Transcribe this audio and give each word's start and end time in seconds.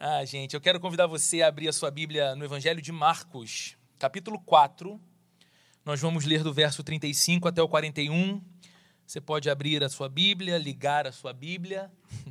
Ah, 0.00 0.24
gente, 0.24 0.54
eu 0.54 0.60
quero 0.60 0.78
convidar 0.78 1.08
você 1.08 1.42
a 1.42 1.48
abrir 1.48 1.66
a 1.66 1.72
sua 1.72 1.90
Bíblia 1.90 2.36
no 2.36 2.44
Evangelho 2.44 2.80
de 2.80 2.92
Marcos, 2.92 3.76
capítulo 3.98 4.38
4. 4.38 5.00
Nós 5.84 6.00
vamos 6.00 6.24
ler 6.24 6.44
do 6.44 6.54
verso 6.54 6.84
35 6.84 7.48
até 7.48 7.60
o 7.60 7.68
41. 7.68 8.40
Você 9.04 9.20
pode 9.20 9.50
abrir 9.50 9.82
a 9.82 9.88
sua 9.88 10.08
Bíblia, 10.08 10.56
ligar 10.56 11.04
a 11.04 11.10
sua 11.10 11.32
Bíblia, 11.32 11.90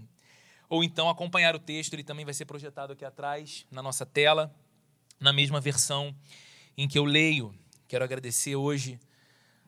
ou 0.69 0.81
então 0.81 1.09
acompanhar 1.09 1.57
o 1.57 1.59
texto, 1.59 1.91
ele 1.93 2.05
também 2.05 2.23
vai 2.23 2.33
ser 2.33 2.45
projetado 2.45 2.93
aqui 2.93 3.03
atrás, 3.03 3.65
na 3.69 3.83
nossa 3.83 4.05
tela, 4.05 4.55
na 5.19 5.33
mesma 5.33 5.59
versão 5.59 6.15
em 6.77 6.87
que 6.87 6.97
eu 6.97 7.03
leio. 7.03 7.53
Quero 7.85 8.05
agradecer 8.05 8.55
hoje 8.55 8.97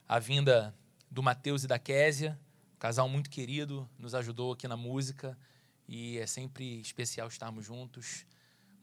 a 0.08 0.20
vinda 0.20 0.74
do 1.12 1.22
Mateus 1.22 1.66
e 1.66 1.68
da 1.68 1.78
Késia, 1.78 2.40
um 2.78 2.80
casal 2.80 3.10
muito 3.10 3.30
querido, 3.30 3.90
nos 4.00 4.16
ajudou 4.16 4.54
aqui 4.54 4.70
na 4.70 4.78
música 4.78 5.38
e 5.90 6.20
é 6.20 6.28
sempre 6.28 6.80
especial 6.80 7.28
estarmos 7.28 7.66
juntos, 7.66 8.24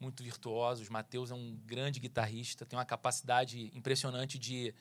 muito 0.00 0.24
virtuosos. 0.24 0.88
Mateus 0.88 1.30
é 1.30 1.34
um 1.34 1.56
grande 1.64 2.00
guitarrista, 2.00 2.66
tem 2.66 2.76
uma 2.76 2.84
capacidade 2.84 3.70
impressionante 3.72 4.40
de 4.40 4.74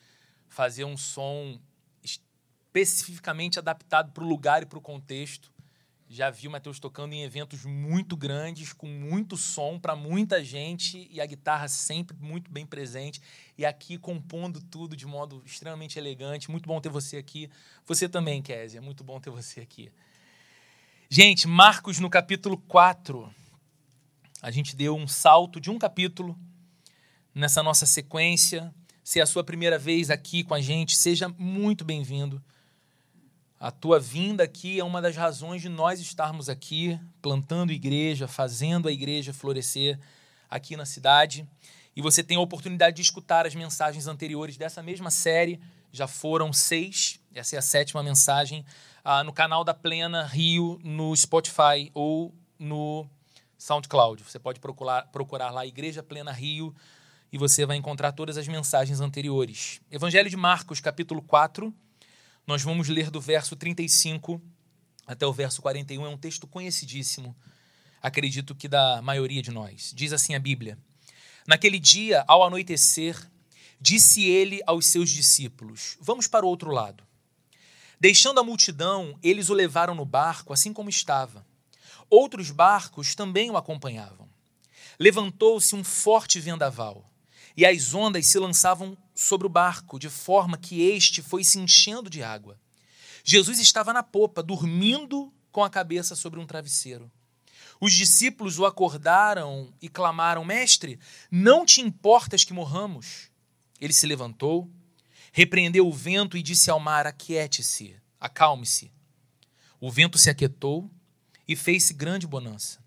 fazer 0.48 0.84
um 0.84 0.96
som 0.96 1.60
especificamente 2.02 3.60
adaptado 3.60 4.10
para 4.10 4.24
o 4.24 4.26
lugar 4.26 4.64
e 4.64 4.66
para 4.66 4.76
o 4.76 4.82
contexto. 4.82 5.52
Já 6.08 6.28
vi 6.28 6.48
o 6.48 6.50
Matheus 6.50 6.80
tocando 6.80 7.12
em 7.12 7.22
eventos 7.22 7.64
muito 7.64 8.16
grandes, 8.16 8.72
com 8.72 8.88
muito 8.88 9.36
som 9.36 9.78
para 9.78 9.94
muita 9.94 10.42
gente 10.42 11.08
e 11.10 11.20
a 11.20 11.26
guitarra 11.26 11.68
sempre 11.68 12.16
muito 12.20 12.50
bem 12.50 12.66
presente. 12.66 13.20
E 13.56 13.64
aqui 13.64 13.98
compondo 13.98 14.60
tudo 14.60 14.96
de 14.96 15.06
modo 15.06 15.42
extremamente 15.46 15.96
elegante. 15.96 16.50
Muito 16.50 16.66
bom 16.66 16.80
ter 16.80 16.88
você 16.88 17.16
aqui. 17.16 17.48
Você 17.84 18.08
também, 18.08 18.42
Kézia, 18.42 18.82
muito 18.82 19.04
bom 19.04 19.20
ter 19.20 19.30
você 19.30 19.60
aqui. 19.60 19.92
Gente, 21.08 21.46
Marcos 21.46 22.00
no 22.00 22.10
capítulo 22.10 22.58
4. 22.58 23.32
A 24.42 24.50
gente 24.50 24.74
deu 24.74 24.96
um 24.96 25.06
salto 25.06 25.60
de 25.60 25.70
um 25.70 25.78
capítulo 25.78 26.36
nessa 27.32 27.62
nossa 27.62 27.86
sequência. 27.86 28.74
Se 29.04 29.20
é 29.20 29.22
a 29.22 29.26
sua 29.26 29.44
primeira 29.44 29.78
vez 29.78 30.10
aqui 30.10 30.42
com 30.42 30.52
a 30.52 30.60
gente, 30.60 30.96
seja 30.96 31.28
muito 31.38 31.84
bem-vindo. 31.84 32.42
A 33.58 33.70
tua 33.70 34.00
vinda 34.00 34.42
aqui 34.42 34.80
é 34.80 34.84
uma 34.84 35.00
das 35.00 35.14
razões 35.14 35.62
de 35.62 35.68
nós 35.68 36.00
estarmos 36.00 36.48
aqui, 36.48 36.98
plantando 37.22 37.72
igreja, 37.72 38.26
fazendo 38.26 38.88
a 38.88 38.92
igreja 38.92 39.32
florescer 39.32 39.96
aqui 40.50 40.76
na 40.76 40.84
cidade. 40.84 41.48
E 41.94 42.02
você 42.02 42.20
tem 42.20 42.36
a 42.36 42.40
oportunidade 42.40 42.96
de 42.96 43.02
escutar 43.02 43.46
as 43.46 43.54
mensagens 43.54 44.08
anteriores 44.08 44.56
dessa 44.56 44.82
mesma 44.82 45.12
série. 45.12 45.60
Já 45.92 46.08
foram 46.08 46.52
seis, 46.52 47.20
essa 47.32 47.54
é 47.54 47.58
a 47.60 47.62
sétima 47.62 48.02
mensagem 48.02 48.66
ah, 49.08 49.22
no 49.22 49.32
canal 49.32 49.62
da 49.62 49.72
Plena 49.72 50.24
Rio 50.26 50.80
no 50.82 51.14
Spotify 51.14 51.92
ou 51.94 52.34
no 52.58 53.08
SoundCloud. 53.56 54.24
Você 54.24 54.36
pode 54.36 54.58
procurar, 54.58 55.06
procurar 55.12 55.52
lá 55.52 55.64
Igreja 55.64 56.02
Plena 56.02 56.32
Rio 56.32 56.74
e 57.32 57.38
você 57.38 57.64
vai 57.64 57.76
encontrar 57.76 58.10
todas 58.10 58.36
as 58.36 58.48
mensagens 58.48 59.00
anteriores. 59.00 59.80
Evangelho 59.92 60.28
de 60.28 60.36
Marcos, 60.36 60.80
capítulo 60.80 61.22
4. 61.22 61.72
Nós 62.48 62.64
vamos 62.64 62.88
ler 62.88 63.08
do 63.08 63.20
verso 63.20 63.54
35 63.54 64.42
até 65.06 65.24
o 65.24 65.32
verso 65.32 65.62
41. 65.62 66.04
É 66.04 66.08
um 66.08 66.18
texto 66.18 66.48
conhecidíssimo, 66.48 67.36
acredito 68.02 68.56
que 68.56 68.66
da 68.66 69.00
maioria 69.02 69.40
de 69.40 69.52
nós. 69.52 69.92
Diz 69.94 70.12
assim 70.12 70.34
a 70.34 70.40
Bíblia: 70.40 70.76
Naquele 71.46 71.78
dia, 71.78 72.24
ao 72.26 72.42
anoitecer, 72.42 73.16
disse 73.80 74.24
ele 74.24 74.60
aos 74.66 74.86
seus 74.86 75.10
discípulos: 75.10 75.96
Vamos 76.00 76.26
para 76.26 76.44
o 76.44 76.48
outro 76.48 76.72
lado. 76.72 77.06
Deixando 77.98 78.38
a 78.38 78.44
multidão, 78.44 79.18
eles 79.22 79.48
o 79.48 79.54
levaram 79.54 79.94
no 79.94 80.04
barco, 80.04 80.52
assim 80.52 80.72
como 80.72 80.90
estava. 80.90 81.46
Outros 82.10 82.50
barcos 82.50 83.14
também 83.14 83.50
o 83.50 83.56
acompanhavam. 83.56 84.28
Levantou-se 84.98 85.74
um 85.74 85.82
forte 85.82 86.38
vendaval, 86.38 87.10
e 87.56 87.64
as 87.64 87.94
ondas 87.94 88.26
se 88.26 88.38
lançavam 88.38 88.96
sobre 89.14 89.46
o 89.46 89.50
barco, 89.50 89.98
de 89.98 90.10
forma 90.10 90.58
que 90.58 90.82
este 90.82 91.22
foi 91.22 91.42
se 91.42 91.58
enchendo 91.58 92.10
de 92.10 92.22
água. 92.22 92.58
Jesus 93.24 93.58
estava 93.58 93.92
na 93.92 94.02
popa, 94.02 94.42
dormindo 94.42 95.32
com 95.50 95.64
a 95.64 95.70
cabeça 95.70 96.14
sobre 96.14 96.38
um 96.38 96.46
travesseiro. 96.46 97.10
Os 97.80 97.92
discípulos 97.92 98.58
o 98.58 98.66
acordaram 98.66 99.72
e 99.80 99.88
clamaram: 99.88 100.44
Mestre, 100.44 100.98
não 101.30 101.64
te 101.64 101.80
importas 101.80 102.44
que 102.44 102.52
morramos? 102.52 103.30
Ele 103.80 103.92
se 103.92 104.06
levantou 104.06 104.70
repreendeu 105.36 105.86
o 105.86 105.92
vento 105.92 106.34
e 106.38 106.42
disse 106.42 106.70
ao 106.70 106.80
mar: 106.80 107.06
Aquiete-se, 107.06 107.94
acalme-se. 108.18 108.90
O 109.78 109.90
vento 109.90 110.16
se 110.16 110.30
aquietou 110.30 110.90
e 111.46 111.54
fez-se 111.54 111.92
grande 111.92 112.26
bonança. 112.26 112.82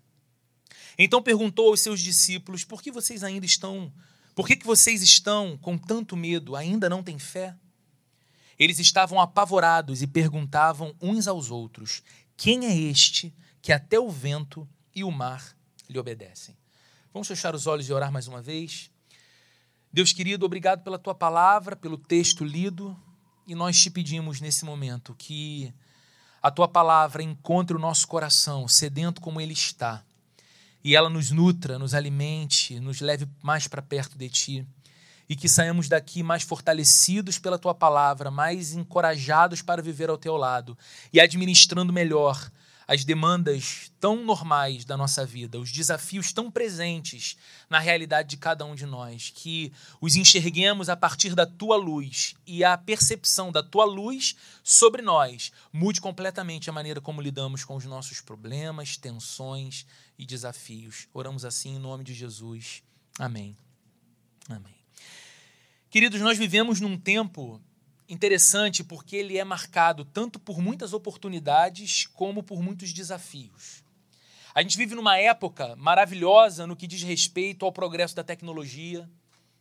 Então 0.98 1.22
perguntou 1.22 1.68
aos 1.68 1.80
seus 1.80 2.00
discípulos: 2.00 2.64
Por 2.64 2.82
que 2.82 2.90
vocês 2.90 3.22
ainda 3.22 3.46
estão? 3.46 3.92
Por 4.34 4.48
que, 4.48 4.56
que 4.56 4.66
vocês 4.66 5.00
estão 5.00 5.56
com 5.58 5.78
tanto 5.78 6.16
medo? 6.16 6.56
Ainda 6.56 6.88
não 6.88 7.04
têm 7.04 7.20
fé? 7.20 7.54
Eles 8.58 8.80
estavam 8.80 9.20
apavorados 9.20 10.02
e 10.02 10.06
perguntavam 10.08 10.92
uns 11.00 11.28
aos 11.28 11.52
outros: 11.52 12.02
Quem 12.36 12.66
é 12.66 12.76
este 12.76 13.32
que 13.62 13.72
até 13.72 14.00
o 14.00 14.10
vento 14.10 14.68
e 14.92 15.04
o 15.04 15.10
mar 15.12 15.56
lhe 15.88 16.00
obedecem? 16.00 16.56
Vamos 17.12 17.28
fechar 17.28 17.54
os 17.54 17.68
olhos 17.68 17.88
e 17.88 17.92
orar 17.92 18.10
mais 18.10 18.26
uma 18.26 18.42
vez? 18.42 18.89
Deus 19.92 20.12
querido, 20.12 20.46
obrigado 20.46 20.84
pela 20.84 21.00
tua 21.00 21.16
palavra, 21.16 21.74
pelo 21.74 21.98
texto 21.98 22.44
lido, 22.44 22.96
e 23.44 23.56
nós 23.56 23.76
te 23.76 23.90
pedimos 23.90 24.40
nesse 24.40 24.64
momento 24.64 25.16
que 25.18 25.74
a 26.40 26.48
tua 26.48 26.68
palavra 26.68 27.24
encontre 27.24 27.76
o 27.76 27.80
nosso 27.80 28.06
coração 28.06 28.68
sedento 28.68 29.20
como 29.20 29.40
ele 29.40 29.52
está, 29.52 30.04
e 30.84 30.94
ela 30.94 31.10
nos 31.10 31.32
nutra, 31.32 31.76
nos 31.76 31.92
alimente, 31.92 32.78
nos 32.78 33.00
leve 33.00 33.26
mais 33.42 33.66
para 33.66 33.82
perto 33.82 34.16
de 34.16 34.28
ti, 34.28 34.66
e 35.28 35.34
que 35.34 35.48
saímos 35.48 35.88
daqui 35.88 36.22
mais 36.22 36.44
fortalecidos 36.44 37.36
pela 37.36 37.58
tua 37.58 37.74
palavra, 37.74 38.30
mais 38.30 38.74
encorajados 38.74 39.60
para 39.60 39.82
viver 39.82 40.08
ao 40.08 40.16
teu 40.16 40.36
lado 40.36 40.78
e 41.12 41.20
administrando 41.20 41.92
melhor 41.92 42.48
as 42.90 43.04
demandas 43.04 43.92
tão 44.00 44.24
normais 44.24 44.84
da 44.84 44.96
nossa 44.96 45.24
vida, 45.24 45.60
os 45.60 45.70
desafios 45.70 46.32
tão 46.32 46.50
presentes 46.50 47.36
na 47.68 47.78
realidade 47.78 48.30
de 48.30 48.36
cada 48.36 48.64
um 48.64 48.74
de 48.74 48.84
nós, 48.84 49.30
que 49.32 49.72
os 50.00 50.16
enxerguemos 50.16 50.88
a 50.88 50.96
partir 50.96 51.36
da 51.36 51.46
tua 51.46 51.76
luz 51.76 52.34
e 52.44 52.64
a 52.64 52.76
percepção 52.76 53.52
da 53.52 53.62
tua 53.62 53.84
luz 53.84 54.34
sobre 54.64 55.02
nós 55.02 55.52
mude 55.72 56.00
completamente 56.00 56.68
a 56.68 56.72
maneira 56.72 57.00
como 57.00 57.22
lidamos 57.22 57.62
com 57.62 57.76
os 57.76 57.84
nossos 57.84 58.20
problemas, 58.20 58.96
tensões 58.96 59.86
e 60.18 60.26
desafios. 60.26 61.06
Oramos 61.14 61.44
assim 61.44 61.76
em 61.76 61.78
nome 61.78 62.02
de 62.02 62.12
Jesus. 62.12 62.82
Amém. 63.20 63.56
Amém. 64.48 64.74
Queridos, 65.88 66.20
nós 66.20 66.36
vivemos 66.36 66.80
num 66.80 66.98
tempo 66.98 67.62
interessante 68.10 68.82
porque 68.82 69.14
ele 69.14 69.38
é 69.38 69.44
marcado 69.44 70.04
tanto 70.04 70.40
por 70.40 70.60
muitas 70.60 70.92
oportunidades 70.92 72.06
como 72.06 72.42
por 72.42 72.60
muitos 72.60 72.92
desafios. 72.92 73.84
A 74.52 74.62
gente 74.62 74.76
vive 74.76 74.96
numa 74.96 75.16
época 75.16 75.76
maravilhosa 75.76 76.66
no 76.66 76.74
que 76.74 76.88
diz 76.88 77.04
respeito 77.04 77.64
ao 77.64 77.70
progresso 77.70 78.16
da 78.16 78.24
tecnologia. 78.24 79.08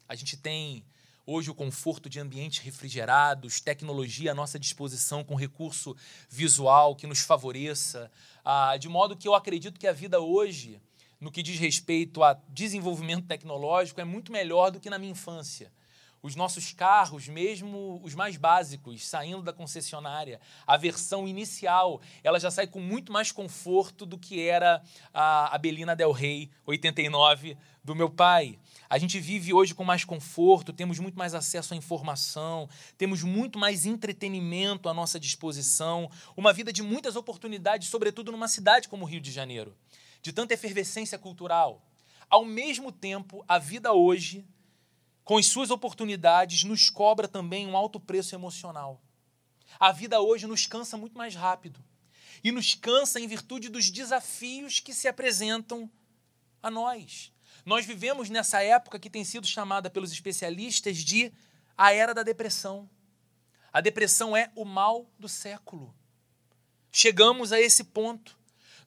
A 0.07 0.15
gente 0.15 0.35
tem 0.35 0.83
hoje 1.27 1.51
o 1.51 1.53
conforto 1.53 2.09
de 2.09 2.19
ambientes 2.19 2.57
refrigerados, 2.57 3.61
tecnologia 3.61 4.31
à 4.31 4.35
nossa 4.35 4.57
disposição 4.57 5.23
com 5.23 5.35
recurso 5.35 5.95
visual 6.27 6.95
que 6.95 7.05
nos 7.05 7.19
favoreça, 7.19 8.11
ah, 8.43 8.75
de 8.77 8.89
modo 8.89 9.15
que 9.15 9.27
eu 9.27 9.35
acredito 9.35 9.79
que 9.79 9.85
a 9.85 9.93
vida 9.93 10.19
hoje, 10.19 10.81
no 11.21 11.31
que 11.31 11.43
diz 11.43 11.59
respeito 11.59 12.23
a 12.23 12.33
desenvolvimento 12.49 13.27
tecnológico, 13.27 14.01
é 14.01 14.03
muito 14.03 14.31
melhor 14.31 14.71
do 14.71 14.79
que 14.79 14.89
na 14.89 14.97
minha 14.97 15.11
infância 15.11 15.71
os 16.21 16.35
nossos 16.35 16.73
carros, 16.73 17.27
mesmo 17.27 17.99
os 18.03 18.13
mais 18.13 18.37
básicos, 18.37 19.07
saindo 19.07 19.41
da 19.41 19.53
concessionária, 19.53 20.39
a 20.65 20.77
versão 20.77 21.27
inicial, 21.27 22.01
ela 22.23 22.39
já 22.39 22.51
sai 22.51 22.67
com 22.67 22.79
muito 22.79 23.11
mais 23.11 23.31
conforto 23.31 24.05
do 24.05 24.17
que 24.17 24.47
era 24.47 24.81
a, 25.13 25.55
a 25.55 25.57
Belina 25.57 25.95
Del 25.95 26.11
Rey 26.11 26.49
89 26.65 27.57
do 27.83 27.95
meu 27.95 28.09
pai. 28.09 28.59
A 28.89 28.97
gente 28.97 29.19
vive 29.19 29.53
hoje 29.53 29.73
com 29.73 29.83
mais 29.83 30.03
conforto, 30.03 30.73
temos 30.73 30.99
muito 30.99 31.17
mais 31.17 31.33
acesso 31.33 31.73
à 31.73 31.77
informação, 31.77 32.69
temos 32.97 33.23
muito 33.23 33.57
mais 33.57 33.85
entretenimento 33.85 34.89
à 34.89 34.93
nossa 34.93 35.19
disposição, 35.19 36.09
uma 36.35 36.51
vida 36.51 36.73
de 36.73 36.83
muitas 36.83 37.15
oportunidades, 37.15 37.87
sobretudo 37.87 38.31
numa 38.31 38.47
cidade 38.47 38.89
como 38.89 39.05
o 39.05 39.07
Rio 39.07 39.21
de 39.21 39.31
Janeiro, 39.31 39.75
de 40.21 40.33
tanta 40.33 40.53
efervescência 40.53 41.17
cultural. 41.17 41.81
Ao 42.29 42.45
mesmo 42.45 42.91
tempo, 42.91 43.43
a 43.47 43.57
vida 43.57 43.91
hoje 43.91 44.45
com 45.29 45.37
as 45.37 45.45
suas 45.45 45.69
oportunidades, 45.69 46.63
nos 46.63 46.89
cobra 46.89 47.27
também 47.27 47.67
um 47.67 47.77
alto 47.77 47.99
preço 47.99 48.33
emocional. 48.33 48.99
A 49.79 49.91
vida 49.91 50.19
hoje 50.19 50.47
nos 50.47 50.65
cansa 50.65 50.97
muito 50.97 51.15
mais 51.15 51.35
rápido 51.35 51.79
e 52.43 52.51
nos 52.51 52.73
cansa 52.73 53.19
em 53.19 53.27
virtude 53.27 53.69
dos 53.69 53.91
desafios 53.91 54.79
que 54.79 54.91
se 54.91 55.07
apresentam 55.07 55.87
a 56.63 56.71
nós. 56.71 57.31
Nós 57.63 57.85
vivemos 57.85 58.27
nessa 58.27 58.63
época 58.63 58.97
que 58.97 59.07
tem 59.07 59.23
sido 59.23 59.45
chamada 59.45 59.87
pelos 59.87 60.11
especialistas 60.11 60.97
de 60.97 61.31
a 61.77 61.93
era 61.93 62.11
da 62.11 62.23
depressão. 62.23 62.89
A 63.71 63.81
depressão 63.81 64.35
é 64.35 64.51
o 64.55 64.65
mal 64.65 65.07
do 65.19 65.29
século. 65.29 65.93
Chegamos 66.91 67.53
a 67.53 67.61
esse 67.61 67.83
ponto. 67.83 68.35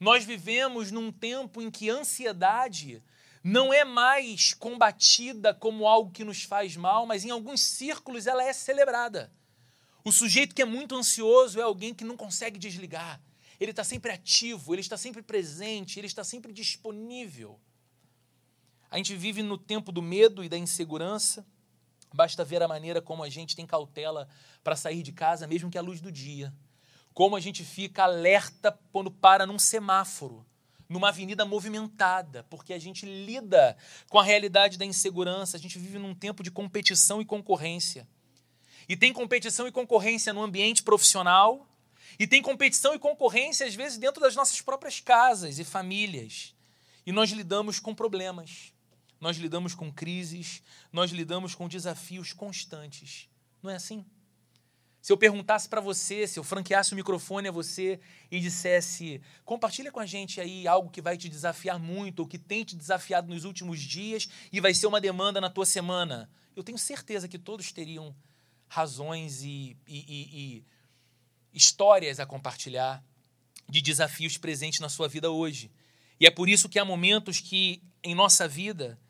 Nós 0.01 0.25
vivemos 0.25 0.91
num 0.91 1.13
tempo 1.13 1.63
em 1.63 1.71
que 1.71 1.89
ansiedade 1.89 3.01
não 3.43 3.73
é 3.73 3.85
mais 3.85 4.55
combatida 4.55 5.53
como 5.53 5.87
algo 5.87 6.11
que 6.11 6.25
nos 6.25 6.43
faz 6.43 6.77
mal, 6.77 7.07
mas 7.07 7.25
em 7.25 7.31
alguns 7.31 7.61
círculos 7.61 8.27
ela 8.27 8.43
é 8.43 8.53
celebrada. 8.53 9.33
O 10.05 10.13
sujeito 10.13 10.55
que 10.55 10.63
é 10.63 10.65
muito 10.65 10.95
ansioso 10.95 11.61
é 11.61 11.63
alguém 11.63 11.95
que 11.95 12.05
não 12.05 12.17
consegue 12.17 12.59
desligar. 12.59 13.21
Ele 13.59 13.71
está 13.71 13.85
sempre 13.85 14.13
ativo, 14.13 14.75
ele 14.75 14.81
está 14.81 14.97
sempre 14.97 15.23
presente, 15.23 15.99
ele 15.99 16.07
está 16.07 16.25
sempre 16.25 16.53
disponível. 16.53 17.61
A 18.91 18.97
gente 18.97 19.15
vive 19.15 19.43
no 19.43 19.57
tempo 19.57 19.93
do 19.93 20.03
medo 20.03 20.43
e 20.45 20.49
da 20.49 20.59
insegurança. 20.59 21.47
Basta 22.13 22.45
ver 22.45 22.63
a 22.63 22.69
maneira 22.69 23.01
como 23.01 23.23
a 23.23 23.29
gente 23.29 23.57
tem 23.57 23.67
cautela 23.67 24.29
para 24.63 24.77
sair 24.77 25.03
de 25.03 25.13
casa, 25.13 25.47
mesmo 25.47 25.71
que 25.71 25.79
à 25.79 25.83
luz 25.83 26.01
do 26.01 26.13
dia 26.13 26.53
como 27.15 27.37
a 27.37 27.41
gente 27.41 27.65
fica 27.65 28.05
alerta 28.05 28.79
quando 28.91 29.11
para 29.11 29.47
num 29.47 29.59
semáforo, 29.59 30.47
numa 30.93 31.09
avenida 31.09 31.45
movimentada, 31.45 32.45
porque 32.45 32.73
a 32.73 32.79
gente 32.79 33.07
lida 33.07 33.77
com 34.09 34.19
a 34.19 34.23
realidade 34.23 34.77
da 34.77 34.85
insegurança, 34.85 35.57
a 35.57 35.61
gente 35.61 35.79
vive 35.79 35.99
num 35.99 36.15
tempo 36.15 36.43
de 36.43 36.51
competição 36.51 37.21
e 37.21 37.25
concorrência. 37.25 38.07
E 38.89 38.97
tem 38.97 39.13
competição 39.13 39.67
e 39.67 39.73
concorrência 39.73 40.33
no 40.33 40.43
ambiente 40.43 40.83
profissional, 40.83 41.67
e 42.19 42.27
tem 42.27 42.43
competição 42.43 42.95
e 42.95 42.99
concorrência, 42.99 43.67
às 43.67 43.75
vezes, 43.75 43.97
dentro 43.97 44.21
das 44.21 44.37
nossas 44.37 44.61
próprias 44.61 45.01
casas 45.01 45.59
e 45.59 45.65
famílias. 45.65 46.55
E 47.07 47.11
nós 47.11 47.31
lidamos 47.31 47.81
com 47.81 47.95
problemas, 47.95 48.73
nós 49.19 49.39
lidamos 49.39 49.75
com 49.75 49.91
crises, 49.91 50.63
nós 50.93 51.11
lidamos 51.11 51.55
com 51.55 51.67
desafios 51.69 52.35
constantes. 52.35 53.29
Não 53.63 53.71
é 53.71 53.77
assim? 53.77 54.05
Se 55.03 55.13
eu 55.13 55.17
perguntasse 55.17 55.69
para 55.69 55.81
você, 55.81 56.29
se 56.29 56.39
eu 56.39 56.45
franqueasse 56.45 56.93
o 56.93 56.97
microfone 56.97 57.49
a 57.49 57.51
você 57.51 57.99
e 58.31 58.39
dissesse: 58.39 59.21
compartilha 59.45 59.91
com 59.91 59.99
a 59.99 60.07
gente 60.07 60.41
aí 60.41 60.69
algo 60.69 60.89
que 60.89 61.03
vai 61.03 61.17
te 61.17 61.29
desafiar 61.29 61.77
muito, 61.77 62.21
ou 62.21 62.27
que 62.27 62.39
tem 62.39 62.63
te 62.63 62.77
desafiado 62.77 63.29
nos 63.29 63.45
últimos 63.45 63.81
dias 63.81 64.29
e 64.53 64.61
vai 64.61 64.73
ser 64.73 64.87
uma 64.87 65.01
demanda 65.01 65.41
na 65.41 65.51
tua 65.51 65.67
semana, 65.67 66.31
eu 66.55 66.63
tenho 66.63 66.79
certeza 66.79 67.27
que 67.27 67.37
todos 67.37 67.73
teriam 67.73 68.15
razões 68.69 69.43
e, 69.43 69.77
e, 69.89 69.99
e, 69.99 70.37
e 70.37 70.67
histórias 71.53 72.21
a 72.21 72.25
compartilhar 72.25 73.03
de 73.69 73.83
desafios 73.83 74.39
presentes 74.39 74.79
na 74.79 74.89
sua 74.89 75.09
vida 75.09 75.33
hoje. 75.33 75.73
E 76.21 76.27
é 76.29 76.31
por 76.31 76.49
isso 76.49 76.69
que 76.69 76.79
há 76.79 76.85
momentos 76.85 77.41
que 77.41 77.83
em 78.05 78.15
nossa 78.15 78.47
vida 78.47 79.01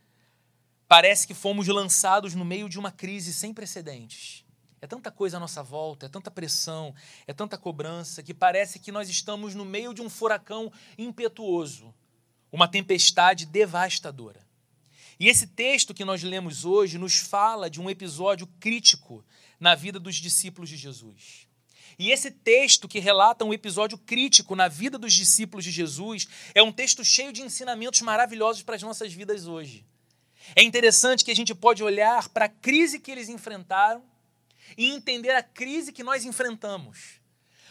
parece 0.89 1.27
que 1.27 1.35
fomos 1.35 1.69
lançados 1.69 2.35
no 2.35 2.47
meio 2.47 2.67
de 2.67 2.79
uma 2.79 2.91
crise 2.91 3.35
sem 3.35 3.53
precedentes 3.53 4.42
é 4.83 4.87
tanta 4.89 5.13
coisa 5.13 5.37
à 5.37 5.41
nossa 5.41 5.63
volta, 5.63 6.07
é 6.07 6.09
tanta 6.09 6.29
pressão, 6.29 6.93
é 7.25 7.33
tanta 7.33 7.57
cobrança, 7.57 8.21
que 8.21 8.35
parece 8.35 8.81
que 8.81 8.91
nós 8.91 9.09
estamos 9.09 9.55
no 9.55 9.65
meio 9.65 9.95
de 9.95 10.03
um 10.03 10.11
furacão 10.11 10.73
impetuoso, 10.99 11.95
uma 12.51 12.67
tempestade 12.67 13.47
devastadora. 13.47 14.45
E 15.21 15.29
esse 15.29 15.47
texto 15.47 15.95
que 15.95 16.05
nós 16.05 16.25
lemos 16.25 16.65
hoje 16.65 16.99
nos 16.99 17.17
fala 17.17 17.71
de 17.71 17.81
um 17.81 17.89
episódio 17.89 18.45
crítico 18.59 19.25
na 19.61 19.77
vida 19.77 20.01
dos 20.01 20.17
discípulos 20.17 20.69
de 20.69 20.77
Jesus. 20.77 21.47
E 21.97 22.11
esse 22.11 22.33
texto 22.33 22.89
que 22.89 22.99
relata 22.99 23.45
um 23.45 23.55
episódio 23.55 23.97
crítico 23.97 24.57
na 24.57 24.67
vida 24.67 24.99
dos 24.99 25.15
discípulos 25.15 25.65
de 25.65 25.71
Jesus 25.71 26.27
é 26.57 26.63
um 26.63 26.73
texto 26.73 27.05
cheio 27.05 27.33
de 27.33 27.43
ensinamentos 27.43 28.01
maravilhosos 28.01 28.65
para 28.65 28.75
as 28.75 28.83
nossas 28.83 29.13
vidas 29.13 29.47
hoje. 29.47 29.87
É 30.57 30.63
interessante 30.65 31.25
que 31.25 31.31
a 31.31 31.37
gente 31.37 31.55
pode 31.55 31.85
olhar 31.85 32.29
para 32.31 32.47
a 32.47 32.49
crise 32.49 32.99
que 32.99 33.13
eles 33.13 33.29
enfrentaram 33.29 34.11
e 34.77 34.91
entender 34.91 35.31
a 35.31 35.43
crise 35.43 35.93
que 35.93 36.03
nós 36.03 36.25
enfrentamos. 36.25 37.21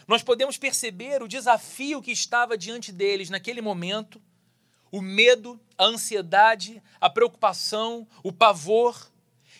Nós 0.06 0.22
podemos 0.22 0.58
perceber 0.58 1.22
o 1.22 1.28
desafio 1.28 2.02
que 2.02 2.10
estava 2.10 2.58
diante 2.58 2.90
deles 2.92 3.30
naquele 3.30 3.60
momento, 3.60 4.20
o 4.90 5.00
medo, 5.00 5.60
a 5.78 5.84
ansiedade, 5.84 6.82
a 7.00 7.08
preocupação, 7.08 8.06
o 8.22 8.32
pavor, 8.32 9.10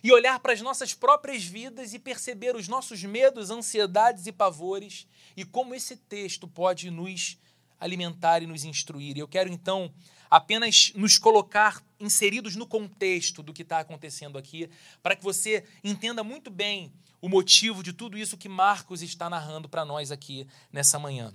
e 0.03 0.11
olhar 0.11 0.41
para 0.41 0.53
as 0.53 0.61
nossas 0.61 0.93
próprias 0.93 1.45
vidas 1.45 1.95
e 1.95 1.99
perceber 1.99 2.57
os 2.57 2.67
nossos 2.67 3.03
medos, 3.05 3.51
ansiedades 3.51 4.27
e 4.27 4.33
pavores 4.33 5.07
e 5.37 5.45
como 5.45 5.75
esse 5.75 5.97
texto 5.97 6.49
pode 6.49 6.91
nos 6.91 7.39
alimentar 7.79 8.43
e 8.43 8.47
nos 8.47 8.65
instruir. 8.65 9.17
Eu 9.17 9.29
quero 9.29 9.49
então 9.49 9.93
apenas 10.29 10.93
nos 10.95 11.19
colocar 11.19 11.83
inseridos 12.01 12.57
no 12.57 12.67
contexto 12.67 13.43
do 13.43 13.53
que 13.53 13.63
está 13.63 13.81
acontecendo 13.81 14.39
aqui, 14.39 14.69
para 15.03 15.15
que 15.15 15.23
você 15.23 15.65
entenda 15.85 16.25
muito 16.25 16.51
bem 16.51 16.93
o 17.23 17.29
motivo 17.29 17.85
de 17.85 17.93
tudo 17.93 18.19
isso 18.19 18.37
que 18.37 18.49
Marcos 18.49 19.01
está 19.01 19.31
narrando 19.31 19.69
para 19.69 19.85
nós 19.85 20.11
aqui 20.11 20.45
nessa 20.73 20.99
manhã. 20.99 21.33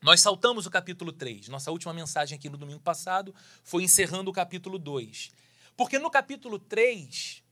Nós 0.00 0.22
saltamos 0.22 0.64
o 0.64 0.70
capítulo 0.70 1.12
3. 1.12 1.48
Nossa 1.48 1.70
última 1.70 1.92
mensagem 1.92 2.38
aqui 2.38 2.48
no 2.48 2.56
domingo 2.56 2.80
passado 2.80 3.34
foi 3.62 3.82
encerrando 3.82 4.30
o 4.30 4.32
capítulo 4.32 4.78
2. 4.78 5.30
Porque 5.76 5.98
no 5.98 6.10
capítulo 6.10 6.58
3, 6.58 7.42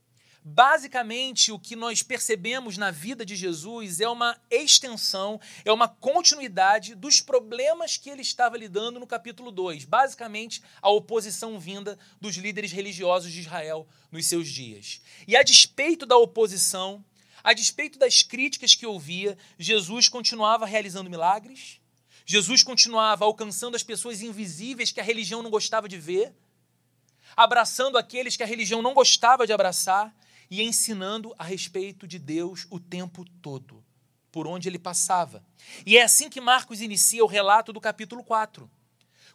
basicamente 0.43 1.51
o 1.51 1.59
que 1.59 1.75
nós 1.75 2.01
percebemos 2.01 2.77
na 2.77 2.89
vida 2.89 3.23
de 3.23 3.35
Jesus 3.35 3.99
é 3.99 4.09
uma 4.09 4.35
extensão, 4.49 5.39
é 5.63 5.71
uma 5.71 5.87
continuidade 5.87 6.95
dos 6.95 7.21
problemas 7.21 7.95
que 7.95 8.09
ele 8.09 8.23
estava 8.23 8.57
lidando 8.57 8.99
no 8.99 9.05
capítulo 9.05 9.51
2. 9.51 9.85
Basicamente, 9.85 10.63
a 10.81 10.89
oposição 10.89 11.59
vinda 11.59 11.95
dos 12.19 12.37
líderes 12.37 12.71
religiosos 12.71 13.31
de 13.31 13.41
Israel 13.41 13.87
nos 14.11 14.25
seus 14.25 14.47
dias. 14.47 14.99
E 15.27 15.35
a 15.35 15.43
despeito 15.43 16.07
da 16.07 16.17
oposição, 16.17 17.05
a 17.47 17.53
despeito 17.53 17.97
das 17.97 18.23
críticas 18.23 18.75
que 18.75 18.85
ouvia, 18.85 19.37
Jesus 19.57 20.09
continuava 20.09 20.65
realizando 20.65 21.09
milagres, 21.09 21.79
Jesus 22.25 22.61
continuava 22.61 23.23
alcançando 23.23 23.75
as 23.75 23.83
pessoas 23.83 24.21
invisíveis 24.21 24.91
que 24.91 24.99
a 24.99 25.03
religião 25.03 25.41
não 25.41 25.49
gostava 25.49 25.87
de 25.87 25.97
ver, 25.97 26.35
abraçando 27.37 27.97
aqueles 27.97 28.35
que 28.35 28.43
a 28.43 28.45
religião 28.45 28.81
não 28.81 28.93
gostava 28.93 29.47
de 29.47 29.53
abraçar 29.53 30.13
e 30.51 30.61
ensinando 30.61 31.33
a 31.39 31.45
respeito 31.45 32.05
de 32.05 32.19
Deus 32.19 32.67
o 32.69 32.81
tempo 32.81 33.23
todo, 33.41 33.81
por 34.29 34.45
onde 34.45 34.67
ele 34.67 34.77
passava. 34.77 35.41
E 35.85 35.97
é 35.97 36.03
assim 36.03 36.29
que 36.29 36.41
Marcos 36.41 36.81
inicia 36.81 37.23
o 37.23 37.27
relato 37.27 37.71
do 37.71 37.79
capítulo 37.79 38.25
4. 38.25 38.69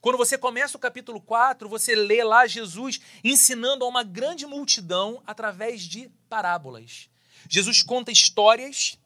Quando 0.03 0.19
você 0.19 0.37
começa 0.37 0.77
o 0.77 0.81
capítulo 0.81 1.19
4, 1.19 1.67
você 1.67 1.95
lê 1.95 2.23
lá 2.23 2.47
Jesus 2.47 3.01
ensinando 3.25 3.87
a 3.87 3.89
uma 3.89 4.03
grande 4.03 4.45
multidão 4.45 5.23
através 5.27 5.81
de 5.81 6.11
parábolas. 6.29 7.11
Jesus 7.49 7.83
conta 7.83 8.11
histórias, 8.11 8.99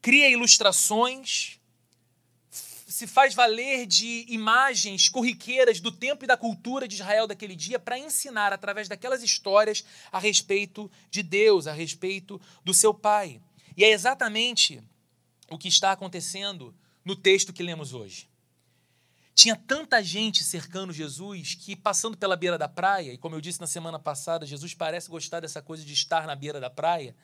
cria 0.00 0.28
ilustrações, 0.28 1.58
se 2.50 3.06
faz 3.06 3.34
valer 3.34 3.86
de 3.86 4.24
imagens 4.28 5.08
corriqueiras 5.08 5.80
do 5.80 5.90
tempo 5.90 6.24
e 6.24 6.28
da 6.28 6.36
cultura 6.36 6.86
de 6.86 6.94
Israel 6.94 7.26
daquele 7.26 7.56
dia 7.56 7.78
para 7.78 7.98
ensinar 7.98 8.52
através 8.52 8.86
daquelas 8.86 9.22
histórias 9.22 9.84
a 10.12 10.18
respeito 10.18 10.90
de 11.10 11.22
Deus, 11.22 11.66
a 11.66 11.72
respeito 11.72 12.40
do 12.64 12.72
seu 12.72 12.94
Pai. 12.94 13.40
E 13.76 13.82
é 13.82 13.90
exatamente 13.90 14.80
o 15.50 15.58
que 15.58 15.66
está 15.66 15.90
acontecendo 15.90 16.72
no 17.04 17.16
texto 17.16 17.52
que 17.52 17.62
lemos 17.64 17.92
hoje. 17.92 18.28
Tinha 19.34 19.56
tanta 19.56 20.00
gente 20.02 20.44
cercando 20.44 20.92
Jesus 20.92 21.56
que, 21.56 21.74
passando 21.74 22.16
pela 22.16 22.36
beira 22.36 22.56
da 22.56 22.68
praia, 22.68 23.12
e 23.12 23.18
como 23.18 23.34
eu 23.34 23.40
disse 23.40 23.60
na 23.60 23.66
semana 23.66 23.98
passada, 23.98 24.46
Jesus 24.46 24.74
parece 24.74 25.10
gostar 25.10 25.40
dessa 25.40 25.60
coisa 25.60 25.84
de 25.84 25.92
estar 25.92 26.24
na 26.26 26.36
beira 26.36 26.60
da 26.60 26.70
praia. 26.70 27.16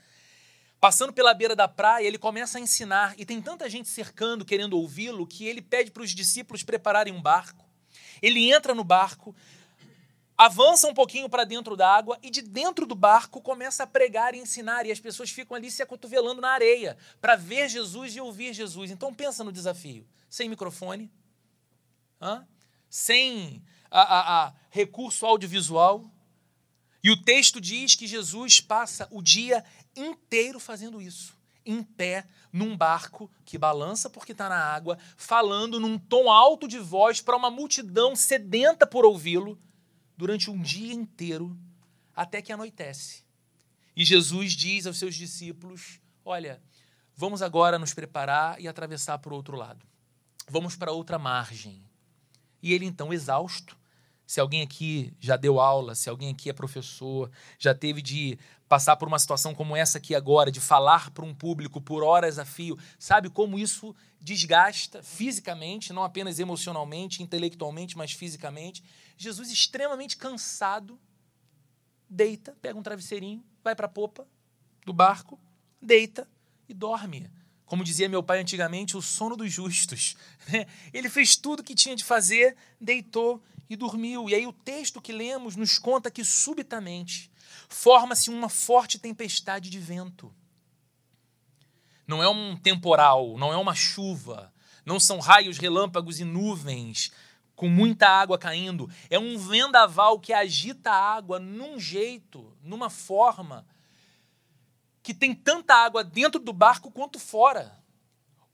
Passando 0.81 1.13
pela 1.13 1.33
beira 1.33 1.55
da 1.55 1.69
praia, 1.69 2.07
ele 2.07 2.19
começa 2.19 2.59
a 2.59 2.61
ensinar, 2.61 3.15
e 3.17 3.25
tem 3.25 3.41
tanta 3.41 3.71
gente 3.71 3.89
cercando, 3.89 4.45
querendo 4.45 4.77
ouvi-lo, 4.77 5.25
que 5.27 5.47
ele 5.47 5.63
pede 5.63 5.93
para 5.93 6.03
os 6.03 6.11
discípulos 6.11 6.65
prepararem 6.65 7.13
um 7.13 7.23
barco. 7.23 7.65
Ele 8.21 8.51
entra 8.53 8.75
no 8.75 8.83
barco, 8.83 9.35
avança 10.37 10.89
um 10.89 10.95
pouquinho 10.95 11.29
para 11.29 11.45
dentro 11.45 11.77
da 11.77 11.89
água 11.89 12.19
e 12.23 12.31
de 12.31 12.43
dentro 12.43 12.87
do 12.87 12.95
barco 12.95 13.41
começa 13.41 13.85
a 13.85 13.87
pregar 13.87 14.35
e 14.35 14.39
ensinar 14.39 14.87
e 14.87 14.91
as 14.91 14.99
pessoas 14.99 15.31
ficam 15.31 15.55
ali 15.55 15.71
se 15.71 15.83
acotovelando 15.83 16.41
na 16.41 16.49
areia 16.49 16.97
para 17.21 17.37
ver 17.37 17.69
Jesus 17.69 18.17
e 18.17 18.21
ouvir 18.21 18.55
Jesus. 18.55 18.91
Então 18.91 19.13
pensa 19.13 19.45
no 19.45 19.53
desafio. 19.53 20.07
Sem 20.29 20.49
microfone, 20.49 21.11
Hã? 22.21 22.47
sem 22.91 23.63
a, 23.89 24.01
a, 24.01 24.47
a 24.47 24.55
recurso 24.69 25.25
audiovisual. 25.25 26.05
E 27.03 27.11
o 27.11 27.23
texto 27.23 27.61
diz 27.61 27.95
que 27.95 28.07
Jesus 28.07 28.61
passa 28.61 29.09
o 29.11 29.23
dia 29.23 29.65
inteiro 29.97 30.61
fazendo 30.61 31.01
isso, 31.01 31.35
em 31.65 31.83
pé, 31.83 32.27
num 32.53 32.77
barco 32.77 33.31
que 33.45 33.57
balança 33.57 34.11
porque 34.11 34.33
está 34.33 34.49
na 34.49 34.59
água, 34.59 34.99
falando 35.17 35.81
num 35.81 35.97
tom 35.97 36.31
alto 36.31 36.69
de 36.69 36.79
voz 36.79 37.23
para 37.23 37.37
uma 37.37 37.51
multidão 37.51 38.15
sedenta 38.15 38.87
por 38.87 39.07
ouvi-lo, 39.07 39.59
durante 40.15 40.51
um 40.51 40.61
dia 40.61 40.93
inteiro, 40.93 41.57
até 42.15 42.43
que 42.43 42.53
anoitece. 42.53 43.23
E 43.97 44.05
Jesus 44.05 44.53
diz 44.53 44.87
aos 44.87 44.99
seus 44.99 45.15
discípulos: 45.15 46.01
Olha, 46.23 46.63
vamos 47.17 47.41
agora 47.41 47.79
nos 47.79 47.95
preparar 47.95 48.61
e 48.61 48.69
atravessar 48.69 49.19
para 49.19 49.33
o 49.33 49.37
outro 49.37 49.57
lado. 49.57 49.87
Vamos 50.47 50.77
para 50.77 50.93
outra 50.93 51.19
margem. 51.19 51.90
E 52.63 52.73
ele, 52.73 52.85
então, 52.85 53.13
exausto, 53.13 53.77
se 54.27 54.39
alguém 54.39 54.63
aqui 54.63 55.13
já 55.19 55.37
deu 55.37 55.59
aula, 55.59 55.95
se 55.95 56.09
alguém 56.09 56.31
aqui 56.31 56.49
é 56.49 56.53
professor, 56.53 57.31
já 57.59 57.75
teve 57.75 58.01
de 58.01 58.39
passar 58.69 58.95
por 58.95 59.09
uma 59.09 59.19
situação 59.19 59.53
como 59.53 59.75
essa 59.75 59.99
aqui 59.99 60.15
agora, 60.15 60.53
de 60.53 60.61
falar 60.61 61.11
para 61.11 61.25
um 61.25 61.35
público 61.35 61.81
por 61.81 62.05
horas 62.05 62.39
a 62.39 62.45
fio, 62.45 62.79
sabe 62.97 63.29
como 63.29 63.59
isso 63.59 63.93
desgasta 64.21 65.03
fisicamente, 65.03 65.93
não 65.93 66.05
apenas 66.05 66.39
emocionalmente, 66.39 67.25
intelectualmente, 67.25 67.99
mas 67.99 68.13
fisicamente. 68.13 68.85
Jesus, 69.17 69.51
extremamente 69.51 70.17
cansado, 70.17 70.97
deita, 72.09 72.57
pega 72.63 72.79
um 72.79 72.83
travesseirinho, 72.85 73.45
vai 73.65 73.75
para 73.75 73.87
a 73.87 73.91
popa 73.91 74.25
do 74.87 74.93
barco, 74.93 75.41
deita 75.83 76.29
e 76.69 76.73
dorme. 76.73 77.29
Como 77.71 77.85
dizia 77.85 78.09
meu 78.09 78.21
pai 78.21 78.41
antigamente, 78.41 78.97
o 78.97 79.01
sono 79.01 79.37
dos 79.37 79.53
justos. 79.53 80.17
Né? 80.51 80.67
Ele 80.93 81.09
fez 81.09 81.37
tudo 81.37 81.61
o 81.61 81.63
que 81.63 81.73
tinha 81.73 81.95
de 81.95 82.03
fazer, 82.03 82.57
deitou 82.81 83.41
e 83.69 83.77
dormiu. 83.77 84.29
E 84.29 84.35
aí 84.35 84.45
o 84.45 84.53
texto 84.53 85.01
que 85.01 85.13
lemos 85.13 85.55
nos 85.55 85.79
conta 85.79 86.11
que 86.11 86.25
subitamente 86.25 87.31
forma-se 87.69 88.29
uma 88.29 88.49
forte 88.49 88.99
tempestade 88.99 89.71
de 89.71 89.79
vento. 89.79 90.35
Não 92.09 92.21
é 92.21 92.29
um 92.29 92.57
temporal, 92.57 93.39
não 93.39 93.53
é 93.53 93.57
uma 93.57 93.77
chuva, 93.77 94.53
não 94.85 94.99
são 94.99 95.21
raios, 95.21 95.57
relâmpagos 95.57 96.19
e 96.19 96.25
nuvens 96.25 97.13
com 97.55 97.69
muita 97.69 98.09
água 98.09 98.37
caindo. 98.37 98.91
É 99.09 99.17
um 99.17 99.39
vendaval 99.39 100.19
que 100.19 100.33
agita 100.33 100.91
a 100.91 101.15
água 101.15 101.39
num 101.39 101.79
jeito, 101.79 102.53
numa 102.65 102.91
forma 102.91 103.65
que 105.03 105.15
tem 105.15 105.35
tanta 105.35 105.75
água 105.75 106.05
dentro 106.05 106.41
do 106.41 106.53
barco 106.53 106.91
quanto 106.91 107.19
fora. 107.19 107.79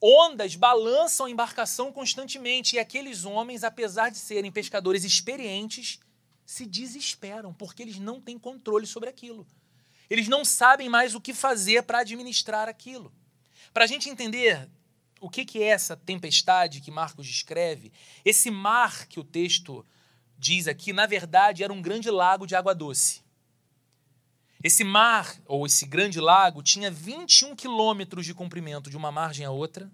Ondas 0.00 0.54
balançam 0.54 1.26
a 1.26 1.30
embarcação 1.30 1.92
constantemente 1.92 2.76
e 2.76 2.78
aqueles 2.78 3.24
homens, 3.24 3.64
apesar 3.64 4.10
de 4.10 4.18
serem 4.18 4.52
pescadores 4.52 5.04
experientes, 5.04 5.98
se 6.44 6.66
desesperam 6.66 7.52
porque 7.52 7.82
eles 7.82 7.98
não 7.98 8.20
têm 8.20 8.38
controle 8.38 8.86
sobre 8.86 9.08
aquilo. 9.08 9.46
Eles 10.08 10.28
não 10.28 10.44
sabem 10.44 10.88
mais 10.88 11.14
o 11.14 11.20
que 11.20 11.34
fazer 11.34 11.82
para 11.82 12.00
administrar 12.00 12.68
aquilo. 12.68 13.12
Para 13.72 13.84
a 13.84 13.86
gente 13.86 14.08
entender 14.08 14.68
o 15.20 15.28
que, 15.28 15.44
que 15.44 15.62
é 15.62 15.68
essa 15.68 15.96
tempestade 15.96 16.80
que 16.80 16.90
Marcos 16.90 17.26
descreve, 17.26 17.92
esse 18.24 18.50
mar 18.50 19.06
que 19.06 19.18
o 19.18 19.24
texto 19.24 19.84
diz 20.38 20.68
aqui, 20.68 20.92
na 20.92 21.06
verdade, 21.06 21.64
era 21.64 21.72
um 21.72 21.82
grande 21.82 22.10
lago 22.10 22.46
de 22.46 22.54
água 22.54 22.74
doce. 22.74 23.25
Esse 24.62 24.82
mar, 24.82 25.36
ou 25.46 25.66
esse 25.66 25.86
grande 25.86 26.20
lago, 26.20 26.62
tinha 26.62 26.90
21 26.90 27.54
quilômetros 27.54 28.24
de 28.24 28.34
comprimento 28.34 28.90
de 28.90 28.96
uma 28.96 29.12
margem 29.12 29.44
à 29.44 29.50
outra, 29.50 29.90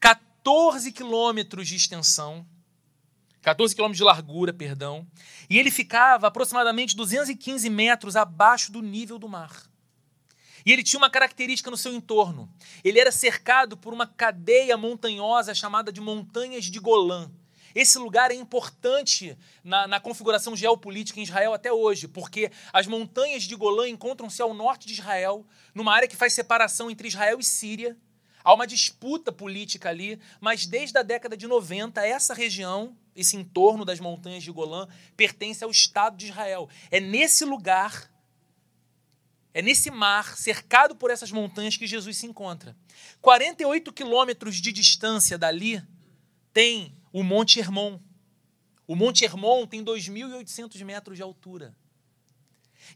14 0.00 0.92
quilômetros 0.92 1.68
de 1.68 1.76
extensão, 1.76 2.46
14 3.42 3.74
quilômetros 3.74 3.98
de 3.98 4.04
largura, 4.04 4.52
perdão, 4.52 5.06
e 5.50 5.58
ele 5.58 5.70
ficava 5.70 6.26
aproximadamente 6.26 6.96
215 6.96 7.68
metros 7.68 8.16
abaixo 8.16 8.72
do 8.72 8.80
nível 8.80 9.18
do 9.18 9.28
mar. 9.28 9.68
E 10.64 10.72
ele 10.72 10.82
tinha 10.82 10.98
uma 10.98 11.10
característica 11.10 11.70
no 11.70 11.76
seu 11.76 11.92
entorno. 11.92 12.50
Ele 12.82 12.98
era 12.98 13.12
cercado 13.12 13.76
por 13.76 13.92
uma 13.92 14.06
cadeia 14.06 14.76
montanhosa 14.78 15.54
chamada 15.54 15.92
de 15.92 16.00
Montanhas 16.00 16.64
de 16.64 16.78
Golã. 16.78 17.30
Esse 17.74 17.98
lugar 17.98 18.30
é 18.30 18.34
importante 18.34 19.36
na, 19.64 19.88
na, 19.88 19.98
configuração 19.98 20.54
geopolítica 20.54 21.18
em 21.18 21.24
Israel 21.24 21.52
até 21.52 21.72
hoje, 21.72 22.06
porque 22.06 22.50
as 22.72 22.86
montanhas 22.86 23.42
de 23.42 23.56
Golã 23.56 23.88
encontram-se 23.88 24.40
ao 24.40 24.54
norte 24.54 24.86
de 24.86 24.92
Israel, 24.92 25.44
numa 25.74 25.92
área 25.92 26.06
que 26.06 26.14
faz 26.14 26.32
separação 26.32 26.90
entre 26.90 27.08
Israel 27.08 27.40
e 27.40 27.44
Síria. 27.44 27.96
Há 28.44 28.54
uma 28.54 28.66
disputa 28.66 29.32
política 29.32 29.88
ali, 29.88 30.20
mas 30.40 30.66
desde 30.66 30.96
a 30.98 31.02
década 31.02 31.36
de 31.36 31.46
90, 31.48 32.06
essa 32.06 32.32
região, 32.32 32.96
esse 33.16 33.36
entorno 33.36 33.84
das 33.84 33.98
montanhas 33.98 34.44
de 34.44 34.52
Golã, 34.52 34.86
pertence 35.16 35.64
ao 35.64 35.70
Estado 35.70 36.16
de 36.16 36.26
Israel. 36.26 36.68
É 36.90 37.00
nesse 37.00 37.44
lugar 37.44 38.12
é 39.54 39.62
nesse 39.62 39.88
mar, 39.88 40.36
cercado 40.36 40.96
por 40.96 41.12
essas 41.12 41.30
montanhas, 41.30 41.76
que 41.76 41.86
Jesus 41.86 42.16
se 42.16 42.26
encontra. 42.26 42.76
48 43.22 43.92
quilômetros 43.92 44.56
de 44.56 44.72
distância 44.72 45.38
dali 45.38 45.80
tem 46.52 46.92
o 47.14 47.22
Monte 47.22 47.60
Hermon. 47.60 48.00
O 48.88 48.96
Monte 48.96 49.24
Hermon 49.24 49.68
tem 49.68 49.84
2.800 49.84 50.84
metros 50.84 51.16
de 51.16 51.22
altura. 51.22 51.72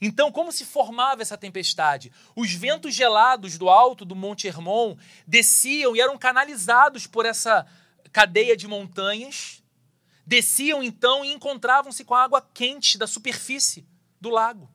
Então, 0.00 0.32
como 0.32 0.50
se 0.50 0.64
formava 0.64 1.22
essa 1.22 1.38
tempestade? 1.38 2.12
Os 2.34 2.52
ventos 2.52 2.92
gelados 2.92 3.56
do 3.56 3.68
alto 3.70 4.04
do 4.04 4.16
Monte 4.16 4.48
Hermon 4.48 4.96
desciam 5.24 5.94
e 5.94 6.00
eram 6.00 6.18
canalizados 6.18 7.06
por 7.06 7.24
essa 7.24 7.64
cadeia 8.12 8.56
de 8.56 8.66
montanhas, 8.66 9.62
desciam 10.26 10.82
então 10.82 11.24
e 11.24 11.32
encontravam-se 11.32 12.04
com 12.04 12.14
a 12.16 12.24
água 12.24 12.42
quente 12.42 12.98
da 12.98 13.06
superfície 13.06 13.86
do 14.20 14.30
lago. 14.30 14.68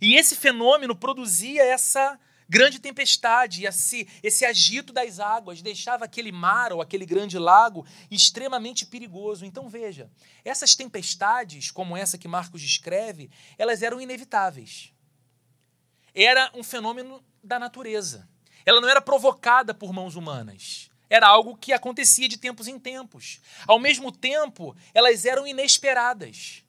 E 0.00 0.16
esse 0.16 0.34
fenômeno 0.34 0.96
produzia 0.96 1.62
essa 1.62 2.18
grande 2.48 2.78
tempestade, 2.78 3.64
esse, 3.66 4.08
esse 4.22 4.44
agito 4.44 4.92
das 4.92 5.20
águas, 5.20 5.62
deixava 5.62 6.04
aquele 6.04 6.32
mar 6.32 6.72
ou 6.72 6.80
aquele 6.80 7.06
grande 7.06 7.38
lago 7.38 7.86
extremamente 8.10 8.86
perigoso. 8.86 9.44
Então 9.44 9.68
veja, 9.68 10.10
essas 10.44 10.74
tempestades, 10.74 11.70
como 11.70 11.96
essa 11.96 12.18
que 12.18 12.28
Marcos 12.28 12.60
descreve, 12.60 13.30
elas 13.58 13.82
eram 13.82 14.00
inevitáveis. 14.00 14.92
Era 16.14 16.50
um 16.54 16.62
fenômeno 16.62 17.24
da 17.42 17.58
natureza. 17.58 18.28
Ela 18.64 18.80
não 18.80 18.88
era 18.88 19.00
provocada 19.00 19.74
por 19.74 19.92
mãos 19.92 20.16
humanas. 20.16 20.90
Era 21.10 21.28
algo 21.28 21.56
que 21.56 21.72
acontecia 21.72 22.28
de 22.28 22.38
tempos 22.38 22.66
em 22.66 22.78
tempos. 22.78 23.40
Ao 23.66 23.78
mesmo 23.78 24.10
tempo, 24.10 24.74
elas 24.92 25.24
eram 25.24 25.46
inesperadas. 25.46 26.63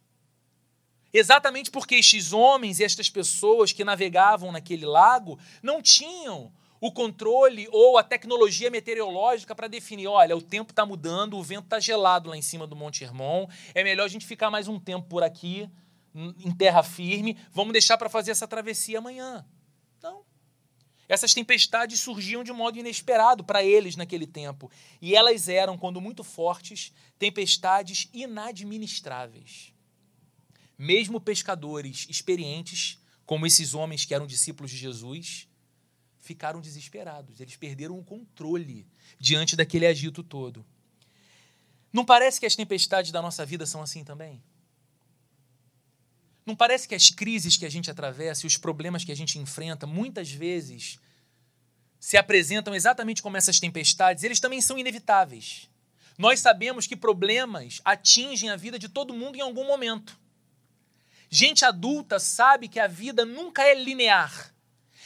Exatamente 1.18 1.72
porque 1.72 1.96
estes 1.96 2.34
homens 2.34 2.82
e 2.82 2.84
estas 2.84 3.10
pessoas 3.10 3.72
que 3.72 3.86
navegavam 3.86 4.52
naquele 4.52 4.86
lago 4.86 5.40
não 5.64 5.82
tinham 5.82 6.52
o 6.82 6.92
controle 6.92 7.70
ou 7.72 7.98
a 7.98 8.04
tecnologia 8.04 8.70
meteorológica 8.70 9.56
para 9.56 9.70
definir: 9.70 10.08
olha, 10.08 10.36
o 10.36 10.42
tempo 10.42 10.74
está 10.74 10.86
mudando, 10.86 11.38
o 11.38 11.42
vento 11.42 11.64
está 11.64 11.80
gelado 11.80 12.30
lá 12.30 12.36
em 12.36 12.42
cima 12.42 12.68
do 12.68 12.76
Monte 12.76 13.06
Hermon, 13.06 13.48
é 13.74 13.82
melhor 13.82 14.04
a 14.04 14.10
gente 14.10 14.26
ficar 14.26 14.52
mais 14.52 14.68
um 14.68 14.78
tempo 14.78 15.08
por 15.08 15.24
aqui, 15.24 15.70
em 16.14 16.52
terra 16.52 16.84
firme, 16.84 17.38
vamos 17.50 17.72
deixar 17.72 17.98
para 17.98 18.10
fazer 18.10 18.32
essa 18.32 18.46
travessia 18.46 18.98
amanhã. 18.98 19.46
Não. 20.04 20.26
Essas 21.08 21.34
tempestades 21.34 21.98
surgiam 21.98 22.44
de 22.44 22.52
modo 22.52 22.78
inesperado 22.78 23.42
para 23.42 23.64
eles 23.64 23.96
naquele 23.96 24.28
tempo. 24.28 24.70
E 25.02 25.16
elas 25.16 25.48
eram, 25.48 25.78
quando 25.78 26.02
muito 26.02 26.26
fortes, 26.26 26.92
tempestades 27.18 28.10
inadministráveis. 28.12 29.75
Mesmo 30.78 31.22
pescadores 31.22 32.08
experientes, 32.10 33.00
como 33.26 33.46
esses 33.48 33.74
homens 33.74 34.06
que 34.06 34.14
eram 34.14 34.28
discípulos 34.28 34.72
de 34.72 34.78
Jesus, 34.78 35.48
ficaram 36.20 36.60
desesperados. 36.60 37.40
Eles 37.40 37.56
perderam 37.56 37.98
o 37.98 38.04
controle 38.04 38.88
diante 39.20 39.56
daquele 39.56 39.86
agito 39.86 40.24
todo. 40.24 40.66
Não 41.94 42.04
parece 42.04 42.40
que 42.40 42.46
as 42.46 42.56
tempestades 42.56 43.12
da 43.12 43.22
nossa 43.22 43.46
vida 43.46 43.66
são 43.66 43.82
assim 43.82 44.04
também? 44.04 44.44
Não 46.46 46.56
parece 46.56 46.88
que 46.88 46.94
as 46.94 47.10
crises 47.10 47.58
que 47.58 47.66
a 47.66 47.70
gente 47.70 47.90
atravessa 47.90 48.46
e 48.46 48.48
os 48.48 48.58
problemas 48.58 49.04
que 49.04 49.12
a 49.12 49.16
gente 49.16 49.40
enfrenta, 49.40 49.88
muitas 49.88 50.30
vezes, 50.30 51.00
se 52.00 52.18
apresentam 52.18 52.76
exatamente 52.76 53.22
como 53.22 53.38
essas 53.38 53.60
tempestades, 53.60 54.24
eles 54.24 54.40
também 54.40 54.62
são 54.62 54.78
inevitáveis. 54.78 55.70
Nós 56.18 56.40
sabemos 56.40 56.86
que 56.86 56.96
problemas 56.96 57.82
atingem 57.84 58.50
a 58.50 58.56
vida 58.56 58.78
de 58.78 58.88
todo 58.88 59.14
mundo 59.14 59.38
em 59.38 59.42
algum 59.42 59.66
momento. 59.66 60.20
Gente 61.30 61.66
adulta 61.66 62.20
sabe 62.20 62.68
que 62.68 62.80
a 62.80 62.88
vida 62.88 63.26
nunca 63.26 63.64
é 63.64 63.74
linear. 63.74 64.54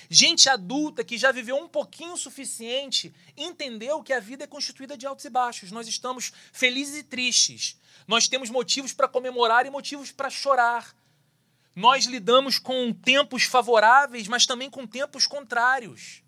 Gente 0.10 0.50
adulta 0.50 1.04
que 1.04 1.18
já 1.18 1.32
viveu 1.32 1.56
um 1.56 1.68
pouquinho 1.68 2.14
o 2.14 2.18
suficiente 2.18 3.14
entendeu 3.38 4.02
que 4.02 4.12
a 4.12 4.20
vida 4.20 4.44
é 4.44 4.48
constituída 4.48 4.98
de 4.98 5.06
altos 5.06 5.26
e 5.26 5.30
baixos. 5.30 5.72
Nós 5.72 5.88
estamos 5.88 6.34
felizes 6.52 6.98
e 6.98 7.04
tristes. 7.04 7.78
Nós 8.08 8.28
temos 8.28 8.50
motivos 8.50 8.92
para 8.92 9.08
comemorar 9.08 9.68
e 9.68 9.70
motivos 9.70 10.12
para 10.12 10.30
chorar. 10.30 10.96
Nós 11.76 12.06
lidamos 12.06 12.58
com 12.58 12.92
tempos 12.92 13.44
favoráveis, 13.44 14.28
mas 14.28 14.48
também 14.48 14.70
com 14.70 14.88
tempos 14.88 15.28
contrários. 15.28 16.24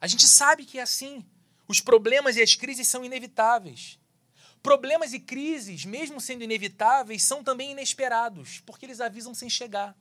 A 0.00 0.06
gente 0.06 0.26
sabe 0.26 0.64
que 0.64 0.78
é 0.78 0.82
assim. 0.82 1.24
Os 1.68 1.80
problemas 1.80 2.36
e 2.36 2.42
as 2.42 2.54
crises 2.54 2.88
são 2.88 3.04
inevitáveis. 3.04 3.98
Problemas 4.62 5.12
e 5.12 5.20
crises, 5.20 5.84
mesmo 5.84 6.20
sendo 6.20 6.42
inevitáveis, 6.42 7.22
são 7.22 7.44
também 7.44 7.70
inesperados, 7.70 8.60
porque 8.66 8.86
eles 8.86 9.00
avisam 9.00 9.34
sem 9.34 9.48
chegar. 9.48 9.96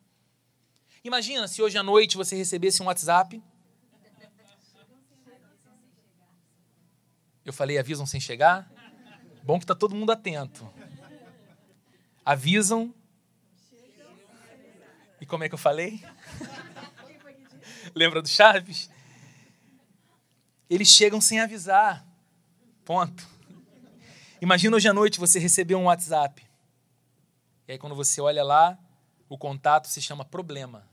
Imagina 1.04 1.48
se 1.48 1.62
hoje 1.62 1.78
à 1.78 1.84
noite 1.84 2.18
você 2.18 2.36
recebesse 2.36 2.82
um 2.82 2.88
WhatsApp. 2.88 3.42
Eu 7.46 7.54
falei 7.54 7.78
avisam 7.78 8.06
sem 8.06 8.20
chegar? 8.20 8.70
Bom 9.44 9.58
que 9.58 9.64
está 9.64 9.74
todo 9.74 9.96
mundo 9.96 10.12
atento. 10.12 10.70
Avisam. 12.26 12.94
E 15.22 15.26
como 15.26 15.46
é 15.46 15.48
que 15.48 15.56
eu 15.56 15.60
falei? 15.60 16.04
Lembra 17.96 18.22
do 18.22 18.28
Chaves? 18.28 18.90
Eles 20.70 20.90
chegam 20.90 21.22
sem 21.22 21.40
avisar. 21.40 22.06
Ponto. 22.84 23.37
Imagina 24.40 24.76
hoje 24.76 24.88
à 24.88 24.94
noite 24.94 25.20
você 25.20 25.40
receber 25.40 25.74
um 25.74 25.86
WhatsApp. 25.86 26.46
E 27.68 27.72
aí, 27.72 27.78
quando 27.80 27.96
você 27.96 28.22
olha 28.22 28.44
lá, 28.44 28.78
o 29.28 29.36
contato 29.36 29.88
se 29.88 30.00
chama 30.00 30.24
problema. 30.24 30.88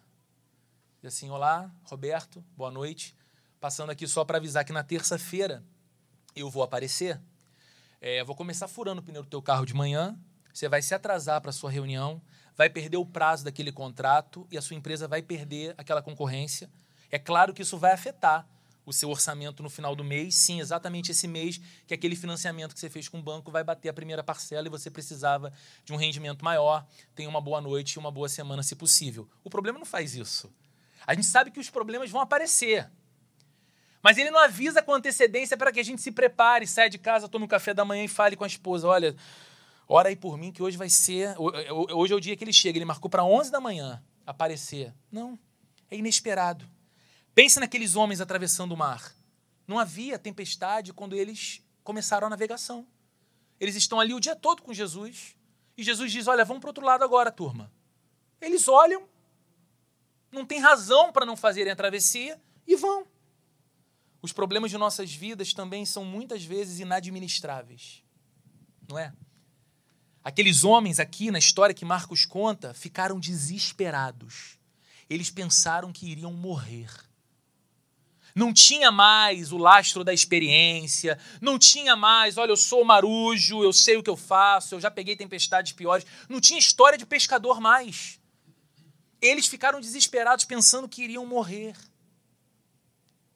E 1.03 1.07
assim, 1.07 1.29
olá, 1.29 1.71
Roberto, 1.85 2.43
boa 2.57 2.71
noite. 2.71 3.15
Passando 3.61 3.91
aqui 3.91 4.09
só 4.09 4.25
para 4.25 4.39
avisar 4.39 4.65
que 4.65 4.73
na 4.73 4.83
terça-feira 4.83 5.63
eu 6.35 6.49
vou 6.49 6.63
aparecer. 6.63 7.21
É, 8.01 8.25
vou 8.25 8.35
começar 8.35 8.67
furando 8.67 9.03
o 9.03 9.05
pneu 9.05 9.23
do 9.23 9.29
teu 9.29 9.43
carro 9.43 9.67
de 9.67 9.75
manhã, 9.75 10.19
você 10.53 10.67
vai 10.67 10.81
se 10.81 10.95
atrasar 10.95 11.39
para 11.43 11.51
a 11.51 11.53
sua 11.53 11.71
reunião, 11.71 12.23
vai 12.57 12.71
perder 12.71 12.97
o 12.97 13.05
prazo 13.05 13.45
daquele 13.45 13.71
contrato 13.71 14.47
e 14.51 14.57
a 14.57 14.63
sua 14.63 14.77
empresa 14.77 15.07
vai 15.07 15.21
perder 15.21 15.75
aquela 15.77 16.01
concorrência. 16.01 16.71
É 17.11 17.19
claro 17.19 17.53
que 17.53 17.61
isso 17.61 17.77
vai 17.77 17.93
afetar 17.93 18.49
o 18.87 18.93
seu 18.93 19.09
orçamento 19.11 19.63
no 19.63 19.71
final 19.71 19.97
do 19.97 20.05
mês, 20.05 20.35
sim, 20.35 20.61
exatamente 20.61 21.11
esse 21.11 21.27
mês 21.27 21.61
que 21.87 21.95
aquele 21.95 22.15
financiamento 22.15 22.75
que 22.75 22.81
você 22.81 22.91
fez 22.91 23.09
com 23.09 23.19
o 23.19 23.23
banco 23.23 23.51
vai 23.51 23.65
bater 23.65 23.89
a 23.89 23.93
primeira 23.93 24.23
parcela 24.23 24.67
e 24.67 24.71
você 24.71 24.91
precisava 24.91 25.53
de 25.85 25.93
um 25.93 25.97
rendimento 25.97 26.45
maior. 26.45 26.87
Tenha 27.15 27.29
uma 27.29 27.41
boa 27.41 27.61
noite 27.61 27.95
e 27.95 27.99
uma 27.99 28.11
boa 28.11 28.29
semana, 28.29 28.63
se 28.63 28.77
possível. 28.77 29.29
O 29.43 29.51
problema 29.51 29.79
não 29.79 29.87
faz 29.87 30.15
isso. 30.15 30.53
A 31.07 31.15
gente 31.15 31.27
sabe 31.27 31.51
que 31.51 31.61
os 31.61 31.71
problemas 31.71 32.11
vão 32.11 32.21
aparecer. 32.21 32.91
Mas 34.03 34.19
ele 34.19 34.31
não 34.31 34.39
avisa 34.39 34.83
com 34.83 34.93
antecedência 34.93 35.57
para 35.57 35.73
que 35.73 35.81
a 35.81 35.83
gente 35.83 36.03
se 36.03 36.13
prepare, 36.13 36.67
saia 36.67 36.91
de 36.91 36.99
casa, 36.99 37.27
tome 37.27 37.47
um 37.47 37.49
café 37.49 37.73
da 37.73 37.87
manhã 37.87 38.05
e 38.05 38.09
fale 38.09 38.37
com 38.37 38.45
a 38.45 38.47
esposa: 38.47 38.87
olha, 38.87 39.17
ora 39.89 40.11
aí 40.11 40.17
por 40.17 40.37
mim 40.37 40.53
que 40.53 40.63
hoje 40.63 40.77
vai 40.77 40.91
ser. 40.91 41.35
Hoje 41.39 42.13
é 42.13 42.17
o 42.17 42.21
dia 42.21 42.37
que 42.37 42.45
ele 42.45 42.53
chega. 42.53 42.77
Ele 42.77 42.85
marcou 42.85 43.11
para 43.11 43.25
11 43.25 43.51
da 43.51 43.61
manhã 43.61 44.03
aparecer. 44.27 44.93
Não, 45.11 45.39
é 45.91 45.97
inesperado. 45.97 46.69
Pense 47.35 47.59
naqueles 47.59 47.97
homens 47.97 48.21
atravessando 48.21 48.73
o 48.73 48.77
mar. 48.77 49.13
Não 49.67 49.79
havia 49.79 50.19
tempestade 50.19 50.93
quando 50.93 51.17
eles 51.17 51.63
começaram 51.83 52.27
a 52.27 52.31
navegação. 52.31 52.87
Eles 53.59 53.75
estão 53.75 53.99
ali 53.99 54.15
o 54.15 54.21
dia 54.21 54.37
todo 54.37 54.63
com 54.63 54.73
Jesus. 54.73 55.37
E 55.77 55.83
Jesus 55.83 56.13
diz: 56.13 56.27
Olha, 56.29 56.45
vamos 56.45 56.61
para 56.61 56.69
o 56.69 56.71
outro 56.71 56.85
lado 56.85 57.03
agora, 57.03 57.33
turma. 57.33 57.73
Eles 58.41 58.69
olham, 58.69 59.09
não 60.31 60.45
tem 60.45 60.61
razão 60.61 61.13
para 61.13 61.27
não 61.27 61.37
fazerem 61.37 61.73
a 61.73 61.77
travessia 61.77 62.41
e 62.67 62.77
vão. 62.77 63.07
Os 64.23 64.33
problemas 64.33 64.71
de 64.71 64.79
nossas 64.79 65.13
vidas 65.13 65.53
também 65.53 65.85
são 65.85 66.05
muitas 66.05 66.45
vezes 66.45 66.79
inadministráveis, 66.79 68.03
não 68.89 68.99
é? 68.99 69.13
Aqueles 70.23 70.65
homens 70.65 70.99
aqui 70.99 71.31
na 71.31 71.39
história 71.39 71.75
que 71.75 71.85
Marcos 71.85 72.25
conta 72.25 72.73
ficaram 72.73 73.21
desesperados. 73.21 74.59
Eles 75.09 75.31
pensaram 75.31 75.93
que 75.93 76.11
iriam 76.11 76.33
morrer 76.33 76.91
não 78.35 78.53
tinha 78.53 78.91
mais 78.91 79.53
o 79.53 79.57
lastro 79.57 80.03
da 80.03 80.13
experiência, 80.13 81.19
não 81.41 81.59
tinha 81.59 81.95
mais, 81.95 82.37
olha, 82.37 82.51
eu 82.51 82.57
sou 82.57 82.85
marujo, 82.85 83.63
eu 83.63 83.73
sei 83.73 83.97
o 83.97 84.03
que 84.03 84.11
eu 84.11 84.17
faço, 84.17 84.75
eu 84.75 84.81
já 84.81 84.91
peguei 84.91 85.15
tempestades 85.15 85.73
piores. 85.73 86.05
Não 86.29 86.41
tinha 86.41 86.59
história 86.59 86.99
de 86.99 87.07
pescador 87.07 87.61
mais. 87.61 88.21
Eles 89.21 89.47
ficaram 89.47 89.81
desesperados 89.81 90.45
pensando 90.45 90.89
que 90.89 91.03
iriam 91.05 91.25
morrer. 91.25 91.77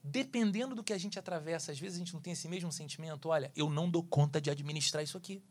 Dependendo 0.03 0.75
do 0.75 0.83
que 0.83 0.93
a 0.93 0.99
gente 0.99 1.19
atravessa, 1.19 1.71
às 1.71 1.79
vezes 1.79 1.97
a 1.97 1.99
gente 1.99 2.15
não 2.15 2.21
tem 2.21 2.33
esse 2.33 2.49
mesmo 2.49 2.73
sentimento. 2.73 3.29
Olha, 3.29 3.53
eu 3.55 3.71
não 3.71 3.89
dou 3.89 4.03
conta 4.03 4.41
de 4.41 4.51
administrar 4.51 5.03
isso 5.03 5.17
aqui. 5.17 5.43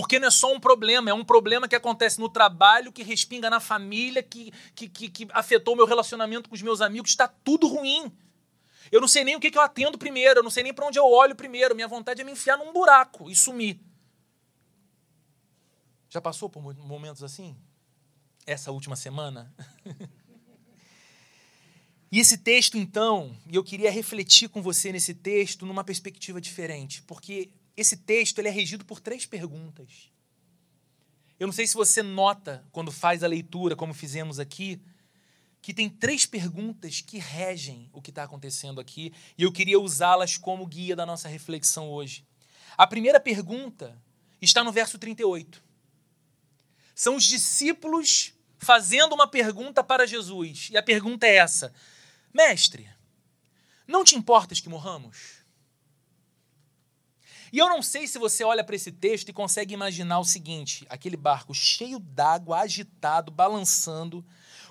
Porque 0.00 0.18
não 0.18 0.28
é 0.28 0.30
só 0.30 0.50
um 0.50 0.58
problema, 0.58 1.10
é 1.10 1.12
um 1.12 1.22
problema 1.22 1.68
que 1.68 1.76
acontece 1.76 2.18
no 2.18 2.28
trabalho, 2.30 2.90
que 2.90 3.02
respinga 3.02 3.50
na 3.50 3.60
família, 3.60 4.22
que, 4.22 4.50
que, 4.74 4.88
que, 4.88 5.10
que 5.10 5.28
afetou 5.30 5.76
meu 5.76 5.84
relacionamento 5.84 6.48
com 6.48 6.54
os 6.54 6.62
meus 6.62 6.80
amigos. 6.80 7.10
Está 7.10 7.28
tudo 7.28 7.68
ruim. 7.68 8.10
Eu 8.90 8.98
não 8.98 9.06
sei 9.06 9.24
nem 9.24 9.36
o 9.36 9.40
que, 9.40 9.50
que 9.50 9.58
eu 9.58 9.62
atendo 9.62 9.98
primeiro, 9.98 10.40
eu 10.40 10.42
não 10.42 10.50
sei 10.50 10.62
nem 10.62 10.72
para 10.72 10.86
onde 10.86 10.98
eu 10.98 11.04
olho 11.04 11.36
primeiro. 11.36 11.74
Minha 11.74 11.86
vontade 11.86 12.22
é 12.22 12.24
me 12.24 12.32
enfiar 12.32 12.56
num 12.56 12.72
buraco 12.72 13.30
e 13.30 13.36
sumir. 13.36 13.78
Já 16.08 16.18
passou 16.18 16.48
por 16.48 16.62
momentos 16.62 17.22
assim? 17.22 17.54
Essa 18.46 18.72
última 18.72 18.96
semana? 18.96 19.54
e 22.10 22.18
esse 22.18 22.38
texto, 22.38 22.78
então, 22.78 23.36
e 23.46 23.54
eu 23.54 23.62
queria 23.62 23.90
refletir 23.90 24.48
com 24.48 24.62
você 24.62 24.90
nesse 24.92 25.12
texto 25.12 25.66
numa 25.66 25.84
perspectiva 25.84 26.40
diferente, 26.40 27.02
porque 27.02 27.50
esse 27.80 27.96
texto 27.96 28.38
ele 28.38 28.48
é 28.48 28.50
regido 28.50 28.84
por 28.84 29.00
três 29.00 29.24
perguntas. 29.24 30.10
Eu 31.38 31.46
não 31.46 31.52
sei 31.52 31.66
se 31.66 31.74
você 31.74 32.02
nota, 32.02 32.62
quando 32.70 32.92
faz 32.92 33.22
a 33.22 33.26
leitura, 33.26 33.74
como 33.74 33.94
fizemos 33.94 34.38
aqui, 34.38 34.80
que 35.62 35.72
tem 35.72 35.88
três 35.88 36.26
perguntas 36.26 37.00
que 37.00 37.18
regem 37.18 37.88
o 37.92 38.02
que 38.02 38.10
está 38.10 38.24
acontecendo 38.24 38.80
aqui, 38.80 39.12
e 39.36 39.42
eu 39.42 39.52
queria 39.52 39.80
usá-las 39.80 40.36
como 40.36 40.66
guia 40.66 40.94
da 40.94 41.06
nossa 41.06 41.28
reflexão 41.28 41.88
hoje. 41.88 42.26
A 42.76 42.86
primeira 42.86 43.18
pergunta 43.18 44.00
está 44.40 44.62
no 44.62 44.72
verso 44.72 44.98
38. 44.98 45.62
São 46.94 47.16
os 47.16 47.24
discípulos 47.24 48.34
fazendo 48.58 49.14
uma 49.14 49.26
pergunta 49.26 49.82
para 49.82 50.06
Jesus, 50.06 50.68
e 50.70 50.76
a 50.76 50.82
pergunta 50.82 51.26
é 51.26 51.36
essa: 51.36 51.72
Mestre, 52.32 52.90
não 53.86 54.04
te 54.04 54.14
importas 54.14 54.60
que 54.60 54.68
morramos? 54.68 55.39
E 57.52 57.58
eu 57.58 57.68
não 57.68 57.82
sei 57.82 58.06
se 58.06 58.18
você 58.18 58.44
olha 58.44 58.62
para 58.62 58.76
esse 58.76 58.92
texto 58.92 59.28
e 59.28 59.32
consegue 59.32 59.74
imaginar 59.74 60.18
o 60.20 60.24
seguinte: 60.24 60.86
aquele 60.88 61.16
barco 61.16 61.54
cheio 61.54 61.98
d'água, 61.98 62.60
agitado, 62.60 63.30
balançando, 63.30 64.24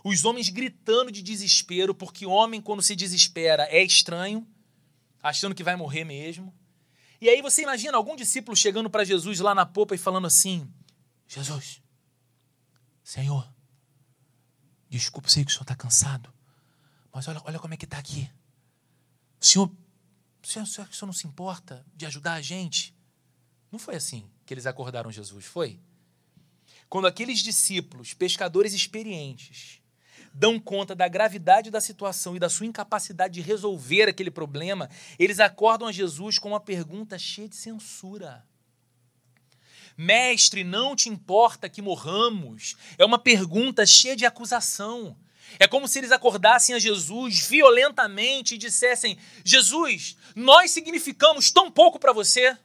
os 0.04 0.24
homens 0.24 0.50
gritando 0.50 1.12
de 1.12 1.22
desespero, 1.22 1.94
porque 1.94 2.26
homem, 2.26 2.62
quando 2.62 2.82
se 2.82 2.96
desespera, 2.96 3.68
é 3.70 3.84
estranho, 3.84 4.48
achando 5.22 5.56
que 5.56 5.64
vai 5.64 5.76
morrer 5.76 6.04
mesmo. 6.04 6.54
E 7.22 7.28
aí 7.28 7.42
você 7.42 7.64
imagina 7.64 7.98
algum 7.98 8.16
discípulo 8.16 8.56
chegando 8.56 8.90
para 8.90 9.04
Jesus 9.04 9.40
lá 9.40 9.54
na 9.54 9.66
popa 9.66 9.94
e 9.94 9.98
falando 9.98 10.28
assim: 10.28 10.72
Jesus, 11.28 11.82
Senhor, 13.04 13.48
desculpa, 14.90 15.28
sei 15.30 15.44
que 15.44 15.52
o 15.52 15.54
senhor 15.54 15.64
está 15.64 15.76
cansado, 15.76 16.34
mas 17.14 17.28
olha, 17.28 17.42
olha 17.44 17.60
como 17.60 17.74
é 17.74 17.78
que 17.78 17.86
está 17.86 17.98
aqui. 17.98 18.30
O 19.42 19.46
senhor 19.46 19.72
Senhor, 20.48 20.66
que 20.66 20.94
o 20.94 20.96
senhor 20.96 21.08
não 21.08 21.14
se 21.14 21.28
importa 21.28 21.86
de 21.96 22.06
ajudar 22.06 22.34
a 22.34 22.42
gente? 22.42 22.94
Não 23.72 23.80
foi 23.80 23.96
assim 23.96 24.30
que 24.46 24.54
eles 24.54 24.66
acordaram 24.66 25.12
Jesus, 25.12 25.46
foi? 25.46 25.80
Quando 26.90 27.08
aqueles 27.08 27.40
discípulos, 27.40 28.16
pescadores 28.16 28.74
experientes, 28.74 29.80
dão 30.34 30.60
conta 30.60 30.96
da 30.96 31.08
gravidade 31.08 31.70
da 31.70 31.80
situação 31.80 32.36
e 32.36 32.40
da 32.40 32.50
sua 32.50 32.66
incapacidade 32.66 33.36
de 33.36 33.42
resolver 33.42 34.10
aquele 34.10 34.32
problema, 34.32 34.90
eles 35.18 35.40
acordam 35.40 35.88
a 35.88 35.92
Jesus 35.92 36.40
com 36.40 36.50
uma 36.50 36.60
pergunta 36.60 37.18
cheia 37.20 37.48
de 37.48 37.56
censura. 37.56 38.44
Mestre, 39.96 40.64
não 40.64 40.96
te 40.96 41.10
importa 41.10 41.70
que 41.70 41.82
morramos? 41.82 42.76
É 42.98 43.04
uma 43.04 43.20
pergunta 43.20 43.86
cheia 43.86 44.16
de 44.16 44.26
acusação. 44.26 45.16
É 45.58 45.68
como 45.68 45.88
se 45.88 46.00
eles 46.00 46.12
acordassem 46.12 46.76
a 46.76 46.80
Jesus 46.80 47.48
violentamente 47.48 48.56
e 48.56 48.58
dissessem: 48.58 49.18
Jesus, 49.44 50.18
nós 50.36 50.72
significamos 50.72 51.50
tão 51.52 51.72
pouco 51.72 51.98
para 51.98 52.14
você. 52.14 52.58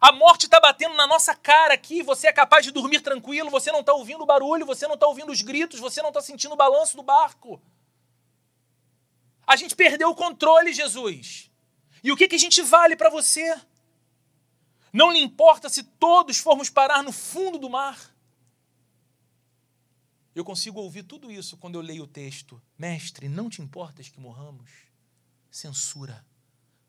A 0.00 0.12
morte 0.12 0.44
está 0.44 0.60
batendo 0.60 0.94
na 0.94 1.06
nossa 1.06 1.34
cara 1.34 1.74
aqui, 1.74 2.02
você 2.02 2.28
é 2.28 2.32
capaz 2.32 2.64
de 2.64 2.70
dormir 2.70 3.00
tranquilo, 3.00 3.50
você 3.50 3.72
não 3.72 3.80
está 3.80 3.92
ouvindo 3.92 4.22
o 4.22 4.26
barulho, 4.26 4.64
você 4.64 4.86
não 4.86 4.94
está 4.94 5.06
ouvindo 5.06 5.32
os 5.32 5.42
gritos, 5.42 5.80
você 5.80 6.00
não 6.00 6.10
está 6.10 6.20
sentindo 6.20 6.52
o 6.52 6.56
balanço 6.56 6.96
do 6.96 7.02
barco. 7.02 7.60
A 9.46 9.56
gente 9.56 9.74
perdeu 9.74 10.10
o 10.10 10.14
controle, 10.14 10.72
Jesus. 10.72 11.50
E 12.04 12.12
o 12.12 12.16
que, 12.16 12.28
que 12.28 12.36
a 12.36 12.38
gente 12.38 12.62
vale 12.62 12.94
para 12.94 13.08
você? 13.08 13.58
Não 14.92 15.10
lhe 15.10 15.18
importa 15.18 15.68
se 15.68 15.82
todos 15.82 16.38
formos 16.38 16.70
parar 16.70 17.02
no 17.02 17.12
fundo 17.12 17.58
do 17.58 17.70
mar. 17.70 18.15
Eu 20.36 20.44
consigo 20.44 20.78
ouvir 20.78 21.02
tudo 21.02 21.32
isso 21.32 21.56
quando 21.56 21.76
eu 21.76 21.80
leio 21.80 22.02
o 22.02 22.06
texto. 22.06 22.60
Mestre, 22.76 23.26
não 23.26 23.48
te 23.48 23.62
importas 23.62 24.10
que 24.10 24.20
morramos? 24.20 24.70
Censura, 25.50 26.22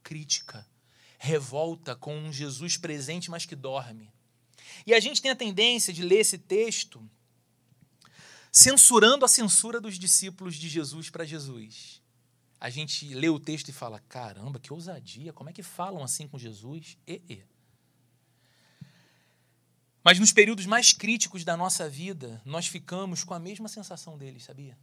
crítica, 0.04 0.68
revolta 1.18 1.96
com 1.96 2.14
um 2.14 2.34
Jesus 2.34 2.76
presente, 2.76 3.32
mas 3.32 3.46
que 3.46 3.56
dorme. 3.56 4.12
E 4.86 4.94
a 4.94 5.00
gente 5.00 5.22
tem 5.22 5.32
a 5.32 5.36
tendência 5.36 5.94
de 5.94 6.04
ler 6.04 6.20
esse 6.20 6.38
texto 6.38 7.10
censurando 8.52 9.24
a 9.24 9.30
censura 9.30 9.80
dos 9.80 9.98
discípulos 9.98 10.56
de 10.56 10.68
Jesus 10.68 11.10
para 11.10 11.24
Jesus. 11.24 12.02
A 12.60 12.70
gente 12.70 13.14
lê 13.14 13.30
o 13.30 13.40
texto 13.40 13.70
e 13.70 13.74
fala: 13.74 14.02
caramba, 14.10 14.60
que 14.60 14.74
ousadia, 14.74 15.32
como 15.32 15.50
é 15.50 15.54
que 15.54 15.64
falam 15.64 16.04
assim 16.04 16.28
com 16.28 16.38
Jesus? 16.38 16.98
E, 17.08 17.22
e. 17.30 17.44
Mas 20.08 20.20
nos 20.20 20.32
períodos 20.32 20.66
mais 20.66 20.94
críticos 20.94 21.44
da 21.44 21.58
nossa 21.58 21.90
vida, 21.90 22.42
nós 22.46 22.66
ficamos 22.66 23.26
com 23.26 23.34
a 23.34 23.40
mesma 23.40 23.68
sensação 23.68 24.18
deles, 24.18 24.46
sabia? 24.46 24.78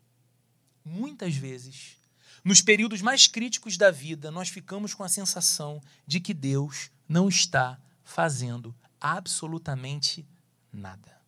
Muitas 0.84 1.34
vezes, 1.34 1.96
nos 2.44 2.60
períodos 2.60 3.00
mais 3.00 3.26
críticos 3.26 3.78
da 3.78 3.90
vida, 3.90 4.30
nós 4.30 4.50
ficamos 4.50 4.92
com 4.92 5.02
a 5.02 5.08
sensação 5.08 5.82
de 6.06 6.20
que 6.20 6.34
Deus 6.34 6.90
não 7.08 7.26
está 7.26 7.80
fazendo 8.02 8.74
absolutamente 9.00 10.28
nada. 10.70 11.18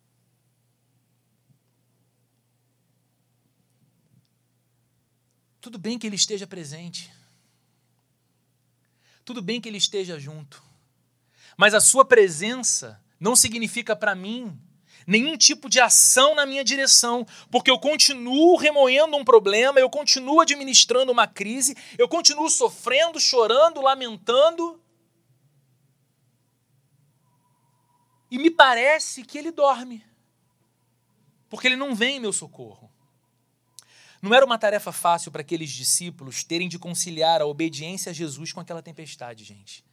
Tudo 5.59 5.79
bem 5.79 5.97
que 5.97 6.05
Ele 6.05 6.15
esteja 6.15 6.45
presente. 6.45 7.11
Tudo 9.25 9.41
bem 9.41 9.59
que 9.59 9.67
Ele 9.67 9.79
esteja 9.79 10.19
junto. 10.19 10.63
Mas 11.57 11.73
a 11.73 11.81
Sua 11.81 12.05
presença 12.05 13.03
não 13.19 13.35
significa 13.35 13.95
para 13.95 14.15
mim 14.15 14.59
nenhum 15.07 15.37
tipo 15.37 15.69
de 15.69 15.79
ação 15.79 16.35
na 16.35 16.45
minha 16.45 16.63
direção, 16.63 17.25
porque 17.49 17.71
eu 17.71 17.79
continuo 17.79 18.57
remoendo 18.57 19.15
um 19.15 19.23
problema, 19.23 19.79
eu 19.79 19.89
continuo 19.89 20.41
administrando 20.41 21.11
uma 21.11 21.25
crise, 21.25 21.75
eu 21.97 22.09
continuo 22.09 22.49
sofrendo, 22.49 23.19
chorando, 23.19 23.81
lamentando. 23.81 24.81
E 28.29 28.37
me 28.37 28.51
parece 28.51 29.23
que 29.23 29.37
ele 29.37 29.51
dorme, 29.51 30.03
porque 31.49 31.67
ele 31.67 31.77
não 31.77 31.95
vem 31.95 32.17
em 32.17 32.19
meu 32.19 32.33
socorro. 32.33 32.91
Não 34.21 34.33
era 34.33 34.45
uma 34.45 34.57
tarefa 34.57 34.91
fácil 34.91 35.31
para 35.31 35.41
aqueles 35.41 35.69
discípulos 35.69 36.43
terem 36.43 36.67
de 36.67 36.77
conciliar 36.77 37.41
a 37.41 37.45
obediência 37.45 38.09
a 38.09 38.13
Jesus 38.13 38.51
com 38.51 38.59
aquela 38.59 38.81
tempestade, 38.81 39.45
gente. 39.45 39.85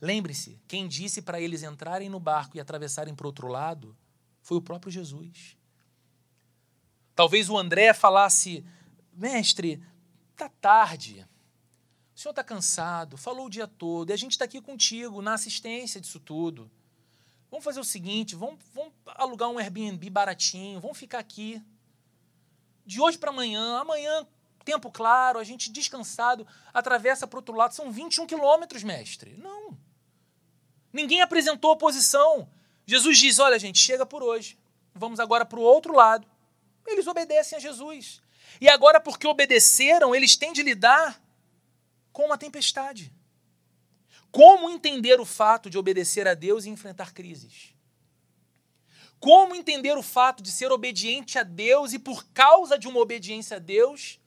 Lembre-se, 0.00 0.60
quem 0.66 0.88
disse 0.88 1.22
para 1.22 1.40
eles 1.40 1.62
entrarem 1.62 2.08
no 2.08 2.18
barco 2.18 2.56
e 2.56 2.60
atravessarem 2.60 3.14
para 3.14 3.24
o 3.24 3.28
outro 3.28 3.48
lado 3.48 3.96
foi 4.40 4.56
o 4.56 4.62
próprio 4.62 4.90
Jesus. 4.90 5.56
Talvez 7.14 7.48
o 7.48 7.56
André 7.56 7.94
falasse: 7.94 8.64
Mestre, 9.12 9.82
está 10.32 10.48
tarde, 10.48 11.26
o 12.14 12.18
senhor 12.18 12.32
está 12.32 12.42
cansado, 12.42 13.16
falou 13.16 13.46
o 13.46 13.50
dia 13.50 13.66
todo, 13.66 14.10
e 14.10 14.12
a 14.12 14.16
gente 14.16 14.32
está 14.32 14.44
aqui 14.44 14.60
contigo 14.60 15.22
na 15.22 15.34
assistência 15.34 16.00
disso 16.00 16.18
tudo. 16.18 16.70
Vamos 17.50 17.64
fazer 17.64 17.80
o 17.80 17.84
seguinte: 17.84 18.34
vamos, 18.34 18.58
vamos 18.74 18.92
alugar 19.06 19.48
um 19.50 19.58
Airbnb 19.58 20.08
baratinho, 20.10 20.80
vamos 20.80 20.98
ficar 20.98 21.18
aqui. 21.18 21.62
De 22.84 23.00
hoje 23.00 23.18
para 23.18 23.30
amanhã, 23.30 23.78
amanhã, 23.78 24.26
tempo 24.62 24.90
claro, 24.90 25.38
a 25.38 25.44
gente 25.44 25.70
descansado, 25.70 26.46
atravessa 26.72 27.26
para 27.26 27.38
outro 27.38 27.54
lado. 27.54 27.74
São 27.74 27.90
21 27.90 28.26
quilômetros, 28.26 28.82
mestre. 28.82 29.36
Não. 29.36 29.76
Ninguém 30.92 31.20
apresentou 31.20 31.72
oposição. 31.72 32.48
Jesus 32.86 33.18
diz: 33.18 33.38
olha, 33.38 33.58
gente, 33.58 33.78
chega 33.78 34.04
por 34.04 34.22
hoje. 34.22 34.58
Vamos 34.94 35.20
agora 35.20 35.44
para 35.44 35.58
o 35.58 35.62
outro 35.62 35.94
lado. 35.94 36.26
Eles 36.86 37.06
obedecem 37.06 37.56
a 37.56 37.60
Jesus. 37.60 38.20
E 38.60 38.68
agora, 38.68 39.00
porque 39.00 39.26
obedeceram, 39.26 40.14
eles 40.14 40.36
têm 40.36 40.52
de 40.52 40.62
lidar 40.62 41.22
com 42.12 42.26
uma 42.26 42.36
tempestade. 42.36 43.12
Como 44.30 44.70
entender 44.70 45.20
o 45.20 45.24
fato 45.24 45.68
de 45.68 45.78
obedecer 45.78 46.26
a 46.26 46.34
Deus 46.34 46.64
e 46.64 46.70
enfrentar 46.70 47.12
crises? 47.12 47.74
Como 49.20 49.54
entender 49.54 49.96
o 49.96 50.02
fato 50.02 50.42
de 50.42 50.50
ser 50.50 50.72
obediente 50.72 51.38
a 51.38 51.42
Deus 51.42 51.92
e, 51.92 51.98
por 51.98 52.24
causa 52.28 52.78
de 52.78 52.88
uma 52.88 52.98
obediência 52.98 53.58
a 53.58 53.60
Deus, 53.60 54.18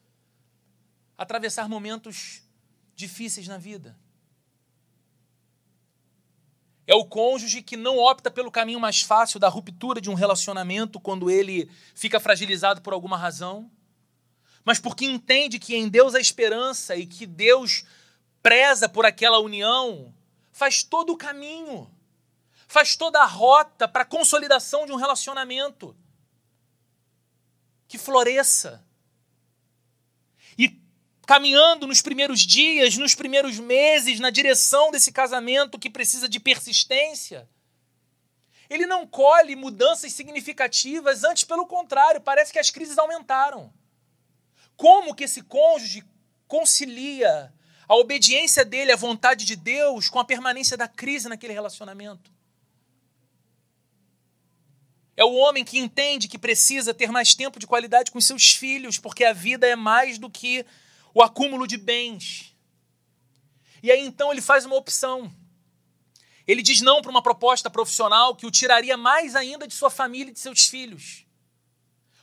atravessar 1.18 1.70
momentos 1.70 2.44
difíceis 2.96 3.48
na 3.48 3.58
vida? 3.58 3.98
É 6.88 6.94
o 6.94 7.06
cônjuge 7.06 7.64
que 7.64 7.76
não 7.76 7.98
opta 7.98 8.30
pelo 8.30 8.52
caminho 8.52 8.80
mais 8.80 9.02
fácil 9.02 9.40
da 9.40 9.50
ruptura 9.50 10.00
de 10.00 10.10
um 10.10 10.14
relacionamento 10.14 11.00
quando 11.00 11.32
ele 11.32 11.70
fica 11.96 12.20
fragilizado 12.20 12.82
por 12.82 12.94
alguma 12.94 13.18
razão, 13.18 13.72
mas 14.64 14.80
porque 14.80 15.06
entende 15.06 15.58
que 15.58 15.76
em 15.76 15.90
Deus 15.90 16.14
há 16.14 16.20
esperança 16.20 16.96
e 16.96 17.08
que 17.08 17.26
Deus 17.26 17.86
preza 18.42 18.88
por 18.88 19.06
aquela 19.06 19.40
união, 19.40 20.14
faz 20.52 20.84
todo 20.84 21.12
o 21.14 21.18
caminho, 21.18 21.90
faz 22.68 22.96
toda 22.96 23.20
a 23.20 23.26
rota 23.26 23.88
para 23.88 24.04
a 24.04 24.06
consolidação 24.06 24.86
de 24.86 24.92
um 24.92 24.96
relacionamento 24.96 25.96
que 27.88 27.98
floresça. 27.98 28.85
Caminhando 31.26 31.88
nos 31.88 32.02
primeiros 32.02 32.42
dias, 32.42 32.98
nos 32.98 33.16
primeiros 33.16 33.60
meses, 33.60 34.20
na 34.20 34.30
direção 34.30 34.92
desse 34.92 35.12
casamento 35.12 35.80
que 35.80 35.90
precisa 35.90 36.30
de 36.30 36.40
persistência. 36.40 37.50
Ele 38.70 38.86
não 38.86 39.08
colhe 39.08 39.56
mudanças 39.56 40.14
significativas, 40.14 41.24
antes 41.24 41.44
pelo 41.44 41.66
contrário, 41.66 42.22
parece 42.22 42.52
que 42.52 42.60
as 42.60 42.70
crises 42.70 42.98
aumentaram. 42.98 43.74
Como 44.76 45.16
que 45.16 45.24
esse 45.24 45.42
cônjuge 45.42 46.04
concilia 46.48 47.54
a 47.88 47.96
obediência 47.96 48.66
dele 48.66 48.92
à 48.92 48.96
vontade 48.96 49.46
de 49.46 49.56
Deus 49.56 50.10
com 50.10 50.20
a 50.20 50.26
permanência 50.26 50.76
da 50.78 50.88
crise 50.88 51.30
naquele 51.30 51.54
relacionamento? 51.54 52.34
É 55.18 55.24
o 55.24 55.34
homem 55.34 55.64
que 55.64 55.80
entende 55.80 56.28
que 56.28 56.38
precisa 56.38 56.94
ter 56.94 57.10
mais 57.10 57.34
tempo 57.34 57.58
de 57.58 57.66
qualidade 57.66 58.12
com 58.12 58.20
seus 58.20 58.52
filhos, 58.52 59.00
porque 59.00 59.24
a 59.24 59.32
vida 59.32 59.66
é 59.66 59.76
mais 59.76 60.18
do 60.18 60.30
que 60.30 60.66
o 61.16 61.24
acúmulo 61.24 61.66
de 61.66 61.78
bens. 61.78 62.54
E 63.82 63.90
aí 63.90 64.06
então 64.06 64.34
ele 64.34 64.42
faz 64.42 64.66
uma 64.66 64.76
opção. 64.76 65.34
Ele 66.46 66.62
diz 66.62 66.82
não 66.82 67.02
para 67.02 67.10
uma 67.10 67.22
proposta 67.22 67.70
profissional 67.70 68.36
que 68.36 68.46
o 68.46 68.52
tiraria 68.52 68.98
mais 68.98 69.34
ainda 69.34 69.66
de 69.66 69.74
sua 69.74 69.90
família 69.90 70.30
e 70.30 70.34
de 70.34 70.40
seus 70.42 70.68
filhos. 70.68 71.26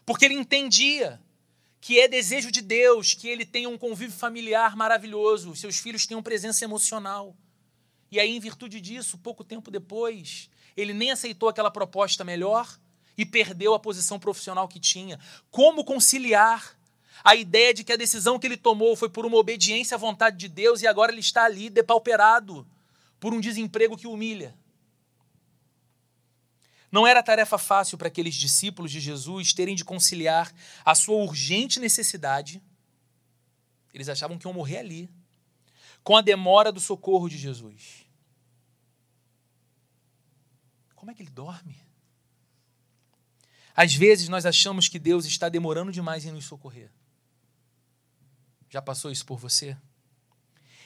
Porque 0.05 0.27
ele 0.27 0.35
entendia 0.35 1.19
que 1.81 1.99
é 1.99 2.07
desejo 2.07 2.53
de 2.53 2.61
Deus 2.61 3.15
que 3.15 3.27
ele 3.27 3.47
tenha 3.47 3.69
um 3.69 3.79
convívio 3.79 4.17
familiar 4.17 4.77
maravilhoso, 4.77 5.57
seus 5.57 5.79
filhos 5.79 6.07
tenham 6.07 6.23
presença 6.23 6.63
emocional. 6.63 7.35
E 8.11 8.21
aí, 8.21 8.37
em 8.37 8.39
virtude 8.39 8.79
disso, 8.79 9.17
pouco 9.17 9.43
tempo 9.43 9.71
depois, 9.71 10.51
ele 10.77 10.93
nem 10.93 11.11
aceitou 11.11 11.49
aquela 11.49 11.71
proposta 11.71 12.23
melhor 12.23 12.79
e 13.17 13.25
perdeu 13.25 13.73
a 13.73 13.81
posição 13.81 14.21
profissional 14.21 14.69
que 14.69 14.79
tinha. 14.79 15.19
Como 15.51 15.83
conciliar 15.83 16.79
a 17.25 17.37
ideia 17.37 17.73
de 17.73 17.85
que 17.85 17.93
a 17.93 17.97
decisão 17.97 18.39
que 18.39 18.47
ele 18.47 18.57
tomou 18.57 18.97
foi 18.97 19.09
por 19.09 19.25
uma 19.25 19.37
obediência 19.37 19.95
à 19.95 19.99
vontade 19.99 20.37
de 20.37 20.49
Deus 20.49 20.83
e 20.83 20.87
agora 20.87 21.13
ele 21.13 21.21
está 21.21 21.45
ali 21.45 21.71
depauperado 21.71 22.67
por 23.21 23.33
um 23.33 23.41
desemprego 23.41 23.97
que 23.97 24.07
humilha. 24.07 24.55
Não 26.91 27.07
era 27.07 27.23
tarefa 27.23 27.57
fácil 27.57 27.97
para 27.97 28.09
aqueles 28.09 28.35
discípulos 28.35 28.91
de 28.91 29.01
Jesus 29.01 29.53
terem 29.53 29.75
de 29.75 29.85
conciliar 29.85 30.53
a 30.85 30.95
sua 30.95 31.17
urgente 31.17 31.81
necessidade, 31.81 32.63
eles 33.95 34.09
achavam 34.09 34.37
que 34.37 34.47
iam 34.47 34.53
morrer 34.53 34.79
ali, 34.79 35.09
com 36.03 36.17
a 36.17 36.21
demora 36.21 36.73
do 36.73 36.81
socorro 36.81 37.29
de 37.29 37.39
Jesus. 37.39 38.05
Como 40.95 41.11
é 41.11 41.15
que 41.15 41.23
ele 41.23 41.31
dorme? 41.31 41.77
Às 43.75 43.95
vezes 43.95 44.29
nós 44.29 44.45
achamos 44.45 44.89
que 44.89 44.99
Deus 44.99 45.25
está 45.25 45.49
demorando 45.49 45.91
demais 45.91 46.27
em 46.27 46.33
nos 46.33 46.45
socorrer. 46.45 46.91
Já 48.73 48.81
passou 48.81 49.11
isso 49.11 49.27
por 49.27 49.39
você? 49.39 49.77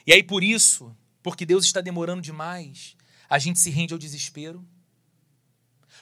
E 0.04 0.12
aí, 0.12 0.20
por 0.20 0.42
isso, 0.42 0.92
porque 1.22 1.46
Deus 1.46 1.64
está 1.64 1.80
demorando 1.80 2.20
demais, 2.20 2.96
a 3.30 3.38
gente 3.38 3.60
se 3.60 3.70
rende 3.70 3.92
ao 3.92 3.98
desespero. 3.98 4.66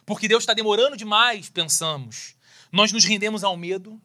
Porque 0.06 0.26
Deus 0.26 0.44
está 0.44 0.54
demorando 0.54 0.96
demais, 0.96 1.50
pensamos, 1.50 2.36
nós 2.72 2.90
nos 2.90 3.04
rendemos 3.04 3.44
ao 3.44 3.54
medo. 3.54 4.00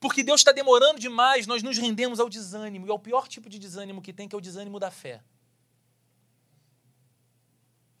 Porque 0.00 0.24
Deus 0.24 0.40
está 0.40 0.52
demorando 0.52 0.98
demais, 0.98 1.46
nós 1.46 1.62
nos 1.62 1.76
rendemos 1.76 2.18
ao 2.18 2.30
desânimo. 2.30 2.86
E 2.86 2.90
ao 2.90 2.98
pior 2.98 3.28
tipo 3.28 3.50
de 3.50 3.58
desânimo 3.58 4.00
que 4.00 4.12
tem, 4.12 4.26
que 4.26 4.34
é 4.34 4.38
o 4.38 4.40
desânimo 4.40 4.80
da 4.80 4.90
fé. 4.90 5.22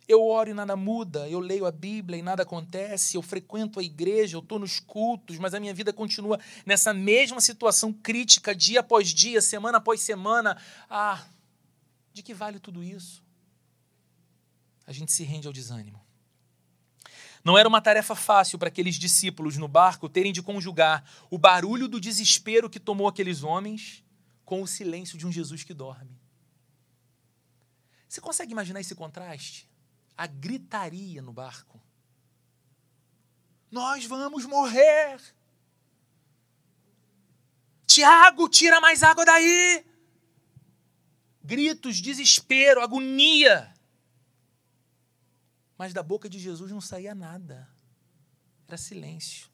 Eu 0.08 0.24
oro 0.26 0.50
e 0.50 0.54
nada 0.54 0.74
muda, 0.74 1.28
eu 1.28 1.38
leio 1.38 1.64
a 1.64 1.70
Bíblia 1.70 2.18
e 2.18 2.22
nada 2.22 2.42
acontece, 2.42 3.16
eu 3.16 3.22
frequento 3.22 3.78
a 3.78 3.82
igreja, 3.82 4.36
eu 4.36 4.40
estou 4.40 4.58
nos 4.58 4.80
cultos, 4.80 5.38
mas 5.38 5.54
a 5.54 5.60
minha 5.60 5.72
vida 5.72 5.92
continua 5.92 6.40
nessa 6.66 6.92
mesma 6.92 7.40
situação 7.40 7.92
crítica, 7.92 8.54
dia 8.54 8.80
após 8.80 9.08
dia, 9.14 9.40
semana 9.40 9.78
após 9.78 10.00
semana. 10.00 10.60
Ah, 10.90 11.24
de 12.12 12.22
que 12.22 12.34
vale 12.34 12.58
tudo 12.58 12.82
isso? 12.82 13.22
A 14.86 14.92
gente 14.92 15.12
se 15.12 15.22
rende 15.22 15.46
ao 15.46 15.52
desânimo. 15.52 16.00
Não 17.44 17.58
era 17.58 17.68
uma 17.68 17.80
tarefa 17.80 18.14
fácil 18.14 18.58
para 18.58 18.68
aqueles 18.68 18.96
discípulos 18.96 19.56
no 19.56 19.66
barco 19.66 20.08
terem 20.08 20.32
de 20.32 20.42
conjugar 20.42 21.04
o 21.30 21.38
barulho 21.38 21.88
do 21.88 22.00
desespero 22.00 22.70
que 22.70 22.78
tomou 22.78 23.08
aqueles 23.08 23.42
homens 23.42 24.04
com 24.44 24.62
o 24.62 24.66
silêncio 24.66 25.18
de 25.18 25.26
um 25.26 25.32
Jesus 25.32 25.64
que 25.64 25.74
dorme. 25.74 26.20
Você 28.08 28.20
consegue 28.20 28.52
imaginar 28.52 28.80
esse 28.80 28.94
contraste? 28.94 29.71
A 30.22 30.26
gritaria 30.28 31.20
no 31.20 31.32
barco. 31.32 31.82
Nós 33.68 34.04
vamos 34.04 34.46
morrer. 34.46 35.20
Tiago, 37.84 38.48
tira 38.48 38.80
mais 38.80 39.02
água 39.02 39.24
daí. 39.24 39.84
Gritos, 41.42 42.00
desespero, 42.00 42.80
agonia. 42.80 43.74
Mas 45.76 45.92
da 45.92 46.04
boca 46.04 46.28
de 46.28 46.38
Jesus 46.38 46.70
não 46.70 46.80
saía 46.80 47.16
nada. 47.16 47.68
Era 48.68 48.76
silêncio. 48.76 49.50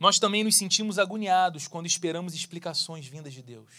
Nós 0.00 0.18
também 0.18 0.42
nos 0.42 0.56
sentimos 0.56 0.98
agoniados 0.98 1.68
quando 1.68 1.86
esperamos 1.86 2.34
explicações 2.34 3.06
vindas 3.06 3.32
de 3.32 3.40
Deus. 3.42 3.72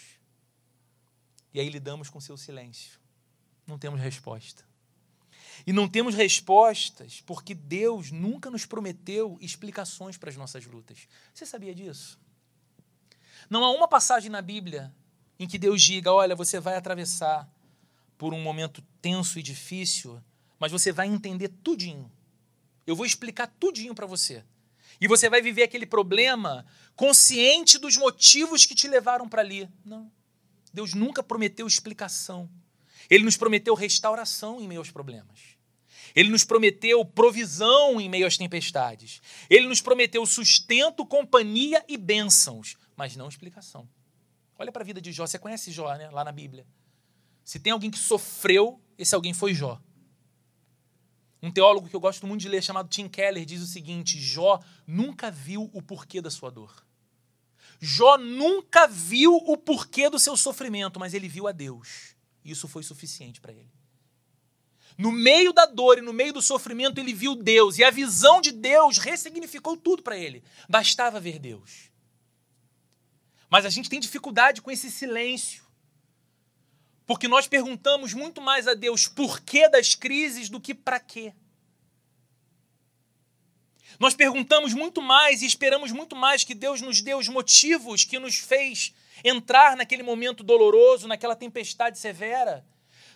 E 1.53 1.59
aí 1.59 1.67
lidamos 1.67 2.09
com 2.09 2.21
seu 2.21 2.37
silêncio. 2.37 2.97
Não 3.67 3.77
temos 3.77 3.99
resposta. 3.99 4.70
E 5.65 5.73
não 5.73 5.87
temos 5.87 6.15
respostas 6.15 7.21
porque 7.21 7.53
Deus 7.53 8.11
nunca 8.11 8.49
nos 8.49 8.65
prometeu 8.65 9.37
explicações 9.41 10.17
para 10.17 10.29
as 10.29 10.37
nossas 10.37 10.65
lutas. 10.65 11.07
Você 11.33 11.45
sabia 11.45 11.73
disso? 11.73 12.19
Não 13.49 13.63
há 13.63 13.71
uma 13.71 13.87
passagem 13.87 14.29
na 14.29 14.41
Bíblia 14.41 14.93
em 15.37 15.47
que 15.47 15.57
Deus 15.57 15.81
diga: 15.81 16.11
olha, 16.11 16.35
você 16.35 16.59
vai 16.59 16.75
atravessar 16.75 17.49
por 18.17 18.33
um 18.33 18.41
momento 18.41 18.83
tenso 19.01 19.39
e 19.39 19.43
difícil, 19.43 20.21
mas 20.59 20.71
você 20.71 20.91
vai 20.91 21.07
entender 21.07 21.47
tudinho 21.63 22.11
Eu 22.85 22.95
vou 22.95 23.05
explicar 23.05 23.47
tudinho 23.47 23.95
para 23.95 24.05
você. 24.05 24.43
E 24.99 25.07
você 25.07 25.29
vai 25.29 25.41
viver 25.41 25.63
aquele 25.63 25.85
problema 25.85 26.65
consciente 26.95 27.79
dos 27.79 27.97
motivos 27.97 28.65
que 28.65 28.75
te 28.75 28.87
levaram 28.87 29.27
para 29.27 29.41
ali. 29.41 29.67
Não. 29.83 30.11
Deus 30.71 30.93
nunca 30.93 31.23
prometeu 31.23 31.65
explicação. 31.65 32.49
Ele 33.11 33.25
nos 33.25 33.35
prometeu 33.35 33.75
restauração 33.75 34.61
em 34.61 34.67
meio 34.69 34.79
aos 34.79 34.89
problemas. 34.89 35.57
Ele 36.15 36.29
nos 36.29 36.45
prometeu 36.45 37.03
provisão 37.03 37.99
em 37.99 38.07
meio 38.07 38.25
às 38.25 38.37
tempestades. 38.37 39.21
Ele 39.49 39.67
nos 39.67 39.81
prometeu 39.81 40.25
sustento, 40.25 41.05
companhia 41.05 41.83
e 41.89 41.97
bênçãos, 41.97 42.77
mas 42.95 43.17
não 43.17 43.27
explicação. 43.27 43.87
Olha 44.57 44.71
para 44.71 44.81
a 44.81 44.85
vida 44.85 45.01
de 45.01 45.11
Jó. 45.11 45.27
Você 45.27 45.37
conhece 45.37 45.73
Jó, 45.73 45.93
né? 45.95 46.09
Lá 46.09 46.23
na 46.23 46.31
Bíblia. 46.31 46.65
Se 47.43 47.59
tem 47.59 47.73
alguém 47.73 47.91
que 47.91 47.99
sofreu, 47.99 48.81
esse 48.97 49.13
alguém 49.13 49.33
foi 49.33 49.53
Jó. 49.53 49.81
Um 51.43 51.51
teólogo 51.51 51.89
que 51.89 51.95
eu 51.95 51.99
gosto 51.99 52.25
muito 52.25 52.41
de 52.41 52.47
ler, 52.47 52.63
chamado 52.63 52.87
Tim 52.87 53.09
Keller, 53.09 53.43
diz 53.43 53.61
o 53.61 53.67
seguinte: 53.67 54.21
Jó 54.21 54.61
nunca 54.87 55.29
viu 55.29 55.69
o 55.73 55.81
porquê 55.81 56.21
da 56.21 56.29
sua 56.29 56.49
dor. 56.49 56.85
Jó 57.77 58.17
nunca 58.17 58.87
viu 58.87 59.35
o 59.35 59.57
porquê 59.57 60.09
do 60.09 60.19
seu 60.19 60.37
sofrimento, 60.37 60.97
mas 60.97 61.13
ele 61.13 61.27
viu 61.27 61.47
a 61.47 61.51
Deus. 61.51 62.15
Isso 62.43 62.67
foi 62.67 62.83
suficiente 62.83 63.39
para 63.39 63.53
ele. 63.53 63.71
No 64.97 65.11
meio 65.11 65.53
da 65.53 65.65
dor 65.65 65.97
e 65.97 66.01
no 66.01 66.13
meio 66.13 66.33
do 66.33 66.41
sofrimento, 66.41 66.99
ele 66.99 67.13
viu 67.13 67.35
Deus, 67.35 67.77
e 67.77 67.83
a 67.83 67.89
visão 67.89 68.41
de 68.41 68.51
Deus 68.51 68.97
ressignificou 68.97 69.77
tudo 69.77 70.03
para 70.03 70.17
ele. 70.17 70.43
Bastava 70.67 71.19
ver 71.19 71.39
Deus. 71.39 71.89
Mas 73.49 73.65
a 73.65 73.69
gente 73.69 73.89
tem 73.89 73.99
dificuldade 73.99 74.61
com 74.61 74.71
esse 74.71 74.89
silêncio. 74.91 75.63
Porque 77.05 77.27
nós 77.27 77.47
perguntamos 77.47 78.13
muito 78.13 78.41
mais 78.41 78.67
a 78.67 78.73
Deus 78.73 79.07
por 79.07 79.41
que 79.41 79.67
das 79.67 79.95
crises 79.95 80.49
do 80.49 80.59
que 80.59 80.73
para 80.73 80.99
quê. 80.99 81.33
Nós 83.99 84.15
perguntamos 84.15 84.73
muito 84.73 85.01
mais 85.01 85.41
e 85.41 85.45
esperamos 85.45 85.91
muito 85.91 86.15
mais 86.15 86.43
que 86.43 86.55
Deus 86.55 86.81
nos 86.81 87.01
dê 87.01 87.13
os 87.13 87.27
motivos 87.27 88.03
que 88.03 88.17
nos 88.17 88.37
fez 88.37 88.93
entrar 89.23 89.75
naquele 89.75 90.03
momento 90.03 90.43
doloroso, 90.43 91.07
naquela 91.07 91.35
tempestade 91.35 91.97
severa, 91.97 92.65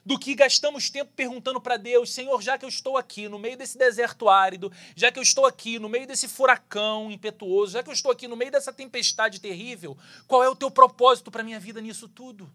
do 0.05 0.19
que 0.19 0.35
gastamos 0.35 0.89
tempo 0.89 1.11
perguntando 1.15 1.59
para 1.59 1.77
Deus: 1.77 2.13
Senhor, 2.13 2.41
já 2.41 2.57
que 2.57 2.63
eu 2.63 2.69
estou 2.69 2.95
aqui 2.95 3.27
no 3.27 3.39
meio 3.39 3.57
desse 3.57 3.77
deserto 3.77 4.29
árido, 4.29 4.71
já 4.95 5.11
que 5.11 5.17
eu 5.17 5.23
estou 5.23 5.45
aqui 5.45 5.79
no 5.79 5.89
meio 5.89 6.05
desse 6.05 6.27
furacão 6.27 7.11
impetuoso, 7.11 7.73
já 7.73 7.83
que 7.83 7.89
eu 7.89 7.93
estou 7.93 8.11
aqui 8.11 8.27
no 8.27 8.35
meio 8.35 8.51
dessa 8.51 8.71
tempestade 8.71 9.41
terrível, 9.41 9.97
qual 10.27 10.43
é 10.43 10.49
o 10.49 10.55
teu 10.55 10.69
propósito 10.69 11.31
para 11.31 11.41
a 11.41 11.43
minha 11.43 11.59
vida 11.59 11.81
nisso 11.81 12.07
tudo? 12.07 12.51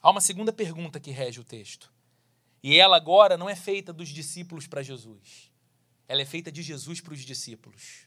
Há 0.00 0.10
uma 0.10 0.20
segunda 0.20 0.52
pergunta 0.52 1.00
que 1.00 1.10
rege 1.10 1.40
o 1.40 1.44
texto. 1.44 1.92
E 2.62 2.78
ela 2.78 2.96
agora 2.96 3.36
não 3.36 3.48
é 3.48 3.56
feita 3.56 3.92
dos 3.92 4.08
discípulos 4.08 4.66
para 4.66 4.82
Jesus. 4.82 5.50
Ela 6.08 6.22
é 6.22 6.24
feita 6.24 6.50
de 6.50 6.62
Jesus 6.62 7.00
para 7.00 7.12
os 7.12 7.20
discípulos. 7.20 8.06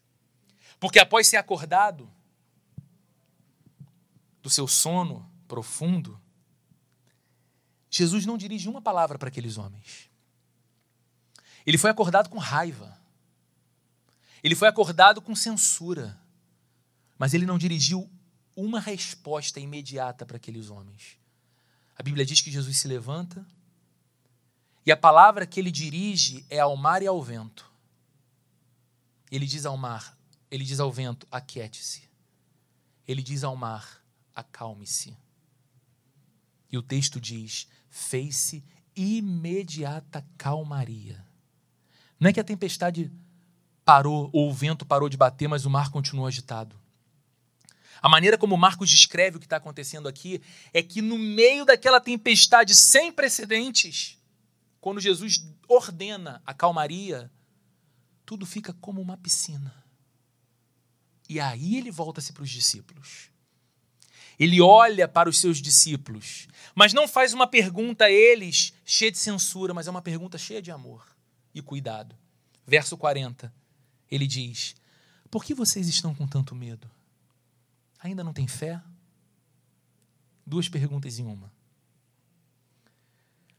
Porque 0.80 1.00
após 1.00 1.28
ser 1.28 1.38
acordado 1.38 2.10
do 4.41 4.49
seu 4.49 4.67
sono 4.67 5.30
profundo, 5.47 6.19
Jesus 7.89 8.25
não 8.25 8.38
dirige 8.38 8.69
uma 8.69 8.82
palavra 8.82 9.17
para 9.17 9.30
aqueles 9.30 9.58
homens. 9.58 10.10
Ele 11.65 11.78
foi 11.78 11.89
acordado 11.89 12.30
com 12.30 12.38
raiva. 12.38 12.97
Ele 14.43 14.56
foi 14.56 14.67
acordado 14.67 15.21
com 15.21 15.36
censura. 15.36 16.19
Mas 17.17 17.34
ele 17.34 17.45
não 17.45 17.58
dirigiu 17.58 18.10
uma 18.56 18.80
resposta 18.80 19.60
imediata 19.60 20.25
para 20.25 20.38
aqueles 20.38 20.69
homens. 20.69 21.17
A 21.97 22.04
Bíblia 22.04 22.25
diz 22.25 22.41
que 22.41 22.52
Jesus 22.52 22.78
se 22.78 22.88
levanta 22.88 23.45
e 24.86 24.91
a 24.91 24.97
palavra 24.97 25.45
que 25.45 25.60
ele 25.60 25.71
dirige 25.71 26.45
é 26.49 26.60
ao 26.60 26.75
mar 26.75 27.02
e 27.04 27.08
ao 27.08 27.21
vento. 27.21 27.69
Ele 29.32 29.45
diz 29.45 29.65
ao 29.65 29.78
mar, 29.78 30.17
ele 30.49 30.63
diz 30.63 30.80
ao 30.80 30.91
vento: 30.91 31.28
aquiete-se. 31.30 32.10
Ele 33.08 33.21
diz 33.21 33.43
ao 33.43 33.56
mar: 33.56 33.99
acalme-se. 34.39 35.17
E 36.71 36.78
o 36.78 36.82
texto 36.82 37.19
diz: 37.19 37.67
fez-se 37.89 38.63
imediata 38.95 40.25
calmaria. 40.38 41.25
Não 42.19 42.30
é 42.30 42.34
que 42.34 42.39
a 42.39 42.43
tempestade 42.43 43.12
parou 43.86 44.30
ou 44.34 44.49
o 44.49 44.54
vento 44.54 44.86
parou 44.86 45.10
de 45.10 45.17
bater, 45.17 45.47
mas 45.47 45.65
o 45.65 45.69
mar 45.69 45.89
continuou 45.89 46.28
agitado. 46.28 46.80
A 48.02 48.08
maneira 48.08 48.38
como 48.38 48.56
Marcos 48.58 48.89
descreve 48.89 49.38
o 49.38 49.39
que 49.39 49.45
está 49.45 49.58
acontecendo 49.58 50.08
aqui 50.08 50.41
é 50.73 50.82
que 50.82 51.02
no 51.02 51.17
meio 51.17 51.65
daquela 51.65 51.99
tempestade 51.99 52.75
sem 52.75 53.12
precedentes, 53.12 54.17
quando 54.80 55.02
Jesus 55.02 55.45
ordena 55.67 56.41
a 56.45 56.54
calmaria, 56.54 57.32
tudo 58.25 58.45
fica 58.45 58.73
como 58.73 59.02
uma 59.02 59.17
piscina. 59.17 59.73
E 61.28 61.39
aí 61.39 61.75
ele 61.75 61.91
volta-se 61.91 62.32
para 62.32 62.43
os 62.43 62.49
discípulos. 62.49 63.30
Ele 64.39 64.62
olha 64.62 65.08
para 65.08 65.30
os 65.30 65.38
seus 65.38 65.58
discípulos, 65.62 66.47
mas 66.73 66.93
não 66.93 67.08
faz 67.08 67.34
uma 67.34 67.45
pergunta 67.45 68.06
a 68.06 68.12
eles 68.12 68.73
cheia 68.86 69.12
de 69.12 69.17
censura, 69.17 69.73
mas 69.73 69.88
é 69.88 69.91
uma 69.91 70.02
pergunta 70.02 70.38
cheia 70.38 70.62
de 70.62 70.71
amor 70.71 71.06
e 71.54 71.62
cuidado. 71.62 72.15
Verso 72.65 72.97
40, 72.97 73.54
ele 74.10 74.25
diz: 74.25 74.75
Por 75.30 75.43
que 75.43 75.54
vocês 75.54 75.89
estão 75.89 76.15
com 76.15 76.25
tanto 76.25 76.56
medo? 76.56 76.89
Ainda 77.99 78.23
não 78.23 78.32
tem 78.32 78.47
fé? 78.47 78.82
Duas 80.45 80.69
perguntas 80.69 81.19
em 81.19 81.25
uma. 81.25 81.52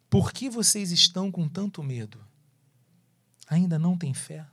Por 0.09 0.33
que 0.33 0.49
vocês 0.49 0.91
estão 0.91 1.31
com 1.31 1.49
tanto 1.49 1.83
medo? 1.83 2.19
Ainda 3.47 3.79
não 3.79 3.99
tem 3.99 4.15
fé? 4.15 4.47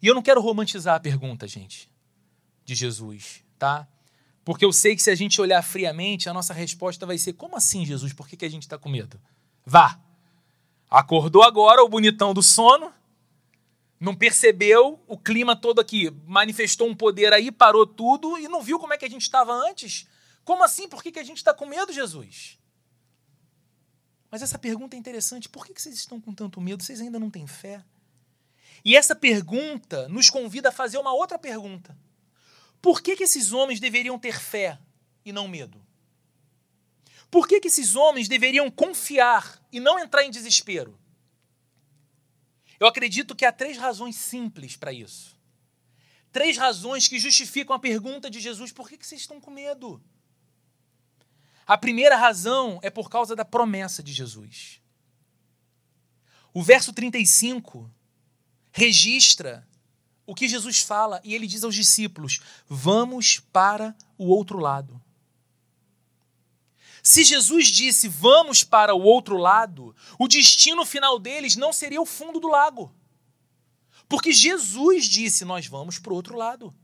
E 0.00 0.06
eu 0.06 0.14
não 0.14 0.22
quero 0.22 0.40
romantizar 0.40 0.94
a 0.94 1.00
pergunta, 1.00 1.46
gente, 1.46 1.88
de 2.64 2.74
Jesus, 2.74 3.44
tá? 3.58 3.86
Porque 4.46 4.64
eu 4.64 4.72
sei 4.72 4.94
que 4.94 5.02
se 5.02 5.10
a 5.10 5.14
gente 5.16 5.40
olhar 5.40 5.60
friamente, 5.60 6.28
a 6.28 6.32
nossa 6.32 6.54
resposta 6.54 7.04
vai 7.04 7.18
ser: 7.18 7.32
como 7.32 7.56
assim, 7.56 7.84
Jesus? 7.84 8.12
Por 8.12 8.28
que, 8.28 8.36
que 8.36 8.44
a 8.44 8.48
gente 8.48 8.62
está 8.62 8.78
com 8.78 8.88
medo? 8.88 9.20
Vá! 9.64 10.00
Acordou 10.88 11.42
agora 11.42 11.82
o 11.82 11.88
bonitão 11.88 12.32
do 12.32 12.44
sono, 12.44 12.94
não 13.98 14.14
percebeu 14.14 15.02
o 15.08 15.18
clima 15.18 15.56
todo 15.56 15.80
aqui, 15.80 16.12
manifestou 16.24 16.88
um 16.88 16.94
poder 16.94 17.32
aí, 17.32 17.50
parou 17.50 17.84
tudo 17.84 18.38
e 18.38 18.46
não 18.46 18.62
viu 18.62 18.78
como 18.78 18.94
é 18.94 18.96
que 18.96 19.04
a 19.04 19.10
gente 19.10 19.22
estava 19.22 19.52
antes? 19.52 20.06
Como 20.44 20.62
assim? 20.62 20.88
Por 20.88 21.02
que, 21.02 21.10
que 21.10 21.18
a 21.18 21.24
gente 21.24 21.38
está 21.38 21.52
com 21.52 21.66
medo, 21.66 21.92
Jesus? 21.92 22.56
Mas 24.30 24.42
essa 24.42 24.60
pergunta 24.60 24.94
é 24.94 24.98
interessante. 24.98 25.48
Por 25.48 25.66
que, 25.66 25.74
que 25.74 25.82
vocês 25.82 25.96
estão 25.96 26.20
com 26.20 26.32
tanto 26.32 26.60
medo? 26.60 26.84
Vocês 26.84 27.00
ainda 27.00 27.18
não 27.18 27.30
têm 27.30 27.48
fé? 27.48 27.84
E 28.84 28.96
essa 28.96 29.16
pergunta 29.16 30.08
nos 30.08 30.30
convida 30.30 30.68
a 30.68 30.72
fazer 30.72 30.98
uma 30.98 31.12
outra 31.12 31.36
pergunta. 31.36 31.98
Por 32.86 33.02
que, 33.02 33.16
que 33.16 33.24
esses 33.24 33.50
homens 33.50 33.80
deveriam 33.80 34.16
ter 34.16 34.38
fé 34.38 34.78
e 35.24 35.32
não 35.32 35.48
medo? 35.48 35.84
Por 37.28 37.48
que, 37.48 37.58
que 37.58 37.66
esses 37.66 37.96
homens 37.96 38.28
deveriam 38.28 38.70
confiar 38.70 39.60
e 39.72 39.80
não 39.80 39.98
entrar 39.98 40.22
em 40.22 40.30
desespero? 40.30 40.96
Eu 42.78 42.86
acredito 42.86 43.34
que 43.34 43.44
há 43.44 43.50
três 43.50 43.76
razões 43.76 44.14
simples 44.14 44.76
para 44.76 44.92
isso. 44.92 45.36
Três 46.30 46.56
razões 46.56 47.08
que 47.08 47.18
justificam 47.18 47.74
a 47.74 47.80
pergunta 47.80 48.30
de 48.30 48.38
Jesus: 48.38 48.70
por 48.70 48.88
que 48.88 49.04
vocês 49.04 49.22
estão 49.22 49.40
com 49.40 49.50
medo? 49.50 50.00
A 51.66 51.76
primeira 51.76 52.14
razão 52.14 52.78
é 52.84 52.88
por 52.88 53.10
causa 53.10 53.34
da 53.34 53.44
promessa 53.44 54.00
de 54.00 54.12
Jesus. 54.12 54.80
O 56.54 56.62
verso 56.62 56.92
35 56.92 57.92
registra 58.70 59.66
o 60.26 60.34
que 60.34 60.48
Jesus 60.48 60.80
fala 60.80 61.20
e 61.22 61.34
ele 61.34 61.46
diz 61.46 61.62
aos 61.62 61.74
discípulos: 61.74 62.40
Vamos 62.68 63.38
para 63.38 63.94
o 64.18 64.26
outro 64.26 64.58
lado. 64.58 65.00
Se 67.06 67.22
Jesus 67.22 67.68
disse 67.68 68.08
vamos 68.08 68.64
para 68.64 68.92
o 68.92 69.00
outro 69.00 69.36
lado, 69.36 69.94
o 70.18 70.26
destino 70.26 70.84
final 70.84 71.20
deles 71.20 71.54
não 71.54 71.72
seria 71.72 72.02
o 72.02 72.04
fundo 72.04 72.40
do 72.40 72.48
lago. 72.48 72.92
Porque 74.08 74.32
Jesus 74.32 75.06
disse: 75.06 75.44
nós 75.44 75.68
vamos 75.68 76.00
para 76.00 76.12
o 76.12 76.16
outro 76.16 76.36
lado. 76.36 76.74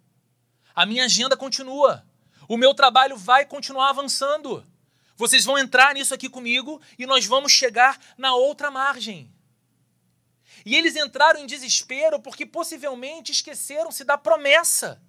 A 0.75 0.87
minha 0.87 1.07
agenda 1.07 1.37
continua. 1.37 2.07
O 2.49 2.57
meu 2.57 2.73
trabalho 2.73 3.17
vai 3.17 3.45
continuar 3.45 3.91
avançando. 3.91 4.65
Vocês 5.17 5.45
vão 5.45 5.59
entrar 5.59 5.93
nisso 5.95 6.15
aqui 6.15 6.29
comigo 6.29 6.81
e 6.97 7.05
nós 7.05 7.27
vamos 7.27 7.51
chegar 7.51 7.99
na 8.17 8.33
outra 8.33 8.71
margem. 8.71 9.29
E 10.65 10.77
eles 10.77 10.97
entraram 10.97 11.41
em 11.41 11.47
desespero 11.47 12.21
porque 12.21 12.47
possivelmente 12.47 13.33
esqueceram-se 13.33 14.05
da 14.05 14.17
promessa 14.17 15.03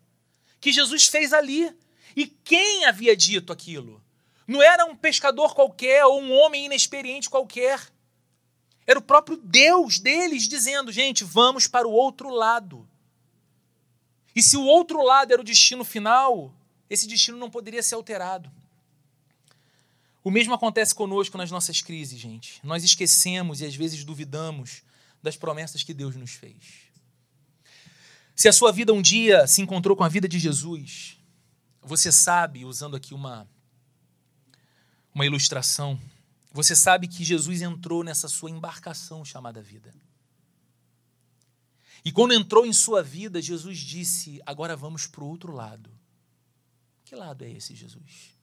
que 0.60 0.72
Jesus 0.72 1.08
fez 1.08 1.34
ali. 1.34 1.76
E 2.16 2.26
quem 2.26 2.86
havia 2.86 3.16
dito 3.16 3.52
aquilo? 3.52 4.04
Não 4.48 4.62
era 4.62 4.86
um 4.86 4.96
pescador 4.96 5.54
qualquer 5.54 6.06
ou 6.06 6.22
um 6.22 6.32
homem 6.32 6.66
inexperiente 6.66 7.30
qualquer. 7.30 7.80
Era 8.86 9.00
o 9.00 9.04
próprio 9.04 9.38
Deus 9.38 10.00
deles 10.00 10.48
dizendo: 10.48 10.92
gente, 10.92 11.24
vamos 11.24 11.68
para 11.68 11.88
o 11.88 11.92
outro 11.92 12.30
lado. 12.30 12.88
E 14.36 14.42
se 14.42 14.58
o 14.58 14.64
outro 14.64 15.04
lado 15.04 15.32
era 15.32 15.42
o 15.42 15.46
destino 15.46 15.84
final, 15.84 16.54
esse 16.90 17.08
destino 17.08 17.38
não 17.38 17.50
poderia 17.50 17.84
ser 17.84 17.96
alterado. 17.96 18.52
O 20.24 20.32
mesmo 20.32 20.54
acontece 20.54 20.96
conosco 20.96 21.38
nas 21.38 21.52
nossas 21.52 21.82
crises, 21.82 22.20
gente. 22.20 22.60
Nós 22.64 22.84
esquecemos 22.84 23.62
e 23.62 23.66
às 23.66 23.76
vezes 23.76 24.04
duvidamos 24.04 24.82
das 25.24 25.38
promessas 25.38 25.82
que 25.82 25.94
Deus 25.94 26.16
nos 26.16 26.32
fez. 26.32 26.92
Se 28.36 28.50
a 28.50 28.54
sua 28.54 28.72
vida 28.72 28.94
um 28.94 29.02
dia 29.02 29.48
se 29.48 29.62
encontrou 29.62 29.96
com 29.96 30.04
a 30.04 30.10
vida 30.10 30.28
de 30.28 30.38
Jesus, 30.38 31.18
você 31.82 32.12
sabe, 32.12 32.66
usando 32.66 32.96
aqui 32.96 33.14
uma, 33.14 33.50
uma 35.16 35.26
ilustração, 35.26 36.00
você 36.52 36.76
sabe 36.76 37.08
que 37.08 37.24
Jesus 37.24 37.62
entrou 37.62 38.04
nessa 38.04 38.28
sua 38.28 38.50
embarcação 38.50 39.24
chamada 39.24 39.62
vida. 39.62 39.94
E 42.06 42.12
quando 42.12 42.34
entrou 42.34 42.66
em 42.66 42.74
sua 42.74 43.02
vida, 43.02 43.42
Jesus 43.42 43.78
disse: 43.78 44.42
Agora 44.46 44.76
vamos 44.76 45.08
para 45.08 45.24
o 45.24 45.28
outro 45.28 45.54
lado. 45.54 45.90
Que 47.06 47.16
lado 47.16 47.44
é 47.44 47.52
esse, 47.52 47.76
Jesus? 47.76 48.38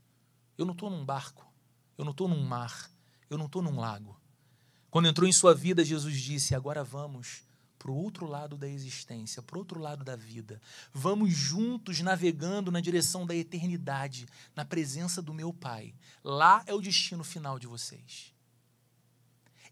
Eu 0.56 0.64
não 0.64 0.72
estou 0.72 0.90
num 0.90 1.04
barco, 1.04 1.46
eu 1.98 2.04
não 2.04 2.12
estou 2.12 2.28
num 2.28 2.42
mar, 2.42 2.90
eu 3.28 3.36
não 3.36 3.46
estou 3.46 3.62
num 3.62 3.78
lago. 3.78 4.19
Quando 4.90 5.08
entrou 5.08 5.28
em 5.28 5.32
sua 5.32 5.54
vida, 5.54 5.84
Jesus 5.84 6.20
disse: 6.20 6.54
Agora 6.54 6.82
vamos 6.82 7.42
para 7.78 7.90
o 7.90 7.96
outro 7.96 8.26
lado 8.26 8.58
da 8.58 8.68
existência, 8.68 9.40
para 9.40 9.56
o 9.56 9.60
outro 9.60 9.80
lado 9.80 10.04
da 10.04 10.14
vida. 10.14 10.60
Vamos 10.92 11.32
juntos 11.32 12.00
navegando 12.00 12.70
na 12.70 12.80
direção 12.80 13.24
da 13.24 13.34
eternidade, 13.34 14.26
na 14.54 14.66
presença 14.66 15.22
do 15.22 15.32
meu 15.32 15.50
Pai. 15.50 15.94
Lá 16.22 16.62
é 16.66 16.74
o 16.74 16.80
destino 16.80 17.24
final 17.24 17.58
de 17.58 17.66
vocês. 17.66 18.34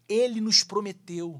Ele 0.07 0.41
nos 0.41 0.63
prometeu 0.63 1.39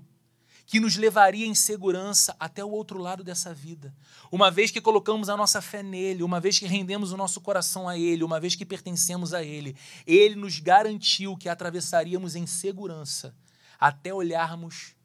que 0.68 0.80
nos 0.80 0.96
levaria 0.96 1.48
em 1.48 1.56
segurança 1.56 2.36
até 2.40 2.64
o 2.64 2.70
outro 2.70 3.00
lado 3.00 3.24
dessa 3.24 3.52
vida. 3.52 3.92
Uma 4.32 4.52
vez 4.52 4.70
que 4.70 4.80
colocamos 4.80 5.28
a 5.28 5.36
nossa 5.36 5.64
fé 5.64 5.82
nele, 5.82 6.22
uma 6.22 6.40
vez 6.40 6.60
que 6.60 6.68
rendemos 6.68 7.12
o 7.12 7.18
nosso 7.18 7.42
coração 7.42 7.90
a 7.90 7.98
ele, 7.98 8.24
uma 8.24 8.40
vez 8.40 8.54
que 8.54 8.64
pertencemos 8.64 9.34
a 9.34 9.44
ele, 9.44 9.76
ele 10.06 10.36
nos 10.36 10.60
garantiu 10.60 11.36
que 11.36 11.50
atravessaríamos 11.50 12.36
em 12.36 12.46
segurança 12.46 13.34
até 13.80 14.14
olharmos 14.14 14.96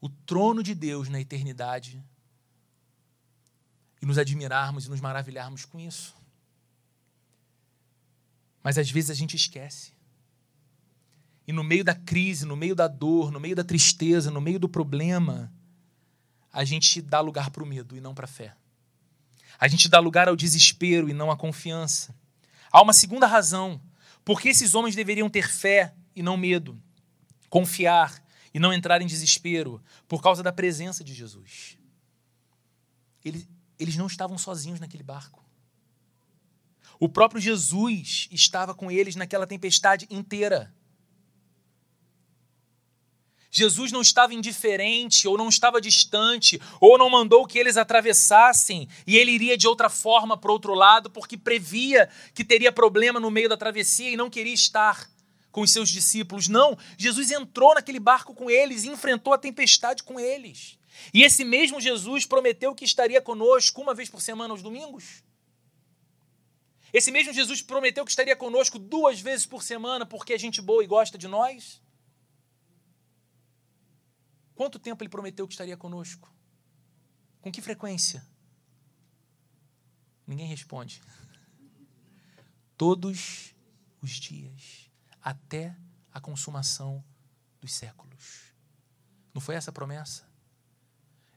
o 0.00 0.08
trono 0.08 0.62
de 0.62 0.74
Deus 0.74 1.08
na 1.08 1.20
eternidade 1.20 2.02
e 4.00 4.06
nos 4.06 4.16
admirarmos 4.16 4.86
e 4.86 4.90
nos 4.90 5.00
maravilharmos 5.00 5.64
com 5.64 5.78
isso. 5.78 6.16
Mas 8.62 8.78
às 8.78 8.90
vezes 8.90 9.10
a 9.10 9.14
gente 9.14 9.36
esquece. 9.36 9.92
E 11.46 11.52
no 11.52 11.62
meio 11.62 11.84
da 11.84 11.94
crise, 11.94 12.46
no 12.46 12.56
meio 12.56 12.74
da 12.74 12.88
dor, 12.88 13.30
no 13.30 13.40
meio 13.40 13.56
da 13.56 13.64
tristeza, 13.64 14.30
no 14.30 14.40
meio 14.40 14.58
do 14.58 14.68
problema, 14.68 15.52
a 16.52 16.64
gente 16.64 17.02
dá 17.02 17.20
lugar 17.20 17.50
para 17.50 17.62
o 17.62 17.66
medo 17.66 17.96
e 17.96 18.00
não 18.00 18.14
para 18.14 18.24
a 18.24 18.28
fé. 18.28 18.54
A 19.58 19.68
gente 19.68 19.88
dá 19.88 19.98
lugar 19.98 20.28
ao 20.28 20.36
desespero 20.36 21.08
e 21.08 21.12
não 21.12 21.30
à 21.30 21.36
confiança. 21.36 22.14
Há 22.70 22.80
uma 22.80 22.92
segunda 22.92 23.26
razão. 23.26 23.80
Por 24.24 24.40
que 24.40 24.48
esses 24.48 24.74
homens 24.74 24.94
deveriam 24.94 25.28
ter 25.28 25.50
fé 25.50 25.92
e 26.14 26.22
não 26.22 26.36
medo? 26.36 26.80
Confiar 27.50 28.24
e 28.54 28.58
não 28.58 28.72
entrar 28.72 29.02
em 29.02 29.06
desespero 29.06 29.82
por 30.08 30.22
causa 30.22 30.42
da 30.42 30.52
presença 30.52 31.04
de 31.04 31.12
Jesus. 31.12 31.76
Eles, 33.22 33.46
eles 33.78 33.96
não 33.96 34.06
estavam 34.06 34.38
sozinhos 34.38 34.80
naquele 34.80 35.02
barco. 35.02 35.44
O 36.98 37.08
próprio 37.08 37.40
Jesus 37.40 38.28
estava 38.30 38.74
com 38.74 38.90
eles 38.90 39.16
naquela 39.16 39.46
tempestade 39.46 40.06
inteira. 40.10 40.74
Jesus 43.50 43.90
não 43.90 44.00
estava 44.00 44.32
indiferente, 44.32 45.26
ou 45.26 45.36
não 45.36 45.48
estava 45.48 45.80
distante, 45.80 46.60
ou 46.80 46.96
não 46.96 47.10
mandou 47.10 47.46
que 47.46 47.58
eles 47.58 47.76
atravessassem 47.76 48.88
e 49.04 49.16
ele 49.16 49.32
iria 49.32 49.56
de 49.56 49.66
outra 49.66 49.90
forma 49.90 50.36
para 50.36 50.52
outro 50.52 50.72
lado, 50.72 51.10
porque 51.10 51.36
previa 51.36 52.08
que 52.32 52.44
teria 52.44 52.70
problema 52.70 53.18
no 53.18 53.30
meio 53.30 53.48
da 53.48 53.56
travessia 53.56 54.10
e 54.10 54.16
não 54.16 54.30
queria 54.30 54.54
estar 54.54 55.10
com 55.50 55.62
os 55.62 55.70
seus 55.70 55.88
discípulos. 55.88 56.48
Não, 56.48 56.78
Jesus 56.96 57.30
entrou 57.30 57.74
naquele 57.74 58.00
barco 58.00 58.34
com 58.34 58.50
eles 58.50 58.84
e 58.84 58.88
enfrentou 58.88 59.32
a 59.32 59.38
tempestade 59.38 60.02
com 60.02 60.18
eles. 60.18 60.78
E 61.14 61.22
esse 61.22 61.44
mesmo 61.44 61.80
Jesus 61.80 62.26
prometeu 62.26 62.74
que 62.74 62.84
estaria 62.84 63.20
conosco 63.20 63.80
uma 63.80 63.94
vez 63.94 64.08
por 64.08 64.20
semana 64.20 64.52
aos 64.52 64.62
domingos. 64.62 65.22
Esse 66.92 67.10
mesmo 67.10 67.32
Jesus 67.32 67.62
prometeu 67.62 68.04
que 68.04 68.10
estaria 68.10 68.34
conosco 68.34 68.78
duas 68.78 69.20
vezes 69.20 69.46
por 69.46 69.62
semana 69.62 70.04
porque 70.04 70.32
é 70.32 70.38
gente 70.38 70.60
boa 70.60 70.82
e 70.82 70.86
gosta 70.86 71.16
de 71.16 71.28
nós. 71.28 71.80
Quanto 74.54 74.78
tempo 74.78 75.02
ele 75.02 75.08
prometeu 75.08 75.46
que 75.46 75.54
estaria 75.54 75.76
conosco? 75.76 76.32
Com 77.40 77.50
que 77.50 77.62
frequência? 77.62 78.26
Ninguém 80.26 80.46
responde. 80.46 81.00
Todos 82.76 83.54
os 84.02 84.10
dias 84.12 84.89
até 85.22 85.76
a 86.12 86.20
consumação 86.20 87.04
dos 87.60 87.72
séculos. 87.72 88.54
Não 89.32 89.40
foi 89.40 89.54
essa 89.54 89.70
a 89.70 89.72
promessa? 89.72 90.28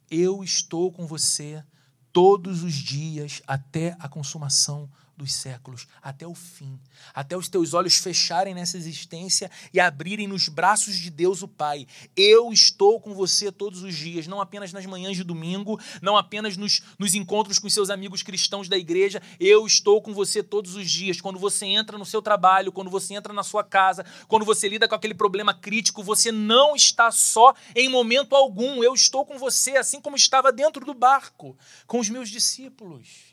Eu 0.09 0.43
estou 0.43 0.91
com 0.91 1.05
você 1.05 1.63
todos 2.11 2.63
os 2.63 2.73
dias 2.73 3.41
até 3.47 3.95
a 3.99 4.07
consumação 4.07 4.89
dos 5.23 5.33
séculos, 5.33 5.87
até 6.01 6.27
o 6.27 6.35
fim, 6.35 6.77
até 7.13 7.35
os 7.37 7.47
teus 7.47 7.73
olhos 7.73 7.95
fecharem 7.95 8.53
nessa 8.53 8.77
existência 8.77 9.49
e 9.73 9.79
abrirem 9.79 10.27
nos 10.27 10.49
braços 10.49 10.97
de 10.97 11.09
Deus 11.09 11.41
o 11.41 11.47
Pai. 11.47 11.87
Eu 12.15 12.51
estou 12.51 12.99
com 12.99 13.13
você 13.13 13.51
todos 13.51 13.83
os 13.83 13.95
dias, 13.95 14.27
não 14.27 14.41
apenas 14.41 14.73
nas 14.73 14.85
manhãs 14.85 15.15
de 15.15 15.23
domingo, 15.23 15.79
não 16.01 16.17
apenas 16.17 16.57
nos, 16.57 16.83
nos 16.99 17.15
encontros 17.15 17.57
com 17.57 17.69
seus 17.69 17.89
amigos 17.89 18.21
cristãos 18.21 18.67
da 18.67 18.77
igreja, 18.77 19.21
eu 19.39 19.65
estou 19.65 20.01
com 20.01 20.13
você 20.13 20.43
todos 20.43 20.75
os 20.75 20.89
dias. 20.91 21.21
Quando 21.21 21.39
você 21.39 21.65
entra 21.65 21.97
no 21.97 22.05
seu 22.05 22.21
trabalho, 22.21 22.71
quando 22.71 22.89
você 22.89 23.13
entra 23.13 23.33
na 23.33 23.43
sua 23.43 23.63
casa, 23.63 24.05
quando 24.27 24.45
você 24.45 24.67
lida 24.67 24.87
com 24.87 24.95
aquele 24.95 25.13
problema 25.13 25.53
crítico, 25.53 26.03
você 26.03 26.31
não 26.31 26.75
está 26.75 27.11
só 27.11 27.55
em 27.73 27.87
momento 27.87 28.35
algum. 28.35 28.83
Eu 28.83 28.93
estou 28.93 29.25
com 29.25 29.37
você, 29.37 29.77
assim 29.77 30.01
como 30.01 30.17
estava 30.17 30.51
dentro 30.51 30.85
do 30.85 30.93
barco, 30.93 31.57
com 31.87 31.99
os 31.99 32.09
meus 32.09 32.29
discípulos. 32.29 33.32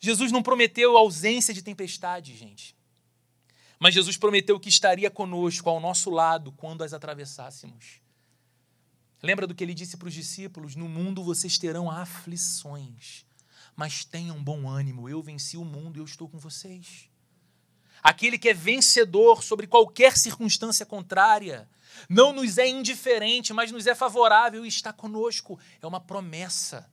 Jesus 0.00 0.32
não 0.32 0.42
prometeu 0.42 0.96
ausência 0.96 1.52
de 1.52 1.62
tempestade, 1.62 2.34
gente. 2.34 2.74
Mas 3.78 3.94
Jesus 3.94 4.16
prometeu 4.16 4.58
que 4.58 4.68
estaria 4.68 5.10
conosco, 5.10 5.68
ao 5.68 5.78
nosso 5.78 6.10
lado, 6.10 6.52
quando 6.52 6.82
as 6.82 6.92
atravessássemos. 6.92 8.00
Lembra 9.22 9.46
do 9.46 9.54
que 9.54 9.62
ele 9.62 9.74
disse 9.74 9.98
para 9.98 10.08
os 10.08 10.14
discípulos? 10.14 10.74
No 10.74 10.88
mundo 10.88 11.22
vocês 11.22 11.58
terão 11.58 11.90
aflições, 11.90 13.26
mas 13.76 14.04
tenham 14.04 14.42
bom 14.42 14.68
ânimo, 14.68 15.08
eu 15.08 15.22
venci 15.22 15.58
o 15.58 15.64
mundo 15.64 15.98
e 15.98 16.00
eu 16.00 16.04
estou 16.04 16.28
com 16.28 16.38
vocês. 16.38 17.08
Aquele 18.02 18.38
que 18.38 18.48
é 18.48 18.54
vencedor 18.54 19.42
sobre 19.42 19.66
qualquer 19.66 20.16
circunstância 20.16 20.86
contrária, 20.86 21.68
não 22.08 22.32
nos 22.32 22.56
é 22.56 22.66
indiferente, 22.66 23.52
mas 23.52 23.70
nos 23.70 23.86
é 23.86 23.94
favorável 23.94 24.64
e 24.64 24.68
está 24.68 24.90
conosco. 24.90 25.58
É 25.82 25.86
uma 25.86 26.00
promessa, 26.00 26.90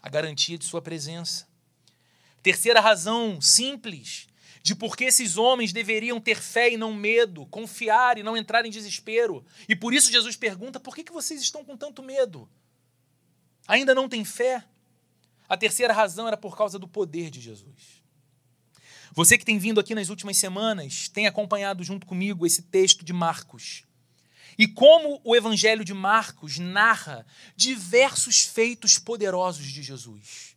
a 0.00 0.08
garantia 0.08 0.56
de 0.56 0.64
Sua 0.64 0.80
presença. 0.80 1.46
Terceira 2.48 2.80
razão 2.80 3.42
simples 3.42 4.26
de 4.62 4.74
por 4.74 4.96
que 4.96 5.04
esses 5.04 5.36
homens 5.36 5.70
deveriam 5.70 6.18
ter 6.18 6.40
fé 6.40 6.72
e 6.72 6.78
não 6.78 6.94
medo, 6.94 7.44
confiar 7.44 8.16
e 8.16 8.22
não 8.22 8.34
entrar 8.34 8.64
em 8.64 8.70
desespero. 8.70 9.44
E 9.68 9.76
por 9.76 9.92
isso 9.92 10.10
Jesus 10.10 10.34
pergunta: 10.34 10.80
por 10.80 10.96
que, 10.96 11.12
vocês 11.12 11.42
estão 11.42 11.62
com 11.62 11.76
tanto 11.76 12.02
medo? 12.02 12.48
Ainda 13.66 13.94
não 13.94 14.08
têm 14.08 14.24
fé? 14.24 14.64
A 15.46 15.58
terceira 15.58 15.92
razão 15.92 16.26
era 16.26 16.38
por 16.38 16.56
causa 16.56 16.78
do 16.78 16.88
poder 16.88 17.28
de 17.28 17.38
Jesus. 17.38 18.02
Você 19.12 19.36
que 19.36 19.44
tem 19.44 19.58
vindo 19.58 19.78
aqui 19.78 19.94
nas 19.94 20.08
últimas 20.08 20.38
semanas 20.38 21.06
tem 21.06 21.26
acompanhado 21.26 21.84
junto 21.84 22.06
comigo 22.06 22.46
esse 22.46 22.62
texto 22.62 23.04
de 23.04 23.12
Marcos. 23.12 23.84
E 24.56 24.66
como 24.66 25.20
o 25.22 25.36
Evangelho 25.36 25.84
de 25.84 25.92
Marcos 25.92 26.58
narra 26.58 27.26
diversos 27.54 28.46
feitos 28.46 28.98
poderosos 28.98 29.66
de 29.66 29.82
Jesus 29.82 30.47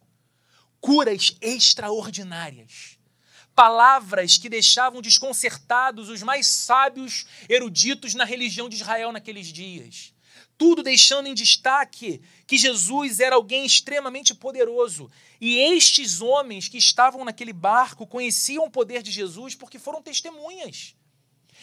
curas 0.82 1.38
extraordinárias. 1.39 2.98
Palavras 3.54 4.38
que 4.38 4.50
deixavam 4.50 5.02
desconcertados 5.02 6.10
os 6.10 6.24
mais 6.24 6.48
sábios 6.48 7.26
eruditos 7.48 8.15
na 8.15 8.26
religião 8.26 8.67
de 8.67 8.78
Israel 8.78 9.12
naqueles 9.12 9.48
dias. 9.48 10.13
Tudo 10.58 10.82
deixando 10.82 11.28
em 11.28 11.34
destaque 11.34 12.22
que 12.48 12.58
Jesus 12.58 13.20
era 13.20 13.36
alguém 13.36 13.65
extremamente 13.65 14.34
poderoso. 14.34 15.10
E 15.39 15.58
estes 15.58 16.22
homens 16.22 16.68
que 16.68 16.78
estavam 16.78 17.24
naquele 17.24 17.53
barco 17.53 18.08
conheciam 18.08 18.66
o 18.66 18.72
poder 18.72 19.03
de 19.03 19.12
Jesus 19.12 19.53
porque 19.53 19.78
foram 19.78 20.01
testemunhas. 20.01 20.95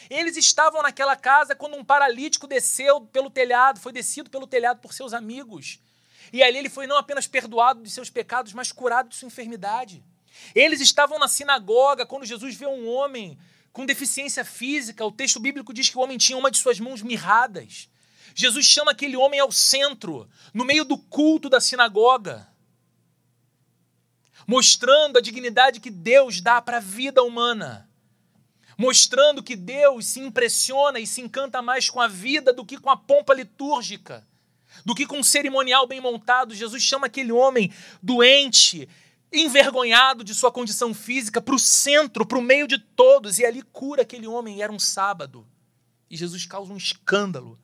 Eles 0.09 0.37
estavam 0.37 0.83
naquela 0.83 1.17
casa 1.17 1.55
quando 1.55 1.77
um 1.77 1.85
paralítico 1.85 2.47
desceu 2.47 3.01
pelo 3.01 3.31
telhado, 3.31 3.81
foi 3.81 3.93
descido 3.93 4.31
pelo 4.31 4.47
telhado 4.47 4.81
por 4.81 4.93
seus 4.93 5.13
amigos. 5.13 5.81
E 6.33 6.43
ali 6.43 6.59
ele 6.59 6.69
foi 6.69 6.87
não 6.87 6.97
apenas 6.97 7.27
perdoado 7.27 7.83
de 7.83 7.91
seus 7.91 8.11
pecados, 8.11 8.53
mas 8.53 8.73
curado 8.73 9.09
de 9.09 9.17
sua 9.17 9.27
enfermidade. 9.27 10.05
Eles 10.55 10.81
estavam 10.81 11.19
na 11.19 11.29
sinagoga 11.29 12.07
quando 12.07 12.25
Jesus 12.25 12.55
vê 12.55 12.67
um 12.67 12.89
homem 12.89 13.39
com 13.73 13.87
deficiência 13.87 14.45
física. 14.45 15.05
O 15.05 15.13
texto 15.13 15.41
bíblico 15.41 15.73
diz 15.75 15.89
que 15.89 15.99
o 15.99 16.01
homem 16.01 16.19
tinha 16.19 16.39
uma 16.39 16.51
de 16.51 16.59
suas 16.59 16.79
mãos 16.79 17.03
mirradas. 17.03 17.89
Jesus 18.35 18.67
chama 18.67 18.93
aquele 18.93 19.17
homem 19.17 19.41
ao 19.41 19.51
centro, 19.51 20.29
no 20.55 20.65
meio 20.65 20.85
do 20.85 20.97
culto 20.97 21.49
da 21.49 21.61
sinagoga, 21.61 22.47
mostrando 24.47 25.19
a 25.19 25.21
dignidade 25.21 25.81
que 25.81 25.91
Deus 25.91 26.41
dá 26.41 26.63
para 26.63 26.77
a 26.77 26.81
vida 26.81 27.23
humana. 27.23 27.89
mostrando 28.79 29.43
que 29.43 29.57
Deus 29.57 30.07
se 30.07 30.21
impressiona 30.21 31.01
e 31.01 31.07
se 31.07 31.21
encanta 31.21 31.61
mais 31.61 31.91
com 31.91 32.01
a 32.01 32.07
vida 32.07 32.53
do 32.53 32.65
que 32.65 32.79
com 32.79 32.89
a 32.89 32.97
pompa 32.97 33.35
litúrgica, 33.35 34.25
do 34.85 34.95
que 34.95 35.07
com 35.07 35.19
um 35.19 35.23
cerimonial 35.23 35.87
bem 35.87 36.01
montado. 36.01 36.55
Jesus 36.55 36.83
chama 36.83 37.07
aquele 37.07 37.33
homem 37.33 37.73
doente, 38.03 38.89
envergonhado 39.33 40.25
de 40.25 40.35
sua 40.35 40.51
condição 40.51 40.95
física, 40.95 41.41
para 41.41 41.55
o 41.55 41.59
centro, 41.59 42.27
para 42.27 42.39
o 42.39 42.43
meio 42.43 42.67
de 42.67 42.79
todos, 42.79 43.39
e 43.39 43.45
ali 43.45 43.63
cura 43.63 44.03
aquele 44.03 44.27
homem. 44.27 44.59
E 44.59 44.63
era 44.63 44.73
um 44.73 44.79
sábado. 44.79 45.47
E 46.11 46.17
Jesus 46.17 46.47
causa 46.47 46.73
um 46.73 46.77
escândalo 46.77 47.59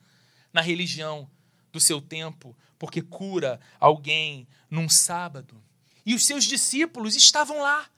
na 0.52 0.60
religião 0.60 1.28
do 1.72 1.80
seu 1.80 2.00
tempo, 2.00 2.56
porque 2.78 3.02
cura 3.02 3.60
alguém 3.80 4.46
num 4.70 4.88
sábado. 4.88 5.60
E 6.06 6.14
os 6.14 6.24
seus 6.26 6.44
discípulos 6.44 7.16
estavam 7.16 7.60
lá. 7.60 7.88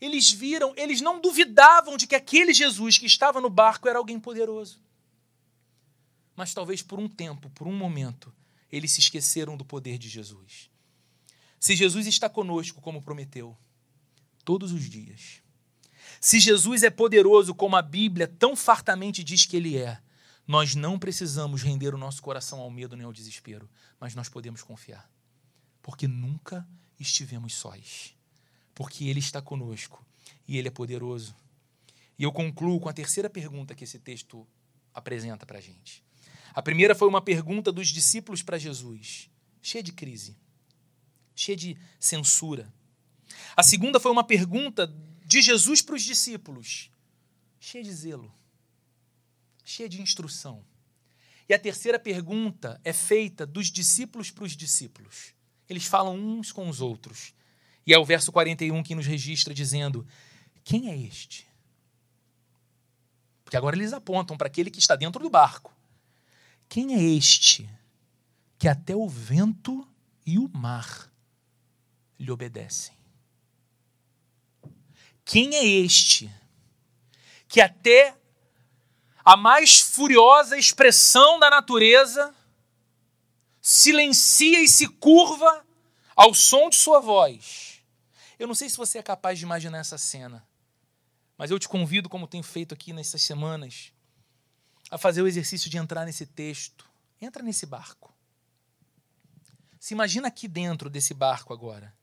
Eles 0.00 0.30
viram, 0.30 0.72
eles 0.76 1.00
não 1.00 1.20
duvidavam 1.20 1.96
de 1.96 2.06
que 2.06 2.14
aquele 2.14 2.54
Jesus 2.54 2.98
que 2.98 3.06
estava 3.06 3.40
no 3.40 3.50
barco 3.50 3.88
era 3.88 3.98
alguém 3.98 4.20
poderoso. 4.20 4.80
Mas 6.36 6.54
talvez 6.54 6.82
por 6.82 7.00
um 7.00 7.08
tempo, 7.08 7.50
por 7.50 7.66
um 7.66 7.72
momento, 7.72 8.32
eles 8.70 8.92
se 8.92 9.00
esqueceram 9.00 9.56
do 9.56 9.64
poder 9.64 9.98
de 9.98 10.08
Jesus. 10.08 10.70
Se 11.58 11.74
Jesus 11.74 12.06
está 12.06 12.28
conosco, 12.28 12.80
como 12.80 13.02
prometeu, 13.02 13.56
todos 14.44 14.72
os 14.72 14.88
dias. 14.88 15.42
Se 16.20 16.40
Jesus 16.40 16.82
é 16.82 16.90
poderoso, 16.90 17.54
como 17.54 17.76
a 17.76 17.82
Bíblia 17.82 18.26
tão 18.26 18.56
fartamente 18.56 19.22
diz 19.22 19.44
que 19.44 19.56
ele 19.56 19.76
é, 19.76 20.00
nós 20.46 20.74
não 20.74 20.98
precisamos 20.98 21.62
render 21.62 21.94
o 21.94 21.98
nosso 21.98 22.22
coração 22.22 22.60
ao 22.60 22.70
medo 22.70 22.96
nem 22.96 23.04
ao 23.04 23.12
desespero, 23.12 23.68
mas 24.00 24.14
nós 24.14 24.30
podemos 24.30 24.62
confiar, 24.62 25.10
porque 25.82 26.08
nunca 26.08 26.66
estivemos 26.98 27.54
sós, 27.54 28.16
porque 28.74 29.08
Ele 29.08 29.20
está 29.20 29.42
conosco 29.42 30.02
e 30.46 30.56
Ele 30.56 30.68
é 30.68 30.70
poderoso. 30.70 31.36
E 32.18 32.22
eu 32.22 32.32
concluo 32.32 32.80
com 32.80 32.88
a 32.88 32.94
terceira 32.94 33.28
pergunta 33.28 33.74
que 33.74 33.84
esse 33.84 33.98
texto 33.98 34.46
apresenta 34.94 35.44
para 35.44 35.58
a 35.58 35.60
gente. 35.60 36.02
A 36.58 36.62
primeira 36.62 36.94
foi 36.94 37.06
uma 37.06 37.20
pergunta 37.20 37.70
dos 37.70 37.88
discípulos 37.88 38.42
para 38.42 38.58
Jesus, 38.58 39.30
cheia 39.62 39.82
de 39.82 39.92
crise 39.92 40.36
cheia 41.38 41.56
de 41.56 41.78
censura. 42.00 42.72
A 43.56 43.62
segunda 43.62 44.00
foi 44.00 44.10
uma 44.10 44.24
pergunta 44.24 44.92
de 45.24 45.40
Jesus 45.40 45.80
para 45.80 45.94
os 45.94 46.02
discípulos, 46.02 46.90
cheia 47.60 47.84
de 47.84 47.92
zelo, 47.92 48.34
cheia 49.64 49.88
de 49.88 50.02
instrução. 50.02 50.64
E 51.48 51.54
a 51.54 51.58
terceira 51.58 51.98
pergunta 51.98 52.80
é 52.84 52.92
feita 52.92 53.46
dos 53.46 53.70
discípulos 53.70 54.30
para 54.30 54.44
os 54.44 54.56
discípulos. 54.56 55.32
Eles 55.68 55.86
falam 55.86 56.18
uns 56.18 56.50
com 56.50 56.68
os 56.68 56.80
outros. 56.80 57.32
E 57.86 57.94
é 57.94 57.98
o 57.98 58.04
verso 58.04 58.32
41 58.32 58.82
que 58.82 58.94
nos 58.94 59.06
registra 59.06 59.54
dizendo: 59.54 60.06
Quem 60.64 60.90
é 60.90 60.96
este? 60.96 61.46
Porque 63.44 63.56
agora 63.56 63.76
eles 63.76 63.92
apontam 63.92 64.36
para 64.36 64.48
aquele 64.48 64.70
que 64.70 64.80
está 64.80 64.96
dentro 64.96 65.22
do 65.22 65.30
barco. 65.30 65.72
Quem 66.68 66.94
é 66.94 67.02
este 67.02 67.68
que 68.58 68.68
até 68.68 68.94
o 68.94 69.08
vento 69.08 69.86
e 70.26 70.38
o 70.38 70.48
mar 70.48 71.10
lhe 72.18 72.30
obedecem. 72.30 72.94
Quem 75.24 75.54
é 75.54 75.64
este 75.64 76.30
que 77.46 77.60
até 77.60 78.16
a 79.24 79.36
mais 79.36 79.80
furiosa 79.80 80.58
expressão 80.58 81.38
da 81.38 81.48
natureza 81.48 82.34
silencia 83.60 84.60
e 84.62 84.68
se 84.68 84.88
curva 84.88 85.64
ao 86.16 86.34
som 86.34 86.68
de 86.68 86.76
sua 86.76 86.98
voz? 86.98 87.82
Eu 88.38 88.48
não 88.48 88.54
sei 88.54 88.68
se 88.68 88.76
você 88.76 88.98
é 88.98 89.02
capaz 89.02 89.38
de 89.38 89.44
imaginar 89.44 89.78
essa 89.78 89.98
cena, 89.98 90.46
mas 91.36 91.50
eu 91.50 91.58
te 91.58 91.68
convido, 91.68 92.08
como 92.08 92.26
tenho 92.26 92.42
feito 92.42 92.74
aqui 92.74 92.92
nessas 92.92 93.22
semanas, 93.22 93.92
a 94.90 94.98
fazer 94.98 95.22
o 95.22 95.28
exercício 95.28 95.70
de 95.70 95.76
entrar 95.76 96.04
nesse 96.04 96.26
texto. 96.26 96.88
Entra 97.20 97.42
nesse 97.42 97.66
barco. 97.66 98.14
Se 99.78 99.94
imagina 99.94 100.28
aqui 100.28 100.48
dentro 100.48 100.88
desse 100.90 101.14
barco 101.14 101.52
agora 101.52 101.96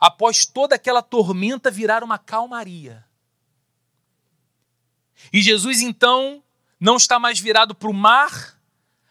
após 0.00 0.46
toda 0.46 0.74
aquela 0.74 1.02
tormenta 1.02 1.70
virar 1.70 2.02
uma 2.02 2.18
calmaria. 2.18 3.04
E 5.30 5.42
Jesus 5.42 5.80
então 5.80 6.42
não 6.78 6.96
está 6.96 7.18
mais 7.18 7.38
virado 7.38 7.74
para 7.74 7.90
o 7.90 7.94
mar, 7.94 8.58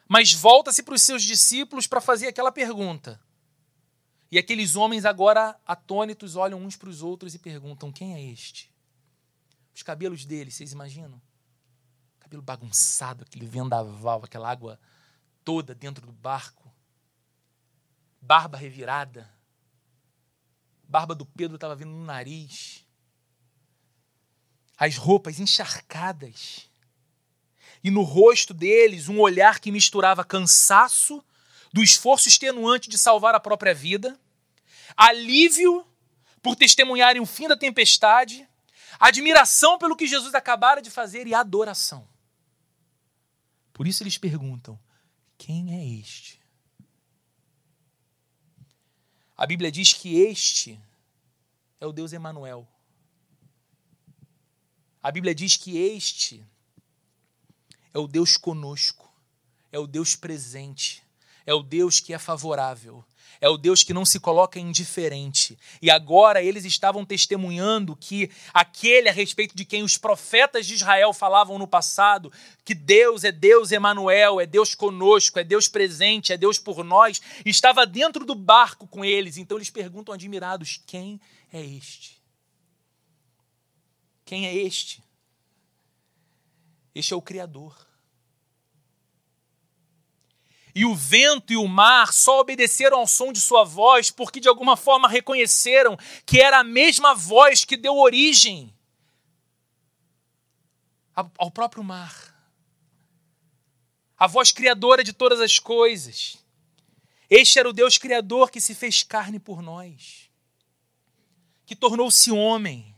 mas 0.08 0.34
volta-se 0.34 0.82
para 0.82 0.96
os 0.96 1.04
seus 1.04 1.24
discípulos 1.24 1.86
para 1.86 2.02
fazer 2.02 2.28
aquela 2.28 2.52
pergunta. 2.52 3.22
E 4.32 4.38
aqueles 4.38 4.76
homens 4.76 5.06
agora 5.06 5.60
atônitos 5.66 6.36
olham 6.36 6.62
uns 6.62 6.76
para 6.76 6.90
os 6.90 7.04
outros 7.04 7.36
e 7.36 7.40
perguntam: 7.40 7.92
quem 7.92 8.16
é 8.16 8.24
este? 8.24 8.72
Os 9.74 9.84
cabelos 9.84 10.26
dele, 10.26 10.52
vocês 10.52 10.72
imaginam? 10.72 11.22
Cabelo 12.30 12.44
bagunçado, 12.44 13.24
aquele 13.24 13.48
vendaval, 13.48 14.22
aquela 14.24 14.50
água 14.52 14.80
toda 15.44 15.74
dentro 15.74 16.06
do 16.06 16.12
barco. 16.12 16.72
Barba 18.22 18.56
revirada 18.56 19.28
barba 20.90 21.14
do 21.14 21.26
Pedro 21.26 21.56
estava 21.56 21.76
vindo 21.76 21.92
no 21.92 22.04
nariz. 22.04 22.84
As 24.78 24.98
roupas 24.98 25.40
encharcadas. 25.40 26.68
E 27.84 27.92
no 27.92 28.02
rosto 28.02 28.54
deles 28.54 29.08
um 29.08 29.20
olhar 29.20 29.60
que 29.60 29.72
misturava 29.72 30.26
cansaço 30.26 31.24
do 31.72 31.84
esforço 31.84 32.28
extenuante 32.28 32.90
de 32.90 32.98
salvar 32.98 33.36
a 33.36 33.40
própria 33.40 33.74
vida, 33.74 34.20
alívio 34.98 35.86
por 36.42 36.56
testemunharem 36.56 37.22
o 37.22 37.26
fim 37.26 37.48
da 37.48 37.56
tempestade, 37.56 38.48
admiração 39.00 39.78
pelo 39.78 39.96
que 39.96 40.08
Jesus 40.08 40.34
acabara 40.34 40.82
de 40.82 40.90
fazer 40.90 41.28
e 41.28 41.34
adoração. 41.34 42.08
Por 43.80 43.88
isso 43.88 44.04
eles 44.04 44.18
perguntam: 44.18 44.78
quem 45.38 45.74
é 45.74 46.00
este? 46.02 46.38
A 49.38 49.48
Bíblia 49.48 49.72
diz 49.72 49.94
que 49.94 50.18
este 50.18 50.78
é 51.80 51.86
o 51.86 51.94
Deus 51.94 52.12
Emanuel. 52.12 52.68
A 55.02 55.10
Bíblia 55.10 55.34
diz 55.34 55.56
que 55.56 55.78
este 55.78 56.46
é 57.94 57.98
o 57.98 58.06
Deus 58.06 58.36
conosco, 58.36 59.10
é 59.72 59.80
o 59.80 59.88
Deus 59.88 60.14
presente, 60.14 61.02
é 61.46 61.54
o 61.54 61.64
Deus 61.64 62.02
que 62.02 62.14
é 62.14 62.20
favorável, 62.20 63.06
é 63.42 63.48
o 63.50 63.58
Deus 63.58 63.84
que 63.84 63.94
não 63.94 64.06
se 64.06 64.20
coloca 64.20 64.60
indiferente. 64.60 65.58
E 65.82 65.90
agora 65.90 66.42
eles 66.44 66.66
estavam 66.66 67.06
testemunhando 67.06 67.96
que 67.96 68.30
aquele 68.54 69.10
a 69.10 69.12
respeito 69.12 69.56
de 69.56 69.66
quem 69.66 69.84
os 69.84 69.98
profetas 69.98 70.66
de 70.66 70.74
Israel 70.74 71.14
falavam 71.14 71.58
no 71.58 71.68
passado, 71.68 72.32
que 72.66 72.74
Deus 72.74 73.24
é 73.24 73.32
Deus 73.32 73.72
Emanuel, 73.72 74.40
é 74.40 74.46
Deus 74.46 74.76
conosco, 74.76 75.40
é 75.40 75.44
Deus 75.44 75.68
presente, 75.68 76.34
é 76.34 76.38
Deus 76.38 76.60
por 76.60 76.84
nós, 76.84 77.22
estava 77.46 77.86
dentro 77.86 78.26
do 78.26 78.36
barco 78.36 78.88
com 78.88 79.04
eles. 79.04 79.38
Então 79.38 79.58
eles 79.58 79.70
perguntam 79.70 80.14
admirados: 80.14 80.82
quem 80.86 81.20
é 81.52 81.62
este? 81.64 82.22
Quem 84.26 84.46
é 84.46 84.56
este? 84.56 85.04
Este 86.94 87.14
é 87.14 87.18
o 87.18 87.22
Criador. 87.22 87.89
E 90.74 90.86
o 90.86 90.96
vento 90.96 91.52
e 91.52 91.58
o 91.58 91.68
mar 91.68 92.14
só 92.14 92.42
obedeceram 92.42 93.00
ao 93.00 93.08
som 93.08 93.34
de 93.34 93.42
sua 93.42 93.64
voz 93.64 94.12
porque 94.12 94.40
de 94.40 94.48
alguma 94.48 94.78
forma 94.78 95.08
reconheceram 95.08 95.98
que 96.26 96.40
era 96.40 96.60
a 96.60 96.64
mesma 96.64 97.16
voz 97.16 97.66
que 97.66 97.76
deu 97.76 97.98
origem 97.98 98.74
ao 101.38 101.52
próprio 101.52 101.84
mar. 101.84 102.36
A 104.18 104.28
voz 104.28 104.52
criadora 104.52 105.04
de 105.04 105.14
todas 105.14 105.40
as 105.40 105.60
coisas. 105.60 106.38
Este 107.30 107.60
era 107.60 107.70
o 107.70 107.74
Deus 107.74 107.98
criador 107.98 108.50
que 108.50 108.60
se 108.60 108.74
fez 108.74 109.04
carne 109.04 109.40
por 109.40 109.62
nós, 109.62 110.30
que 111.66 111.76
tornou-se 111.76 112.32
homem 112.32 112.96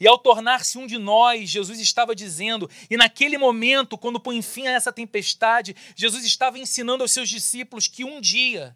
e 0.00 0.08
ao 0.08 0.18
tornar-se 0.18 0.78
um 0.78 0.86
de 0.86 0.96
nós, 0.96 1.50
Jesus 1.50 1.78
estava 1.78 2.16
dizendo, 2.16 2.68
e 2.88 2.96
naquele 2.96 3.36
momento, 3.36 3.98
quando 3.98 4.18
põe 4.18 4.40
fim 4.40 4.66
a 4.66 4.72
essa 4.72 4.90
tempestade, 4.90 5.76
Jesus 5.94 6.24
estava 6.24 6.58
ensinando 6.58 7.04
aos 7.04 7.12
seus 7.12 7.28
discípulos 7.28 7.86
que 7.86 8.02
um 8.02 8.20
dia 8.20 8.74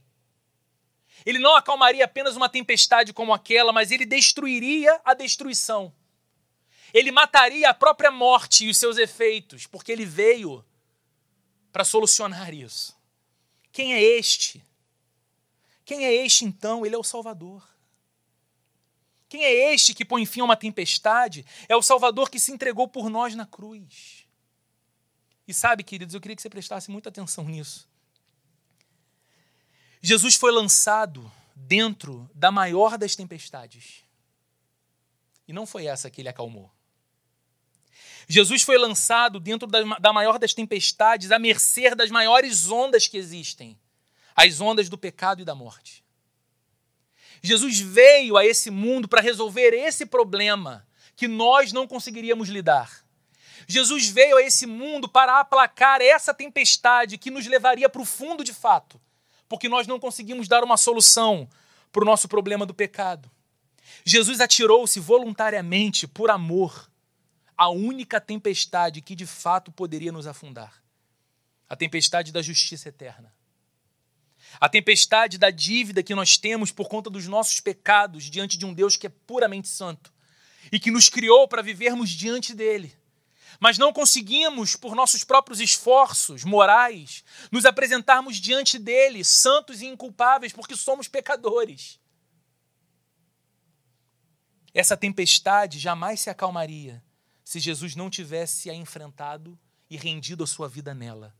ele 1.24 1.38
não 1.38 1.56
acalmaria 1.56 2.04
apenas 2.04 2.36
uma 2.36 2.48
tempestade 2.48 3.12
como 3.12 3.32
aquela, 3.32 3.72
mas 3.72 3.90
ele 3.90 4.04
destruiria 4.04 5.00
a 5.04 5.14
destruição. 5.14 5.92
Ele 6.92 7.10
mataria 7.10 7.70
a 7.70 7.74
própria 7.74 8.10
morte 8.10 8.66
e 8.66 8.70
os 8.70 8.76
seus 8.76 8.98
efeitos, 8.98 9.66
porque 9.66 9.90
ele 9.90 10.04
veio 10.04 10.64
para 11.72 11.84
solucionar 11.84 12.52
isso. 12.52 12.94
Quem 13.72 13.94
é 13.94 14.02
este? 14.02 14.62
Quem 15.84 16.04
é 16.04 16.14
este 16.14 16.44
então? 16.44 16.84
Ele 16.84 16.94
é 16.94 16.98
o 16.98 17.02
Salvador. 17.02 17.73
Quem 19.28 19.44
é 19.44 19.74
este 19.74 19.94
que 19.94 20.04
põe 20.04 20.24
fim 20.26 20.40
a 20.40 20.44
uma 20.44 20.56
tempestade? 20.56 21.44
É 21.68 21.74
o 21.76 21.82
Salvador 21.82 22.30
que 22.30 22.38
se 22.38 22.52
entregou 22.52 22.86
por 22.86 23.08
nós 23.08 23.34
na 23.34 23.46
cruz. 23.46 24.26
E 25.46 25.52
sabe, 25.52 25.82
queridos, 25.82 26.14
eu 26.14 26.20
queria 26.20 26.36
que 26.36 26.42
você 26.42 26.50
prestasse 26.50 26.90
muita 26.90 27.08
atenção 27.08 27.44
nisso. 27.44 27.88
Jesus 30.00 30.34
foi 30.34 30.52
lançado 30.52 31.30
dentro 31.54 32.30
da 32.34 32.50
maior 32.50 32.98
das 32.98 33.16
tempestades. 33.16 34.04
E 35.46 35.52
não 35.52 35.66
foi 35.66 35.86
essa 35.86 36.10
que 36.10 36.20
ele 36.20 36.28
acalmou. 36.28 36.70
Jesus 38.28 38.62
foi 38.62 38.78
lançado 38.78 39.38
dentro 39.38 39.68
da 39.68 40.12
maior 40.12 40.38
das 40.38 40.54
tempestades, 40.54 41.30
à 41.30 41.38
mercê 41.38 41.94
das 41.94 42.10
maiores 42.10 42.70
ondas 42.70 43.06
que 43.06 43.16
existem 43.16 43.78
as 44.34 44.60
ondas 44.60 44.88
do 44.88 44.98
pecado 44.98 45.40
e 45.40 45.44
da 45.44 45.54
morte. 45.54 46.03
Jesus 47.44 47.78
veio 47.78 48.38
a 48.38 48.46
esse 48.46 48.70
mundo 48.70 49.06
para 49.06 49.20
resolver 49.20 49.74
esse 49.74 50.06
problema 50.06 50.82
que 51.14 51.28
nós 51.28 51.74
não 51.74 51.86
conseguiríamos 51.86 52.48
lidar. 52.48 53.04
Jesus 53.68 54.08
veio 54.08 54.38
a 54.38 54.42
esse 54.42 54.64
mundo 54.64 55.06
para 55.06 55.38
aplacar 55.38 56.00
essa 56.00 56.32
tempestade 56.32 57.18
que 57.18 57.30
nos 57.30 57.46
levaria 57.46 57.86
para 57.86 58.00
o 58.00 58.04
fundo 58.06 58.42
de 58.42 58.54
fato, 58.54 58.98
porque 59.46 59.68
nós 59.68 59.86
não 59.86 60.00
conseguimos 60.00 60.48
dar 60.48 60.64
uma 60.64 60.78
solução 60.78 61.46
para 61.92 62.00
o 62.00 62.06
nosso 62.06 62.28
problema 62.28 62.64
do 62.64 62.72
pecado. 62.72 63.30
Jesus 64.06 64.40
atirou-se 64.40 64.98
voluntariamente 64.98 66.08
por 66.08 66.30
amor 66.30 66.90
à 67.58 67.68
única 67.68 68.22
tempestade 68.22 69.02
que 69.02 69.14
de 69.14 69.26
fato 69.26 69.70
poderia 69.70 70.10
nos 70.10 70.26
afundar 70.26 70.82
a 71.68 71.76
tempestade 71.76 72.32
da 72.32 72.40
justiça 72.40 72.88
eterna. 72.88 73.30
A 74.60 74.68
tempestade 74.68 75.38
da 75.38 75.50
dívida 75.50 76.02
que 76.02 76.14
nós 76.14 76.36
temos 76.36 76.70
por 76.70 76.88
conta 76.88 77.10
dos 77.10 77.26
nossos 77.26 77.60
pecados 77.60 78.24
diante 78.24 78.56
de 78.56 78.64
um 78.64 78.72
Deus 78.72 78.96
que 78.96 79.06
é 79.06 79.10
puramente 79.10 79.68
santo 79.68 80.12
e 80.70 80.78
que 80.78 80.90
nos 80.90 81.08
criou 81.08 81.46
para 81.48 81.62
vivermos 81.62 82.10
diante 82.10 82.54
dele. 82.54 82.96
Mas 83.60 83.78
não 83.78 83.92
conseguimos, 83.92 84.74
por 84.74 84.94
nossos 84.94 85.22
próprios 85.22 85.60
esforços 85.60 86.44
morais, 86.44 87.24
nos 87.50 87.64
apresentarmos 87.64 88.36
diante 88.36 88.78
dele, 88.78 89.24
santos 89.24 89.80
e 89.80 89.86
inculpáveis, 89.86 90.52
porque 90.52 90.76
somos 90.76 91.06
pecadores. 91.06 92.00
Essa 94.72 94.96
tempestade 94.96 95.78
jamais 95.78 96.20
se 96.20 96.30
acalmaria 96.30 97.02
se 97.44 97.60
Jesus 97.60 97.94
não 97.94 98.10
tivesse 98.10 98.70
a 98.70 98.74
enfrentado 98.74 99.58
e 99.88 99.96
rendido 99.96 100.42
a 100.42 100.46
sua 100.46 100.68
vida 100.68 100.94
nela. 100.94 101.36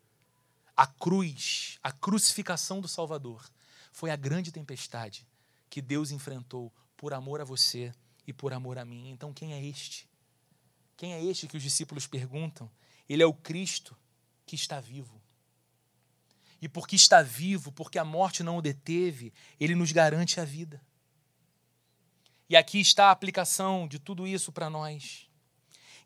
A 0.77 0.87
cruz, 0.87 1.79
a 1.83 1.93
crucificação 1.93 2.81
do 2.81 2.89
Salvador, 2.89 3.49
foi 3.93 4.11
a 4.11 4.17
grande 4.17 4.51
tempestade 4.51 5.27
que 5.71 5.81
Deus 5.81 6.11
enfrentou 6.11 6.73
por 6.97 7.15
amor 7.15 7.41
a 7.41 7.45
você 7.45 7.93
e 8.27 8.33
por 8.33 8.53
amor 8.53 8.79
a 8.79 8.85
mim. 8.85 9.11
Então, 9.11 9.33
quem 9.33 9.53
é 9.53 9.65
este? 9.65 10.09
Quem 10.97 11.13
é 11.13 11.23
este 11.23 11.47
que 11.47 11.57
os 11.57 11.63
discípulos 11.63 12.07
perguntam? 12.07 12.71
Ele 13.09 13.23
é 13.23 13.27
o 13.27 13.35
Cristo 13.35 13.97
que 14.47 14.55
está 14.55 14.81
vivo. 14.81 15.21
E 16.61 16.69
porque 16.69 16.97
está 16.97 17.23
vivo, 17.23 17.71
porque 17.71 17.99
a 17.99 18.05
morte 18.05 18.43
não 18.43 18.57
o 18.57 18.63
deteve, 18.63 19.33
ele 19.61 19.75
nos 19.75 19.93
garante 19.93 20.41
a 20.41 20.45
vida. 20.45 20.81
E 22.49 22.57
aqui 22.57 22.81
está 22.81 23.07
a 23.07 23.11
aplicação 23.11 23.87
de 23.87 23.99
tudo 23.99 24.27
isso 24.27 24.53
para 24.53 24.71
nós. 24.71 25.29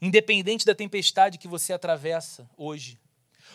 Independente 0.01 0.65
da 0.65 0.75
tempestade 0.75 1.39
que 1.39 1.49
você 1.49 1.73
atravessa 1.73 2.49
hoje, 2.57 2.99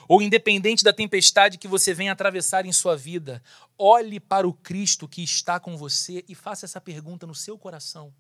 ou 0.08 0.22
independente 0.22 0.84
da 0.84 0.94
tempestade 0.94 1.58
que 1.58 1.68
você 1.68 1.94
vem 1.94 2.10
atravessar 2.10 2.66
em 2.66 2.74
sua 2.74 2.96
vida, 2.96 3.42
olhe 3.78 4.20
para 4.20 4.48
o 4.48 4.54
Cristo 4.54 5.08
que 5.08 5.24
está 5.24 5.60
com 5.60 5.78
você 5.78 6.24
e 6.28 6.36
faça 6.36 6.66
essa 6.66 6.82
pergunta 6.82 7.26
no 7.26 7.36
seu 7.36 7.58
coração: 7.58 8.14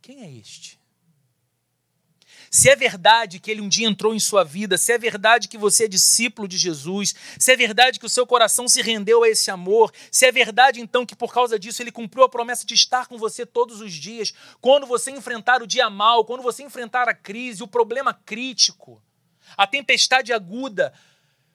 quem 0.00 0.22
é 0.22 0.30
este? 0.30 0.78
Se 2.50 2.68
é 2.68 2.76
verdade 2.76 3.38
que 3.38 3.50
ele 3.50 3.60
um 3.60 3.68
dia 3.68 3.86
entrou 3.86 4.14
em 4.14 4.20
sua 4.20 4.44
vida, 4.44 4.78
se 4.78 4.92
é 4.92 4.98
verdade 4.98 5.48
que 5.48 5.58
você 5.58 5.84
é 5.84 5.88
discípulo 5.88 6.46
de 6.46 6.56
Jesus, 6.56 7.14
se 7.38 7.52
é 7.52 7.56
verdade 7.56 7.98
que 7.98 8.06
o 8.06 8.08
seu 8.08 8.26
coração 8.26 8.68
se 8.68 8.80
rendeu 8.82 9.22
a 9.22 9.28
esse 9.28 9.50
amor, 9.50 9.92
se 10.10 10.26
é 10.26 10.32
verdade 10.32 10.80
então 10.80 11.04
que 11.04 11.16
por 11.16 11.32
causa 11.32 11.58
disso 11.58 11.82
ele 11.82 11.92
cumpriu 11.92 12.24
a 12.24 12.28
promessa 12.28 12.66
de 12.66 12.74
estar 12.74 13.06
com 13.06 13.18
você 13.18 13.44
todos 13.44 13.80
os 13.80 13.92
dias, 13.92 14.32
quando 14.60 14.86
você 14.86 15.10
enfrentar 15.10 15.62
o 15.62 15.66
dia 15.66 15.88
mal, 15.90 16.24
quando 16.24 16.42
você 16.42 16.62
enfrentar 16.62 17.08
a 17.08 17.14
crise, 17.14 17.62
o 17.62 17.68
problema 17.68 18.14
crítico, 18.14 19.02
a 19.56 19.66
tempestade 19.66 20.32
aguda, 20.32 20.92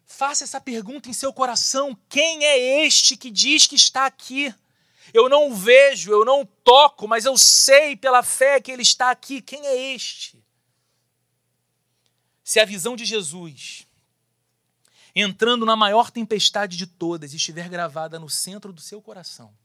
faça 0.05 0.43
essa 0.43 0.59
pergunta 0.59 1.09
em 1.09 1.13
seu 1.13 1.31
coração: 1.31 1.97
quem 2.09 2.45
é 2.45 2.85
este 2.85 3.15
que 3.15 3.29
diz 3.29 3.67
que 3.67 3.75
está 3.75 4.05
aqui? 4.05 4.53
Eu 5.13 5.27
não 5.27 5.55
vejo, 5.55 6.11
eu 6.11 6.23
não 6.23 6.45
toco, 6.45 7.07
mas 7.07 7.25
eu 7.25 7.37
sei 7.37 7.95
pela 7.95 8.21
fé 8.21 8.61
que 8.61 8.71
ele 8.71 8.83
está 8.83 9.09
aqui. 9.09 9.41
Quem 9.41 9.65
é 9.65 9.93
este? 9.93 10.43
Se 12.43 12.59
a 12.59 12.65
visão 12.65 12.95
de 12.95 13.05
Jesus, 13.05 13.87
entrando 15.15 15.65
na 15.65 15.75
maior 15.75 16.11
tempestade 16.11 16.77
de 16.77 16.85
todas, 16.85 17.33
estiver 17.33 17.69
gravada 17.69 18.19
no 18.19 18.29
centro 18.29 18.71
do 18.71 18.81
seu 18.81 19.01
coração, 19.01 19.55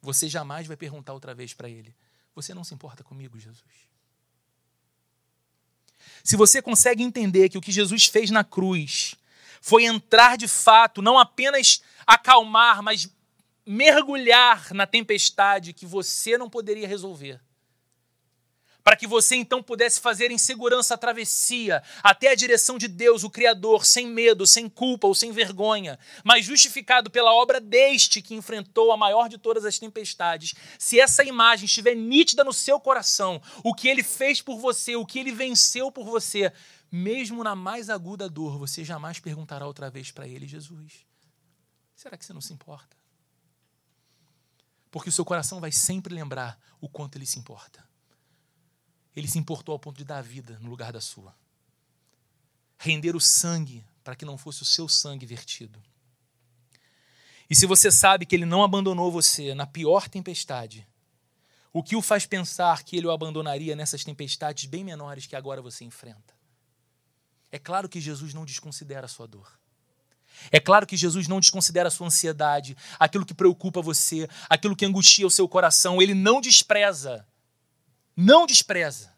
você 0.00 0.28
jamais 0.28 0.66
vai 0.66 0.76
perguntar 0.76 1.12
outra 1.12 1.34
vez 1.34 1.52
para 1.54 1.68
ele: 1.68 1.94
Você 2.34 2.54
não 2.54 2.64
se 2.64 2.74
importa 2.74 3.02
comigo, 3.02 3.38
Jesus? 3.38 3.93
Se 6.24 6.36
você 6.36 6.62
consegue 6.62 7.02
entender 7.02 7.50
que 7.50 7.58
o 7.58 7.60
que 7.60 7.70
Jesus 7.70 8.06
fez 8.06 8.30
na 8.30 8.42
cruz 8.42 9.14
foi 9.60 9.84
entrar 9.84 10.36
de 10.38 10.48
fato, 10.48 11.02
não 11.02 11.18
apenas 11.18 11.82
acalmar, 12.06 12.82
mas 12.82 13.08
mergulhar 13.66 14.72
na 14.72 14.86
tempestade 14.86 15.74
que 15.74 15.84
você 15.84 16.38
não 16.38 16.48
poderia 16.48 16.88
resolver 16.88 17.40
para 18.84 18.96
que 18.96 19.06
você 19.06 19.34
então 19.34 19.62
pudesse 19.62 19.98
fazer 19.98 20.30
em 20.30 20.36
segurança 20.36 20.92
a 20.92 20.98
travessia 20.98 21.82
até 22.02 22.28
a 22.28 22.34
direção 22.34 22.76
de 22.76 22.86
Deus, 22.86 23.24
o 23.24 23.30
Criador, 23.30 23.86
sem 23.86 24.06
medo, 24.06 24.46
sem 24.46 24.68
culpa 24.68 25.06
ou 25.06 25.14
sem 25.14 25.32
vergonha, 25.32 25.98
mas 26.22 26.44
justificado 26.44 27.10
pela 27.10 27.32
obra 27.32 27.58
deste 27.58 28.20
que 28.20 28.34
enfrentou 28.34 28.92
a 28.92 28.96
maior 28.96 29.30
de 29.30 29.38
todas 29.38 29.64
as 29.64 29.78
tempestades. 29.78 30.54
Se 30.78 31.00
essa 31.00 31.24
imagem 31.24 31.64
estiver 31.64 31.94
nítida 31.94 32.44
no 32.44 32.52
seu 32.52 32.78
coração, 32.78 33.40
o 33.64 33.74
que 33.74 33.88
ele 33.88 34.02
fez 34.02 34.42
por 34.42 34.58
você, 34.58 34.94
o 34.94 35.06
que 35.06 35.18
ele 35.18 35.32
venceu 35.32 35.90
por 35.90 36.04
você, 36.04 36.52
mesmo 36.92 37.42
na 37.42 37.56
mais 37.56 37.88
aguda 37.88 38.28
dor, 38.28 38.58
você 38.58 38.84
jamais 38.84 39.18
perguntará 39.18 39.66
outra 39.66 39.88
vez 39.88 40.10
para 40.10 40.28
ele, 40.28 40.46
Jesus, 40.46 41.06
será 41.96 42.18
que 42.18 42.24
você 42.24 42.34
não 42.34 42.42
se 42.42 42.52
importa? 42.52 42.94
Porque 44.90 45.08
o 45.08 45.12
seu 45.12 45.24
coração 45.24 45.58
vai 45.58 45.72
sempre 45.72 46.14
lembrar 46.14 46.58
o 46.80 46.88
quanto 46.88 47.16
ele 47.16 47.26
se 47.26 47.38
importa. 47.38 47.93
Ele 49.16 49.28
se 49.28 49.38
importou 49.38 49.72
ao 49.72 49.78
ponto 49.78 49.96
de 49.96 50.04
dar 50.04 50.18
a 50.18 50.22
vida 50.22 50.58
no 50.60 50.68
lugar 50.68 50.92
da 50.92 51.00
sua. 51.00 51.34
Render 52.78 53.14
o 53.14 53.20
sangue 53.20 53.84
para 54.02 54.16
que 54.16 54.24
não 54.24 54.36
fosse 54.36 54.62
o 54.62 54.66
seu 54.66 54.88
sangue 54.88 55.24
vertido. 55.24 55.80
E 57.48 57.54
se 57.54 57.66
você 57.66 57.90
sabe 57.90 58.26
que 58.26 58.34
ele 58.34 58.46
não 58.46 58.62
abandonou 58.62 59.10
você 59.10 59.54
na 59.54 59.66
pior 59.66 60.08
tempestade, 60.08 60.86
o 61.72 61.82
que 61.82 61.96
o 61.96 62.02
faz 62.02 62.26
pensar 62.26 62.82
que 62.82 62.96
ele 62.96 63.06
o 63.06 63.10
abandonaria 63.10 63.76
nessas 63.76 64.04
tempestades 64.04 64.64
bem 64.66 64.84
menores 64.84 65.26
que 65.26 65.36
agora 65.36 65.60
você 65.60 65.84
enfrenta? 65.84 66.34
É 67.50 67.58
claro 67.58 67.88
que 67.88 68.00
Jesus 68.00 68.34
não 68.34 68.44
desconsidera 68.44 69.06
a 69.06 69.08
sua 69.08 69.26
dor. 69.26 69.58
É 70.50 70.58
claro 70.58 70.86
que 70.86 70.96
Jesus 70.96 71.28
não 71.28 71.40
desconsidera 71.40 71.88
a 71.88 71.90
sua 71.90 72.06
ansiedade, 72.06 72.76
aquilo 72.98 73.24
que 73.24 73.34
preocupa 73.34 73.80
você, 73.80 74.28
aquilo 74.48 74.74
que 74.74 74.84
angustia 74.84 75.26
o 75.26 75.30
seu 75.30 75.48
coração. 75.48 76.02
Ele 76.02 76.14
não 76.14 76.40
despreza 76.40 77.26
não 78.16 78.46
despreza. 78.46 79.14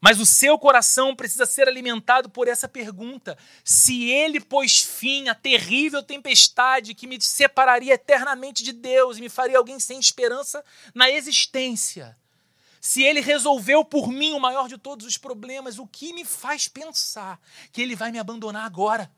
Mas 0.00 0.20
o 0.20 0.26
seu 0.26 0.58
coração 0.58 1.16
precisa 1.16 1.46
ser 1.46 1.68
alimentado 1.68 2.28
por 2.28 2.48
essa 2.48 2.68
pergunta: 2.68 3.36
se 3.64 4.10
ele 4.10 4.40
pôs 4.40 4.80
fim 4.80 5.28
à 5.28 5.34
terrível 5.34 6.02
tempestade 6.02 6.94
que 6.94 7.06
me 7.06 7.20
separaria 7.20 7.94
eternamente 7.94 8.62
de 8.62 8.72
Deus 8.72 9.16
e 9.16 9.20
me 9.20 9.28
faria 9.28 9.58
alguém 9.58 9.80
sem 9.80 9.98
esperança 9.98 10.64
na 10.94 11.10
existência, 11.10 12.16
se 12.80 13.02
ele 13.02 13.20
resolveu 13.20 13.84
por 13.84 14.08
mim 14.12 14.32
o 14.32 14.38
maior 14.38 14.68
de 14.68 14.78
todos 14.78 15.04
os 15.06 15.18
problemas, 15.18 15.78
o 15.78 15.86
que 15.86 16.12
me 16.12 16.24
faz 16.24 16.68
pensar 16.68 17.40
que 17.72 17.82
ele 17.82 17.96
vai 17.96 18.12
me 18.12 18.18
abandonar 18.18 18.64
agora? 18.64 19.10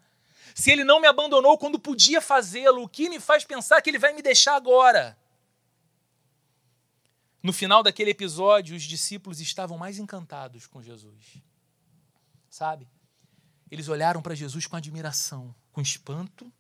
Se 0.55 0.71
ele 0.71 0.85
não 0.85 1.01
me 1.01 1.07
abandonou 1.07 1.59
quando 1.59 1.79
podia 1.79 2.21
fazê-lo, 2.21 2.83
o 2.83 2.89
que 2.89 3.11
me 3.11 3.21
faz 3.21 3.45
pensar 3.45 3.83
que 3.83 3.91
ele 3.91 3.99
vai 3.99 4.13
me 4.15 4.23
deixar 4.23 4.55
agora? 4.55 5.19
No 7.43 7.53
final 7.53 7.83
daquele 7.83 8.11
episódio, 8.11 8.77
os 8.77 8.83
discípulos 8.83 9.41
estavam 9.41 9.79
mais 9.79 9.99
encantados 9.99 10.67
com 10.67 10.83
Jesus. 10.83 11.41
Sabe? 12.51 12.89
Eles 13.71 13.89
olharam 13.89 14.23
para 14.23 14.35
Jesus 14.35 14.67
com 14.67 14.77
admiração, 14.77 15.55
com 15.71 15.81
espanto, 15.81 16.53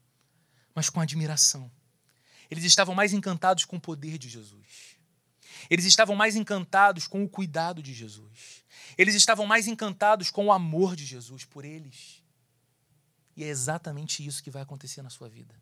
mas 0.74 0.88
com 0.88 1.00
admiração. 1.00 1.70
Eles 2.50 2.64
estavam 2.64 2.94
mais 2.94 3.12
encantados 3.12 3.64
com 3.64 3.76
o 3.76 3.80
poder 3.80 4.18
de 4.18 4.28
Jesus. 4.28 4.96
Eles 5.68 5.84
estavam 5.84 6.14
mais 6.14 6.36
encantados 6.36 7.06
com 7.06 7.24
o 7.24 7.28
cuidado 7.28 7.82
de 7.82 7.92
Jesus. 7.92 8.62
Eles 8.96 9.14
estavam 9.14 9.46
mais 9.46 9.66
encantados 9.66 10.30
com 10.30 10.46
o 10.46 10.52
amor 10.52 10.94
de 10.94 11.04
Jesus 11.04 11.44
por 11.44 11.64
eles. 11.64 12.22
E 13.36 13.44
é 13.44 13.48
exatamente 13.48 14.24
isso 14.24 14.42
que 14.42 14.50
vai 14.50 14.62
acontecer 14.62 15.02
na 15.02 15.10
sua 15.10 15.28
vida. 15.28 15.54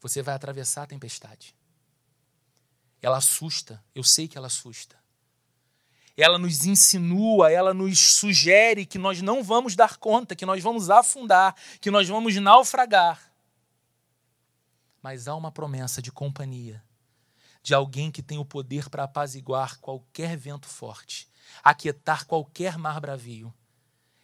Você 0.00 0.22
vai 0.22 0.34
atravessar 0.34 0.82
a 0.82 0.86
tempestade. 0.86 1.54
Ela 3.02 3.18
assusta, 3.18 3.82
eu 3.94 4.02
sei 4.02 4.26
que 4.26 4.38
ela 4.38 4.46
assusta. 4.46 4.96
Ela 6.16 6.38
nos 6.38 6.64
insinua, 6.64 7.50
ela 7.50 7.74
nos 7.74 7.98
sugere 7.98 8.86
que 8.86 8.98
nós 8.98 9.20
não 9.20 9.42
vamos 9.42 9.74
dar 9.76 9.96
conta, 9.96 10.36
que 10.36 10.46
nós 10.46 10.62
vamos 10.62 10.88
afundar, 10.88 11.54
que 11.80 11.90
nós 11.90 12.08
vamos 12.08 12.34
naufragar. 12.36 13.20
Mas 15.02 15.26
há 15.26 15.34
uma 15.34 15.50
promessa 15.50 16.00
de 16.00 16.12
companhia, 16.12 16.82
de 17.62 17.74
alguém 17.74 18.10
que 18.10 18.22
tem 18.22 18.38
o 18.38 18.44
poder 18.44 18.88
para 18.88 19.04
apaziguar 19.04 19.78
qualquer 19.80 20.36
vento 20.36 20.68
forte 20.68 21.30
aquietar 21.62 22.24
qualquer 22.24 22.78
mar 22.78 23.00
bravio. 23.00 23.52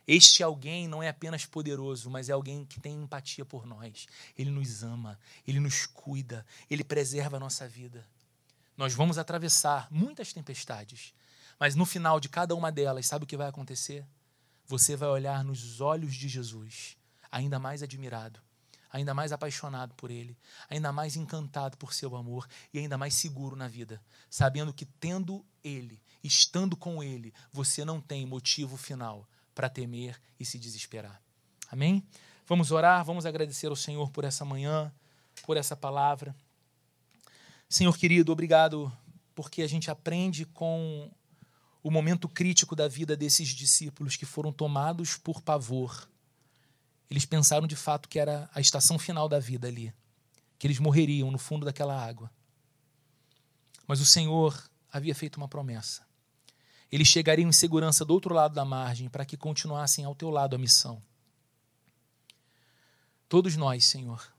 Este 0.07 0.43
alguém 0.43 0.89
não 0.89 1.03
é 1.03 1.09
apenas 1.09 1.45
poderoso, 1.45 2.09
mas 2.09 2.31
é 2.31 2.33
alguém 2.33 2.65
que 2.65 2.81
tem 2.81 2.95
empatia 2.95 3.45
por 3.45 3.67
nós. 3.67 4.07
Ele 4.39 4.51
nos 4.51 4.83
ama, 4.83 5.19
ele 5.47 5.61
nos 5.61 5.85
cuida, 5.85 6.47
ele 6.71 6.83
preserva 6.83 7.37
a 7.37 7.41
nossa 7.41 7.69
vida. 7.69 8.07
Nós 8.79 8.95
vamos 8.95 9.19
atravessar 9.19 9.89
muitas 9.91 10.33
tempestades, 10.33 11.13
mas 11.59 11.75
no 11.75 11.85
final 11.85 12.21
de 12.21 12.29
cada 12.29 12.55
uma 12.55 12.71
delas, 12.71 13.07
sabe 13.07 13.25
o 13.25 13.27
que 13.27 13.37
vai 13.37 13.49
acontecer? 13.49 14.07
Você 14.67 14.95
vai 14.95 15.09
olhar 15.09 15.43
nos 15.43 15.81
olhos 15.81 16.15
de 16.15 16.29
Jesus, 16.29 16.97
ainda 17.29 17.59
mais 17.59 17.83
admirado, 17.83 18.41
ainda 18.93 19.13
mais 19.13 19.33
apaixonado 19.33 19.97
por 19.97 20.13
Ele, 20.13 20.39
ainda 20.71 20.93
mais 20.93 21.17
encantado 21.17 21.77
por 21.77 21.93
seu 21.93 22.15
amor 22.15 22.47
e 22.73 22.79
ainda 22.79 22.97
mais 22.97 23.15
seguro 23.15 23.57
na 23.57 23.67
vida, 23.67 24.01
sabendo 24.31 24.73
que 24.73 24.85
tendo 24.85 25.45
Ele, 25.65 26.01
estando 26.23 26.77
com 26.77 27.03
Ele, 27.03 27.35
você 27.51 27.85
não 27.85 28.01
tem 28.01 28.25
motivo 28.25 28.77
final 28.77 29.29
para 29.57 29.69
temer 29.69 30.17
e 30.39 30.45
se 30.45 30.57
desesperar. 30.57 31.21
Amém? 31.69 32.07
Vamos 32.47 32.71
orar, 32.71 33.05
vamos 33.05 33.27
agradecer 33.27 33.67
ao 33.67 33.77
Senhor 33.77 34.09
por 34.11 34.23
essa 34.23 34.45
manhã, 34.45 34.93
por 35.45 35.57
essa 35.57 35.75
palavra. 35.75 36.33
Senhor 37.69 37.97
querido, 37.97 38.33
obrigado 38.33 38.93
porque 39.35 39.63
a 39.63 39.69
gente 39.69 39.91
aprende 39.91 40.45
com 40.45 41.11
o 41.83 41.91
momento 41.91 42.29
crítico 42.29 42.75
da 42.75 42.89
vida 42.89 43.17
desses 43.17 43.49
discípulos 43.49 44.17
que 44.17 44.27
foram 44.27 44.53
tomados 44.53 45.17
por 45.17 45.41
pavor 45.43 46.09
eles 47.11 47.25
pensaram 47.25 47.67
de 47.67 47.77
fato 47.77 48.09
que 48.09 48.19
era 48.19 48.51
a 48.55 48.61
estação 48.61 48.99
final 48.99 49.29
da 49.29 49.39
vida 49.39 49.67
ali, 49.67 49.93
que 50.59 50.67
eles 50.67 50.79
morreriam 50.79 51.31
no 51.31 51.39
fundo 51.39 51.65
daquela 51.65 51.99
água. 51.99 52.31
Mas 53.87 54.01
o 54.01 54.05
Senhor 54.05 54.69
havia 54.93 55.15
feito 55.15 55.37
uma 55.37 55.49
promessa. 55.49 56.07
Eles 56.93 57.09
chegariam 57.09 57.49
em 57.49 57.53
segurança 57.53 58.05
do 58.05 58.13
outro 58.13 58.35
lado 58.35 58.55
da 58.55 58.65
margem 58.65 59.09
para 59.09 59.25
que 59.25 59.37
continuassem 59.37 60.05
ao 60.05 60.15
teu 60.15 60.31
lado 60.31 60.55
a 60.55 60.59
missão. 60.59 61.03
Todos 63.29 63.57
nós, 63.57 63.85
Senhor, 63.85 64.33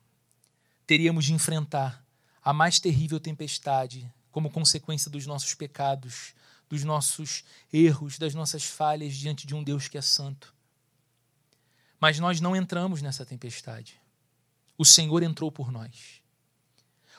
teríamos 0.86 1.26
de 1.26 1.34
enfrentar 1.34 2.04
a 2.44 2.54
mais 2.54 2.80
terrível 2.80 3.20
tempestade 3.20 4.12
como 4.32 4.50
consequência 4.50 5.10
dos 5.10 5.26
nossos 5.26 5.54
pecados, 5.56 6.34
dos 6.70 6.84
nossos 6.84 7.44
erros, 7.74 8.18
das 8.18 8.36
nossas 8.36 8.64
falhas 8.64 9.16
diante 9.16 9.48
de 9.48 9.56
um 9.56 9.64
Deus 9.64 9.88
que 9.88 9.98
é 9.98 10.02
santo. 10.02 10.54
Mas 12.00 12.20
nós 12.20 12.40
não 12.40 12.56
entramos 12.56 13.02
nessa 13.02 13.26
tempestade. 13.26 14.00
O 14.78 14.86
Senhor 14.86 15.24
entrou 15.24 15.52
por 15.52 15.72
nós. 15.72 16.22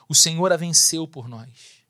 O 0.09 0.15
Senhor 0.15 0.51
a 0.51 0.57
venceu 0.57 1.07
por 1.07 1.27
nós. 1.27 1.81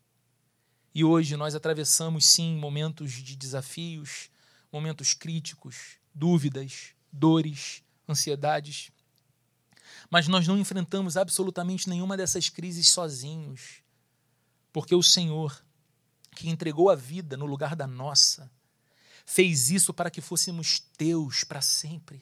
E 0.94 1.04
hoje 1.04 1.38
nós 1.38 1.56
atravessamos, 1.56 2.26
sim, 2.26 2.58
momentos 2.58 3.14
de 3.14 3.36
desafios, 3.36 4.30
momentos 4.72 5.14
críticos, 5.14 5.98
dúvidas, 6.14 6.94
dores, 7.12 7.82
ansiedades. 8.08 8.92
Mas 10.12 10.28
nós 10.28 10.46
não 10.46 10.60
enfrentamos 10.60 11.16
absolutamente 11.16 11.88
nenhuma 11.88 12.18
dessas 12.18 12.50
crises 12.50 12.90
sozinhos, 12.90 13.82
porque 14.74 14.94
o 14.94 15.02
Senhor, 15.02 15.66
que 16.36 16.50
entregou 16.50 16.90
a 16.90 16.96
vida 16.96 17.38
no 17.38 17.46
lugar 17.46 17.78
da 17.78 17.88
nossa, 17.88 18.52
fez 19.26 19.72
isso 19.72 19.94
para 19.94 20.12
que 20.12 20.20
fôssemos 20.20 20.82
teus 20.98 21.46
para 21.46 21.62
sempre. 21.62 22.22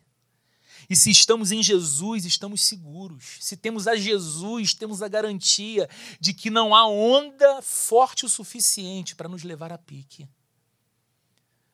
E 0.87 0.95
se 0.95 1.09
estamos 1.09 1.51
em 1.51 1.63
Jesus, 1.63 2.25
estamos 2.25 2.61
seguros. 2.61 3.37
Se 3.41 3.57
temos 3.57 3.87
a 3.87 3.95
Jesus, 3.95 4.75
temos 4.75 5.01
a 5.01 5.07
garantia 5.07 5.89
de 6.19 6.31
que 6.31 6.51
não 6.51 6.75
há 6.75 6.87
onda 6.87 7.59
forte 7.63 8.23
o 8.23 8.29
suficiente 8.29 9.15
para 9.15 9.27
nos 9.27 9.41
levar 9.41 9.73
a 9.73 9.79
pique. 9.79 10.29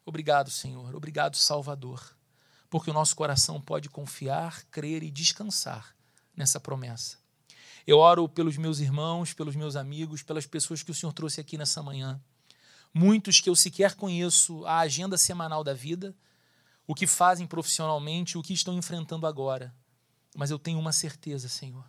Obrigado, 0.06 0.50
Senhor. 0.50 0.96
Obrigado, 0.96 1.36
Salvador. 1.36 2.16
Porque 2.70 2.90
o 2.90 2.94
nosso 2.94 3.16
coração 3.18 3.60
pode 3.60 3.90
confiar, 3.90 4.64
crer 4.72 5.04
e 5.04 5.12
descansar 5.12 5.95
nessa 6.36 6.60
promessa. 6.60 7.18
Eu 7.88 8.00
oro 8.00 8.28
pelos 8.28 8.58
meus 8.58 8.80
irmãos, 8.80 9.34
pelos 9.34 9.56
meus 9.56 9.76
amigos, 9.76 10.24
pelas 10.24 10.46
pessoas 10.46 10.82
que 10.82 10.92
o 10.92 10.94
Senhor 10.94 11.14
trouxe 11.14 11.40
aqui 11.40 11.58
nessa 11.58 11.84
manhã. 11.84 12.20
Muitos 12.94 13.40
que 13.40 13.50
eu 13.50 13.56
sequer 13.56 13.96
conheço 13.96 14.66
a 14.66 14.80
agenda 14.80 15.18
semanal 15.18 15.64
da 15.64 15.74
vida, 15.74 16.16
o 16.88 16.96
que 16.96 17.06
fazem 17.06 17.46
profissionalmente, 17.46 18.38
o 18.38 18.42
que 18.42 18.54
estão 18.54 18.74
enfrentando 18.74 19.28
agora. 19.28 19.74
Mas 20.36 20.50
eu 20.50 20.58
tenho 20.58 20.80
uma 20.80 20.92
certeza, 20.92 21.48
Senhor. 21.48 21.86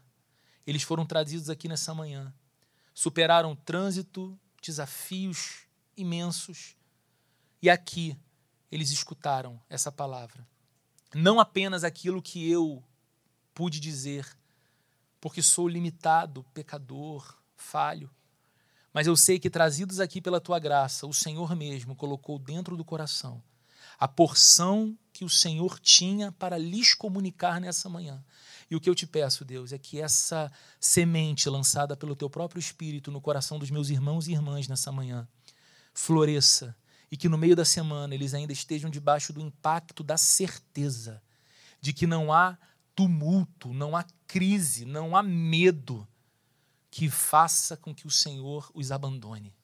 Eles 0.66 0.82
foram 0.82 1.06
trazidos 1.06 1.48
aqui 1.48 1.68
nessa 1.68 1.94
manhã, 1.94 2.34
superaram 2.92 3.54
trânsito, 3.54 4.38
desafios 4.60 5.66
imensos, 5.96 6.76
e 7.62 7.70
aqui 7.70 8.18
eles 8.70 8.90
escutaram 8.90 9.60
essa 9.68 9.90
palavra. 9.92 10.46
Não 11.14 11.40
apenas 11.40 11.84
aquilo 11.84 12.20
que 12.20 12.50
eu 12.50 12.84
pude 13.56 13.80
dizer, 13.80 14.28
porque 15.18 15.40
sou 15.40 15.66
limitado, 15.66 16.44
pecador, 16.52 17.34
falho, 17.56 18.10
mas 18.92 19.06
eu 19.06 19.16
sei 19.16 19.38
que 19.38 19.48
trazidos 19.48 19.98
aqui 19.98 20.20
pela 20.20 20.42
tua 20.42 20.58
graça, 20.58 21.06
o 21.06 21.14
Senhor 21.14 21.56
mesmo 21.56 21.96
colocou 21.96 22.38
dentro 22.38 22.76
do 22.76 22.84
coração 22.84 23.42
a 23.98 24.06
porção 24.06 24.94
que 25.10 25.24
o 25.24 25.30
Senhor 25.30 25.80
tinha 25.80 26.30
para 26.30 26.58
lhes 26.58 26.94
comunicar 26.94 27.58
nessa 27.58 27.88
manhã. 27.88 28.22
E 28.70 28.76
o 28.76 28.80
que 28.80 28.90
eu 28.90 28.94
te 28.94 29.06
peço, 29.06 29.42
Deus, 29.42 29.72
é 29.72 29.78
que 29.78 29.98
essa 29.98 30.52
semente 30.78 31.48
lançada 31.48 31.96
pelo 31.96 32.14
teu 32.14 32.28
próprio 32.28 32.60
Espírito 32.60 33.10
no 33.10 33.22
coração 33.22 33.58
dos 33.58 33.70
meus 33.70 33.88
irmãos 33.88 34.28
e 34.28 34.32
irmãs 34.32 34.68
nessa 34.68 34.92
manhã 34.92 35.26
floresça 35.94 36.76
e 37.10 37.16
que 37.16 37.26
no 37.26 37.38
meio 37.38 37.56
da 37.56 37.64
semana 37.64 38.14
eles 38.14 38.34
ainda 38.34 38.52
estejam 38.52 38.90
debaixo 38.90 39.32
do 39.32 39.40
impacto 39.40 40.02
da 40.04 40.18
certeza 40.18 41.22
de 41.80 41.94
que 41.94 42.06
não 42.06 42.30
há 42.30 42.58
tumulto, 42.96 43.74
não 43.74 43.94
há 43.94 44.04
crise, 44.26 44.86
não 44.86 45.14
há 45.14 45.22
medo 45.22 46.08
que 46.90 47.10
faça 47.10 47.76
com 47.76 47.94
que 47.94 48.06
o 48.06 48.10
Senhor 48.10 48.70
os 48.74 48.90
abandone. 48.90 49.54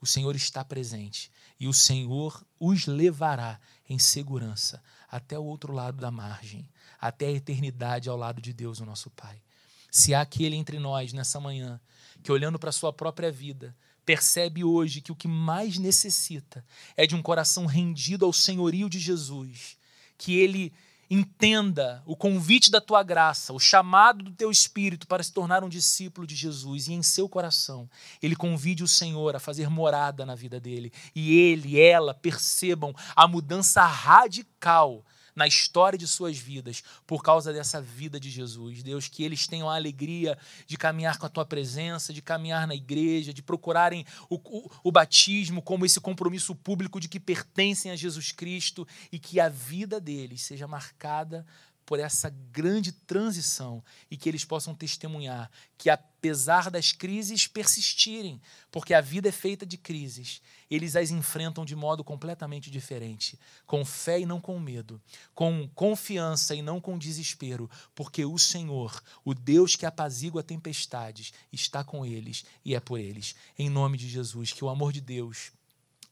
O 0.00 0.06
Senhor 0.06 0.34
está 0.34 0.64
presente 0.64 1.30
e 1.60 1.68
o 1.68 1.74
Senhor 1.74 2.42
os 2.58 2.86
levará 2.86 3.60
em 3.86 3.98
segurança 3.98 4.82
até 5.06 5.38
o 5.38 5.44
outro 5.44 5.74
lado 5.74 5.98
da 5.98 6.10
margem, 6.10 6.66
até 6.98 7.26
a 7.26 7.32
eternidade 7.32 8.08
ao 8.08 8.16
lado 8.16 8.40
de 8.40 8.54
Deus, 8.54 8.80
o 8.80 8.86
nosso 8.86 9.10
Pai. 9.10 9.42
Se 9.90 10.14
há 10.14 10.22
aquele 10.22 10.56
entre 10.56 10.78
nós 10.78 11.12
nessa 11.12 11.38
manhã 11.38 11.78
que, 12.22 12.32
olhando 12.32 12.58
para 12.58 12.70
a 12.70 12.72
sua 12.72 12.92
própria 12.92 13.30
vida, 13.30 13.76
percebe 14.06 14.64
hoje 14.64 15.02
que 15.02 15.12
o 15.12 15.16
que 15.16 15.28
mais 15.28 15.76
necessita 15.76 16.64
é 16.96 17.06
de 17.06 17.14
um 17.14 17.20
coração 17.20 17.66
rendido 17.66 18.24
ao 18.24 18.32
senhorio 18.32 18.88
de 18.88 18.98
Jesus, 18.98 19.76
que 20.16 20.34
ele 20.34 20.72
entenda 21.10 22.02
o 22.06 22.14
convite 22.14 22.70
da 22.70 22.80
tua 22.80 23.02
graça, 23.02 23.52
o 23.52 23.58
chamado 23.58 24.22
do 24.22 24.30
teu 24.30 24.48
espírito 24.48 25.08
para 25.08 25.24
se 25.24 25.32
tornar 25.32 25.64
um 25.64 25.68
discípulo 25.68 26.24
de 26.24 26.36
Jesus 26.36 26.86
e 26.86 26.92
em 26.92 27.02
seu 27.02 27.28
coração 27.28 27.90
ele 28.22 28.36
convide 28.36 28.84
o 28.84 28.88
Senhor 28.88 29.34
a 29.34 29.40
fazer 29.40 29.68
morada 29.68 30.24
na 30.24 30.36
vida 30.36 30.60
dele 30.60 30.92
e 31.12 31.36
ele 31.36 31.70
e 31.70 31.80
ela 31.80 32.14
percebam 32.14 32.94
a 33.16 33.26
mudança 33.26 33.84
radical 33.84 35.04
na 35.40 35.46
história 35.46 35.98
de 35.98 36.06
suas 36.06 36.36
vidas 36.36 36.84
por 37.06 37.22
causa 37.22 37.50
dessa 37.50 37.80
vida 37.80 38.20
de 38.20 38.28
Jesus. 38.28 38.82
Deus, 38.82 39.08
que 39.08 39.24
eles 39.24 39.46
tenham 39.46 39.70
a 39.70 39.74
alegria 39.74 40.36
de 40.66 40.76
caminhar 40.76 41.16
com 41.16 41.24
a 41.24 41.30
tua 41.30 41.46
presença, 41.46 42.12
de 42.12 42.20
caminhar 42.20 42.66
na 42.66 42.74
igreja, 42.74 43.32
de 43.32 43.42
procurarem 43.42 44.04
o, 44.28 44.34
o, 44.34 44.70
o 44.84 44.92
batismo 44.92 45.62
como 45.62 45.86
esse 45.86 45.98
compromisso 45.98 46.54
público 46.54 47.00
de 47.00 47.08
que 47.08 47.18
pertencem 47.18 47.90
a 47.90 47.96
Jesus 47.96 48.32
Cristo 48.32 48.86
e 49.10 49.18
que 49.18 49.40
a 49.40 49.48
vida 49.48 49.98
deles 49.98 50.42
seja 50.42 50.68
marcada 50.68 51.46
por 51.86 51.98
essa 51.98 52.28
grande 52.52 52.92
transição 52.92 53.82
e 54.10 54.18
que 54.18 54.28
eles 54.28 54.44
possam 54.44 54.74
testemunhar 54.74 55.50
que, 55.78 55.88
apesar 55.88 56.70
das 56.70 56.92
crises 56.92 57.46
persistirem, 57.46 58.40
porque 58.70 58.92
a 58.92 59.00
vida 59.00 59.30
é 59.30 59.32
feita 59.32 59.64
de 59.64 59.78
crises, 59.78 60.42
eles 60.70 60.94
as 60.94 61.10
enfrentam 61.10 61.64
de 61.64 61.74
modo 61.74 62.04
completamente 62.04 62.70
diferente, 62.70 63.38
com 63.66 63.84
fé 63.84 64.20
e 64.20 64.26
não 64.26 64.40
com 64.40 64.58
medo, 64.60 65.00
com 65.34 65.68
confiança 65.74 66.54
e 66.54 66.62
não 66.62 66.80
com 66.80 66.96
desespero, 66.96 67.68
porque 67.94 68.24
o 68.24 68.38
Senhor, 68.38 69.02
o 69.24 69.34
Deus 69.34 69.74
que 69.74 69.84
apazigua 69.84 70.42
tempestades, 70.42 71.32
está 71.52 71.82
com 71.82 72.06
eles 72.06 72.44
e 72.64 72.74
é 72.74 72.80
por 72.80 72.98
eles. 72.98 73.34
Em 73.58 73.68
nome 73.68 73.98
de 73.98 74.08
Jesus, 74.08 74.52
que 74.52 74.64
o 74.64 74.68
amor 74.68 74.92
de 74.92 75.00
Deus 75.00 75.52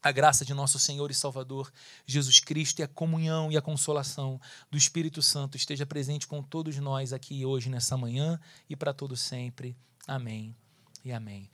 a 0.01 0.11
graça 0.13 0.45
de 0.45 0.53
nosso 0.53 0.79
Senhor 0.79 1.11
e 1.11 1.13
Salvador 1.13 1.71
Jesus 2.05 2.39
Cristo 2.39 2.79
e 2.79 2.83
a 2.83 2.87
comunhão 2.87 3.51
e 3.51 3.57
a 3.57 3.61
consolação 3.61 4.39
do 4.71 4.77
Espírito 4.77 5.21
Santo 5.21 5.57
esteja 5.57 5.85
presente 5.85 6.25
com 6.25 6.41
todos 6.41 6.77
nós 6.77 7.11
aqui 7.11 7.45
hoje 7.45 7.69
nessa 7.69 7.97
manhã 7.97 8.39
e 8.69 8.75
para 8.75 8.93
todo 8.93 9.17
sempre. 9.17 9.75
Amém 10.07 10.55
e 11.03 11.11
amém. 11.11 11.49